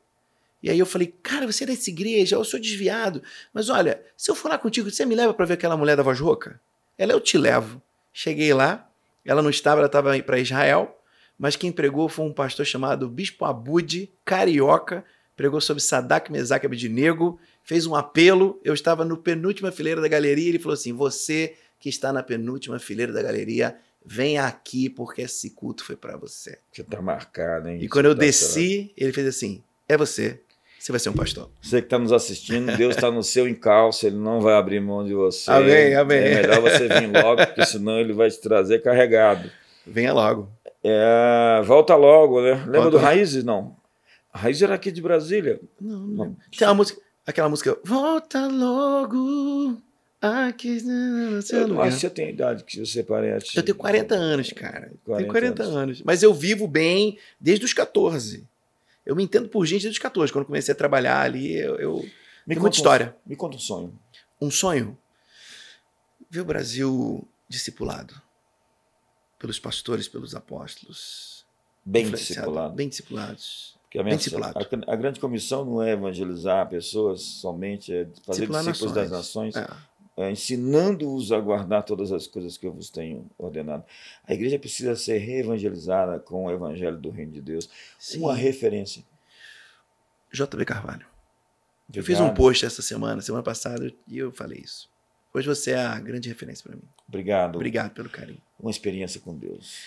E 0.62 0.68
aí 0.68 0.78
eu 0.78 0.84
falei, 0.84 1.14
cara, 1.22 1.50
você 1.50 1.64
é 1.64 1.68
dessa 1.68 1.88
igreja, 1.88 2.36
eu 2.36 2.44
sou 2.44 2.60
desviado. 2.60 3.22
Mas 3.52 3.70
olha, 3.70 4.02
se 4.14 4.30
eu 4.30 4.34
for 4.34 4.50
lá 4.50 4.58
contigo, 4.58 4.90
você 4.90 5.06
me 5.06 5.14
leva 5.14 5.32
para 5.32 5.46
ver 5.46 5.54
aquela 5.54 5.76
mulher 5.76 5.96
da 5.96 6.02
voz 6.02 6.20
rouca? 6.20 6.60
Ela, 6.98 7.12
eu 7.12 7.20
te 7.20 7.38
levo. 7.38 7.80
Cheguei 8.12 8.52
lá, 8.52 8.90
ela 9.24 9.40
não 9.40 9.48
estava, 9.48 9.80
ela 9.80 9.86
estava 9.86 10.22
para 10.22 10.38
Israel, 10.38 11.00
mas 11.38 11.56
quem 11.56 11.72
pregou 11.72 12.08
foi 12.08 12.26
um 12.26 12.32
pastor 12.32 12.66
chamado 12.66 13.08
Bispo 13.08 13.46
Abude, 13.46 14.12
carioca, 14.24 15.02
pregou 15.34 15.60
sobre 15.60 15.82
Sadak, 15.82 16.30
Mesaque 16.30 16.66
Abednego, 16.66 17.40
fez 17.64 17.86
um 17.86 17.94
apelo, 17.94 18.60
eu 18.64 18.74
estava 18.74 19.04
no 19.04 19.16
penúltima 19.16 19.70
fileira 19.70 20.00
da 20.00 20.08
galeria, 20.08 20.48
ele 20.48 20.58
falou 20.58 20.74
assim, 20.74 20.92
você 20.92 21.54
que 21.78 21.88
está 21.88 22.12
na 22.12 22.22
penúltima 22.22 22.78
fileira 22.78 23.12
da 23.12 23.22
galeria, 23.22 23.76
vem 24.04 24.38
aqui 24.38 24.88
porque 24.88 25.22
esse 25.22 25.50
culto 25.50 25.84
foi 25.84 25.96
para 25.96 26.16
você. 26.16 26.58
Você 26.72 26.82
está 26.82 27.00
marcado, 27.00 27.68
hein? 27.68 27.78
E 27.80 27.88
quando 27.88 28.06
eu 28.06 28.14
tá 28.14 28.20
desci, 28.20 28.92
ele 28.96 29.12
fez 29.12 29.26
assim, 29.26 29.62
é 29.88 29.96
você. 29.96 30.40
Você 30.78 30.92
vai 30.92 30.98
ser 30.98 31.10
um 31.10 31.14
pastor. 31.14 31.50
Você 31.60 31.82
que 31.82 31.86
está 31.86 31.98
nos 31.98 32.10
assistindo, 32.10 32.74
Deus 32.74 32.94
está 32.94 33.10
no 33.10 33.22
seu 33.22 33.46
encalço, 33.46 34.06
Ele 34.06 34.16
não 34.16 34.40
vai 34.40 34.54
abrir 34.54 34.80
mão 34.80 35.04
de 35.04 35.12
você. 35.12 35.50
Amém, 35.50 35.94
amém. 35.94 36.18
É 36.18 36.40
melhor 36.40 36.62
você 36.62 36.88
vir 36.88 37.06
logo, 37.22 37.46
porque 37.46 37.66
senão 37.66 38.00
Ele 38.00 38.14
vai 38.14 38.30
te 38.30 38.40
trazer 38.40 38.78
carregado. 38.78 39.50
Venha 39.86 40.14
logo. 40.14 40.48
É, 40.82 41.60
volta 41.66 41.94
logo, 41.94 42.40
né? 42.40 42.54
Lembra 42.54 42.80
Volta. 42.80 42.90
do 42.92 42.96
Raízes? 42.96 43.44
Não. 43.44 43.76
A 44.32 44.38
Raízes 44.38 44.62
era 44.62 44.74
aqui 44.74 44.90
de 44.90 45.02
Brasília. 45.02 45.60
Não, 45.78 45.98
não. 45.98 46.24
Não. 46.24 46.36
Tem 46.56 46.66
uma 46.66 46.72
música, 46.72 46.98
aquela 47.26 47.48
música, 47.48 47.78
volta 47.84 48.46
logo 48.46 49.80
aqui 50.20 50.82
no 50.82 51.40
seu 51.42 51.60
Eu 51.60 51.66
lugar. 51.68 51.86
acho 51.88 51.96
que 51.96 52.00
você 52.02 52.10
tem 52.10 52.30
idade 52.30 52.64
que 52.64 52.84
você 52.84 53.02
parece. 53.02 53.56
Eu 53.56 53.62
tenho 53.62 53.76
40 53.76 54.14
anos, 54.14 54.52
cara. 54.52 54.92
40 55.04 55.16
tenho 55.16 55.28
40 55.28 55.62
anos. 55.62 55.76
anos. 55.76 56.02
Mas 56.02 56.22
eu 56.22 56.32
vivo 56.34 56.66
bem 56.66 57.18
desde 57.40 57.64
os 57.64 57.72
14. 57.72 58.46
Eu 59.06 59.16
me 59.16 59.22
entendo 59.24 59.48
por 59.48 59.64
gente 59.64 59.82
desde 59.82 59.96
os 59.96 60.02
14. 60.02 60.32
Quando 60.32 60.44
comecei 60.46 60.72
a 60.72 60.76
trabalhar 60.76 61.20
ali, 61.22 61.56
eu, 61.56 61.76
eu... 61.76 61.96
Me 62.46 62.54
conta 62.54 62.60
muita 62.60 62.66
um- 62.66 62.70
história. 62.70 63.16
me 63.26 63.36
conta 63.36 63.56
um 63.56 63.60
sonho. 63.60 63.98
Um 64.40 64.50
sonho. 64.50 64.98
Ver 66.28 66.40
o 66.40 66.44
Brasil 66.44 67.26
discipulado. 67.48 68.20
Pelos 69.38 69.58
pastores, 69.58 70.06
pelos 70.06 70.34
apóstolos. 70.34 71.46
Bem 71.84 72.10
discipulado. 72.10 72.74
Bem 72.74 72.88
discipulados. 72.88 73.74
Porque 73.90 73.98
a, 73.98 74.04
minha- 74.04 74.16
a- 74.16 74.92
a 74.92 74.96
grande 74.96 75.18
comissão 75.18 75.64
não 75.64 75.82
é 75.82 75.90
evangelizar 75.90 76.68
pessoas 76.68 77.22
somente, 77.22 77.92
é 77.92 78.04
fazer 78.24 78.42
Discipular 78.46 78.62
discípulos 78.64 78.94
das 78.94 79.10
nações, 79.10 79.56
É. 79.56 79.66
é, 80.16 80.30
ensinando-os 80.30 81.32
a 81.32 81.40
guardar 81.40 81.82
todas 81.82 82.12
as 82.12 82.28
coisas 82.28 82.56
que 82.56 82.64
eu 82.68 82.72
vos 82.72 82.88
tenho 82.88 83.28
ordenado. 83.36 83.82
A 84.24 84.32
igreja 84.32 84.60
precisa 84.60 84.94
ser 84.94 85.18
reevangelizada 85.18 86.20
com 86.20 86.44
o 86.44 86.50
evangelho 86.52 86.98
do 86.98 87.10
reino 87.10 87.32
de 87.32 87.40
Deus. 87.42 87.68
Sim. 87.98 88.20
Uma 88.20 88.32
referência. 88.34 89.02
JB 90.32 90.64
Carvalho. 90.64 91.04
Eu 91.92 92.04
fiz 92.04 92.18
um 92.20 92.26
Obrigado. 92.26 92.36
post 92.36 92.64
essa 92.64 92.82
semana, 92.82 93.20
semana 93.20 93.42
passada, 93.42 93.92
e 94.06 94.18
eu 94.18 94.30
falei 94.30 94.60
isso. 94.60 94.88
Hoje 95.34 95.48
você 95.48 95.72
é 95.72 95.78
a 95.80 95.98
grande 95.98 96.28
referência 96.28 96.62
para 96.62 96.76
mim. 96.76 96.82
Obrigado. 97.08 97.56
Obrigado 97.56 97.90
pelo 97.92 98.08
carinho. 98.08 98.40
Uma 98.58 98.70
experiência 98.70 99.20
com 99.20 99.34
Deus. 99.36 99.78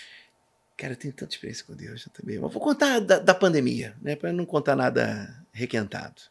Cara, 0.76 0.94
eu 0.94 0.96
tenho 0.96 1.14
tanta 1.14 1.32
experiência 1.32 1.64
com 1.64 1.74
Deus 1.74 2.08
também. 2.12 2.38
Mas 2.38 2.52
vou 2.52 2.60
contar 2.60 2.98
da, 2.98 3.18
da 3.18 3.34
pandemia, 3.34 3.94
né? 4.02 4.16
Para 4.16 4.32
não 4.32 4.44
contar 4.44 4.74
nada 4.74 5.44
requentado. 5.52 6.22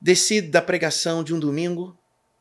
Desci 0.00 0.40
da 0.42 0.60
pregação 0.60 1.24
de 1.24 1.34
um 1.34 1.40
domingo, 1.40 1.96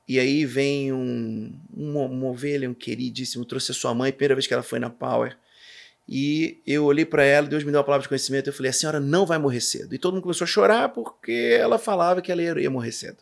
e 0.07 0.19
aí 0.19 0.45
vem 0.45 0.91
um, 0.91 1.53
uma, 1.73 2.01
uma 2.01 2.27
ovelha, 2.27 2.69
um 2.69 2.73
queridíssimo, 2.73 3.45
trouxe 3.45 3.71
a 3.71 3.75
sua 3.75 3.93
mãe, 3.93 4.11
primeira 4.11 4.35
vez 4.35 4.47
que 4.47 4.53
ela 4.53 4.63
foi 4.63 4.79
na 4.79 4.89
Power. 4.89 5.37
E 6.07 6.59
eu 6.65 6.85
olhei 6.85 7.05
para 7.05 7.23
ela, 7.23 7.47
Deus 7.47 7.63
me 7.63 7.71
deu 7.71 7.79
uma 7.79 7.85
palavra 7.85 8.01
de 8.01 8.09
conhecimento, 8.09 8.47
eu 8.47 8.53
falei: 8.53 8.71
a 8.71 8.73
senhora 8.73 8.99
não 8.99 9.25
vai 9.25 9.37
morrer 9.37 9.61
cedo. 9.61 9.93
E 9.93 9.99
todo 9.99 10.13
mundo 10.13 10.23
começou 10.23 10.45
a 10.45 10.47
chorar 10.47 10.89
porque 10.89 11.57
ela 11.59 11.77
falava 11.77 12.21
que 12.21 12.31
ela 12.31 12.41
ia 12.41 12.69
morrer 12.69 12.91
cedo. 12.91 13.17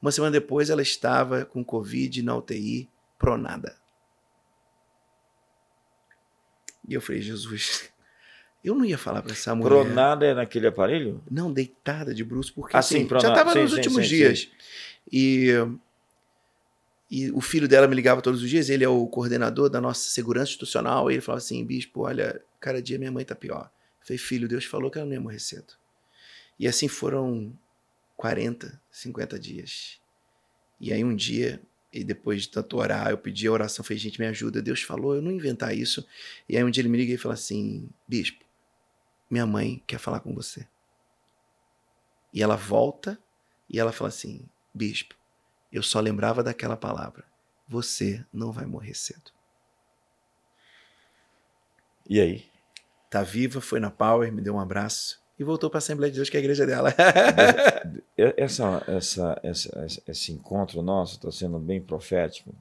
Uma 0.00 0.12
semana 0.12 0.30
depois, 0.30 0.70
ela 0.70 0.80
estava 0.80 1.44
com 1.44 1.64
Covid 1.64 2.22
na 2.22 2.36
UTI, 2.36 2.88
pronada. 3.18 3.74
E 6.88 6.94
eu 6.94 7.00
falei: 7.00 7.20
Jesus, 7.20 7.90
eu 8.64 8.74
não 8.74 8.84
ia 8.84 8.98
falar 8.98 9.22
para 9.22 9.32
essa 9.32 9.54
mulher. 9.54 9.68
Pronada 9.68 10.26
é 10.26 10.34
naquele 10.34 10.66
aparelho? 10.66 11.22
Não, 11.30 11.52
deitada 11.52 12.14
de 12.14 12.24
bruxo, 12.24 12.52
porque 12.54 12.74
Ah, 12.74 12.80
assim, 12.80 13.02
sim, 13.02 13.08
já 13.08 13.28
estava 13.28 13.54
nos 13.54 13.70
sim, 13.70 13.76
últimos 13.76 14.02
sim, 14.04 14.08
dias. 14.08 14.48
E, 15.12 15.50
e 17.10 17.30
o 17.30 17.40
filho 17.40 17.68
dela 17.68 17.86
me 17.86 17.94
ligava 17.94 18.20
todos 18.20 18.42
os 18.42 18.50
dias, 18.50 18.68
ele 18.68 18.84
é 18.84 18.88
o 18.88 19.06
coordenador 19.06 19.68
da 19.68 19.80
nossa 19.80 20.08
segurança 20.10 20.50
institucional, 20.50 21.10
e 21.10 21.14
ele 21.14 21.20
falava 21.20 21.38
assim, 21.38 21.64
bispo, 21.64 22.02
olha, 22.02 22.40
cada 22.60 22.82
dia 22.82 22.98
minha 22.98 23.12
mãe 23.12 23.24
tá 23.24 23.34
pior. 23.34 23.70
Eu 24.00 24.06
falei, 24.06 24.18
filho, 24.18 24.48
Deus 24.48 24.64
falou 24.64 24.90
que 24.90 24.98
ela 24.98 25.06
não 25.06 25.14
ia 25.14 25.20
morrer 25.20 25.38
cedo. 25.38 25.74
E 26.58 26.66
assim 26.66 26.88
foram 26.88 27.52
40, 28.16 28.80
50 28.90 29.38
dias. 29.38 30.00
E 30.80 30.92
aí 30.92 31.04
um 31.04 31.14
dia, 31.14 31.60
e 31.92 32.04
depois 32.04 32.42
de 32.42 32.50
tanto 32.50 32.76
orar, 32.76 33.10
eu 33.10 33.18
pedi 33.18 33.46
a 33.46 33.52
oração, 33.52 33.84
falei, 33.84 33.98
gente, 33.98 34.20
me 34.20 34.26
ajuda, 34.26 34.60
Deus 34.60 34.82
falou, 34.82 35.14
eu 35.14 35.22
não 35.22 35.30
inventar 35.30 35.76
isso. 35.76 36.06
E 36.48 36.56
aí 36.56 36.62
um 36.62 36.70
dia 36.70 36.82
ele 36.82 36.88
me 36.88 36.98
liga 36.98 37.14
e 37.14 37.18
fala 37.18 37.34
assim, 37.34 37.88
bispo, 38.06 38.44
minha 39.30 39.46
mãe 39.46 39.82
quer 39.86 39.98
falar 39.98 40.20
com 40.20 40.34
você. 40.34 40.66
E 42.32 42.42
ela 42.42 42.56
volta 42.56 43.18
e 43.68 43.78
ela 43.78 43.92
fala 43.92 44.08
assim: 44.08 44.48
Bispo, 44.72 45.14
eu 45.72 45.82
só 45.82 46.00
lembrava 46.00 46.42
daquela 46.42 46.76
palavra. 46.76 47.24
Você 47.68 48.24
não 48.32 48.50
vai 48.52 48.64
morrer 48.64 48.94
cedo. 48.94 49.30
E 52.08 52.20
aí? 52.20 52.50
Tá 53.10 53.22
viva, 53.22 53.60
foi 53.60 53.80
na 53.80 53.90
Power, 53.90 54.32
me 54.32 54.40
deu 54.40 54.54
um 54.54 54.60
abraço 54.60 55.22
e 55.38 55.44
voltou 55.44 55.70
para 55.70 55.78
a 55.78 55.80
Assembleia 55.80 56.10
de 56.10 56.16
Deus, 56.18 56.28
que 56.28 56.36
é 56.36 56.40
a 56.40 56.42
igreja 56.42 56.66
dela. 56.66 56.94
E- 58.16 58.34
Essa, 58.36 58.82
essa, 58.88 59.40
essa, 59.42 59.78
essa- 59.84 60.02
esse 60.08 60.32
encontro 60.32 60.82
nosso 60.82 61.14
está 61.16 61.30
sendo 61.30 61.58
bem 61.58 61.80
profético. 61.80 62.52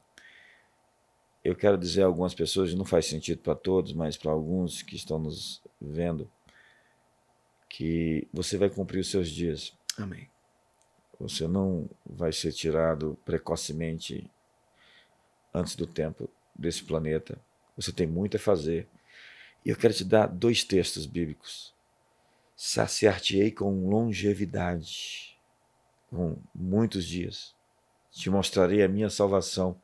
Eu 1.44 1.56
quero 1.56 1.78
dizer 1.78 2.04
a 2.04 2.06
algumas 2.06 2.36
pessoas, 2.36 2.74
não 2.74 2.86
faz 2.86 3.06
sentido 3.06 3.40
para 3.42 3.56
todos, 3.56 3.94
mas 3.94 4.18
para 4.18 4.32
alguns 4.32 4.82
que 4.82 4.96
estão 4.96 5.18
nos 5.18 5.62
vendo, 5.82 6.30
que 7.70 8.28
você 8.34 8.58
vai 8.58 8.70
cumprir 8.70 9.00
os 9.00 9.10
seus 9.10 9.30
dias. 9.30 9.74
Amém. 9.98 10.30
Você 11.20 11.48
não 11.48 11.90
vai 12.06 12.32
ser 12.32 12.52
tirado 12.52 13.18
precocemente 13.26 14.30
antes 15.54 15.76
do 15.76 15.88
tempo 15.88 16.30
desse 16.56 16.84
planeta. 16.84 17.40
Você 17.76 17.92
tem 17.92 18.06
muito 18.06 18.38
a 18.38 18.40
fazer. 18.40 18.88
E 19.66 19.70
eu 19.70 19.76
quero 19.76 19.94
te 19.94 20.04
dar 20.04 20.28
dois 20.28 20.64
textos 20.64 21.06
bíblicos. 21.06 21.74
Saciar-te-ei 22.58 23.52
com 23.52 23.88
longevidade, 23.88 25.40
com 26.10 26.38
muitos 26.54 27.06
dias. 27.06 27.56
Te 28.12 28.32
mostrarei 28.32 28.84
a 28.84 28.88
minha 28.88 29.12
salvação. 29.12 29.80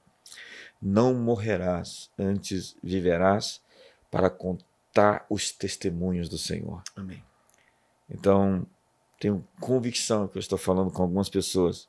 Não 0.81 1.13
morrerás, 1.13 2.09
antes 2.17 2.75
viverás 2.83 3.61
para 4.09 4.29
contar 4.29 5.25
os 5.29 5.51
testemunhos 5.51 6.27
do 6.27 6.37
Senhor. 6.37 6.81
Amém. 6.95 7.23
Então, 8.09 8.65
tenho 9.19 9.47
convicção 9.59 10.27
que 10.27 10.37
eu 10.37 10.39
estou 10.39 10.57
falando 10.57 10.91
com 10.91 11.03
algumas 11.03 11.29
pessoas 11.29 11.87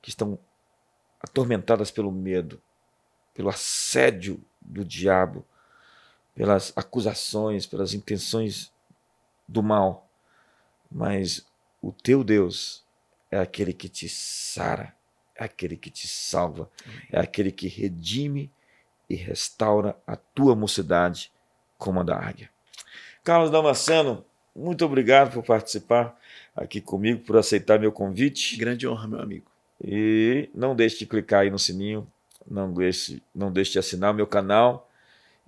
que 0.00 0.10
estão 0.10 0.38
atormentadas 1.20 1.90
pelo 1.90 2.10
medo, 2.10 2.62
pelo 3.34 3.48
assédio 3.48 4.42
do 4.60 4.84
diabo, 4.84 5.44
pelas 6.34 6.72
acusações, 6.76 7.66
pelas 7.66 7.92
intenções 7.92 8.72
do 9.46 9.62
mal. 9.62 10.09
Mas 10.90 11.46
o 11.80 11.92
teu 11.92 12.24
Deus 12.24 12.84
é 13.30 13.38
aquele 13.38 13.72
que 13.72 13.88
te 13.88 14.08
sara, 14.08 14.94
é 15.36 15.44
aquele 15.44 15.76
que 15.76 15.90
te 15.90 16.08
salva, 16.08 16.70
é 17.10 17.20
aquele 17.20 17.52
que 17.52 17.68
redime 17.68 18.50
e 19.08 19.14
restaura 19.14 19.96
a 20.06 20.16
tua 20.16 20.54
mocidade 20.54 21.32
como 21.78 22.00
a 22.00 22.02
da 22.02 22.16
águia. 22.16 22.50
Carlos 23.22 23.50
Damasceno, 23.50 24.24
muito 24.54 24.84
obrigado 24.84 25.32
por 25.32 25.44
participar 25.44 26.18
aqui 26.54 26.80
comigo, 26.80 27.20
por 27.20 27.36
aceitar 27.36 27.78
meu 27.78 27.92
convite. 27.92 28.56
Grande 28.56 28.86
honra, 28.86 29.08
meu 29.08 29.20
amigo. 29.20 29.50
E 29.82 30.50
não 30.54 30.76
deixe 30.76 30.98
de 30.98 31.06
clicar 31.06 31.40
aí 31.40 31.50
no 31.50 31.58
sininho, 31.58 32.06
não 32.46 32.72
deixe, 32.72 33.22
não 33.34 33.52
deixe 33.52 33.72
de 33.72 33.78
assinar 33.78 34.12
o 34.12 34.14
meu 34.14 34.26
canal 34.26 34.90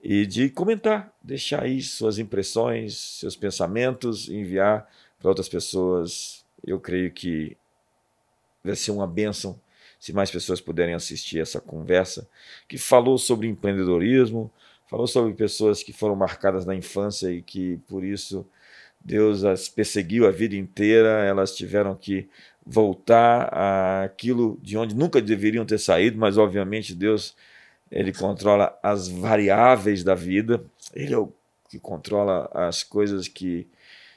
e 0.03 0.27
de 0.27 0.49
comentar, 0.49 1.13
deixar 1.23 1.63
aí 1.63 1.81
suas 1.83 2.19
impressões, 2.19 2.97
seus 3.21 3.37
pensamentos, 3.37 4.29
enviar 4.29 4.89
para 5.23 5.31
outras 5.31 5.49
pessoas. 5.49 6.45
Eu 6.67 6.81
creio 6.81 7.11
que 7.13 7.57
vai 8.63 8.77
ser 8.77 8.91
uma 8.91 9.07
bênção 9.07 9.59
se 9.99 10.13
mais 10.13 10.33
pessoas 10.33 10.61
puderem 10.61 10.95
assistir 10.95 11.39
essa 11.39 11.61
conversa, 11.61 12.29
que 12.67 12.77
falou 12.77 13.17
sobre 13.17 13.47
empreendedorismo, 13.47 14.51
falou 14.91 15.07
sobre 15.07 15.33
pessoas 15.33 15.81
que 15.81 15.93
foram 15.93 16.17
marcadas 16.17 16.67
na 16.67 16.75
infância 16.75 17.31
e 17.31 17.41
que 17.41 17.79
por 17.87 18.03
isso 18.03 18.45
Deus 19.01 19.45
as 19.45 19.69
perseguiu 19.69 20.27
a 20.27 20.33
vida 20.33 20.57
inteira, 20.57 21.25
elas 21.25 21.55
tiveram 21.55 21.95
que 21.95 22.29
voltar 22.67 24.03
àquilo 24.05 24.59
de 24.61 24.77
onde 24.77 24.97
nunca 24.97 25.23
deveriam 25.23 25.65
ter 25.65 25.79
saído, 25.79 26.19
mas 26.19 26.37
obviamente 26.37 26.97
Deus 26.97 27.37
ele 27.89 28.13
controla 28.13 28.77
as 28.83 29.07
variáveis 29.07 30.03
da 30.03 30.17
vida, 30.17 30.65
ele 30.93 31.15
é 31.15 31.19
o 31.19 31.33
que 31.69 31.79
controla 31.79 32.51
as 32.53 32.83
coisas 32.83 33.29
que 33.29 33.69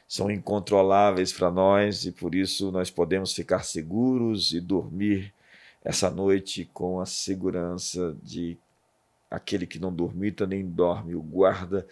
são 0.08 0.30
incontroláveis 0.30 1.34
para 1.34 1.50
nós 1.50 2.06
e 2.06 2.12
por 2.12 2.36
isso 2.36 2.72
nós 2.72 2.92
podemos 2.92 3.34
ficar 3.34 3.64
seguros 3.64 4.54
e 4.54 4.60
dormir 4.60 5.34
essa 5.84 6.10
noite 6.10 6.70
com 6.74 7.00
a 7.00 7.06
segurança 7.06 8.16
de 8.22 8.58
aquele 9.30 9.68
que 9.68 9.80
não 9.80 9.94
dormita 9.94 10.46
nem 10.46 10.66
dorme, 10.66 11.16
o 11.16 11.22
guarda 11.22 11.88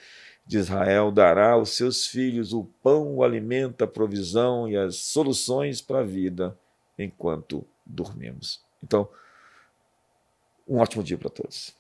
de 0.46 0.58
Israel 0.58 1.12
dará 1.12 1.52
aos 1.52 1.72
seus 1.72 2.08
filhos 2.08 2.54
o 2.54 2.64
pão, 2.82 3.16
o 3.16 3.24
alimento, 3.24 3.84
a 3.84 3.88
provisão 3.88 4.68
e 4.70 4.78
as 4.78 4.96
soluções 4.98 5.82
para 5.82 6.00
a 6.00 6.04
vida 6.04 6.58
enquanto 6.98 7.66
dormimos. 7.86 8.62
Então, 8.84 9.08
um 10.68 10.78
ótimo 10.78 11.04
dia 11.04 11.18
para 11.18 11.30
todos. 11.30 11.74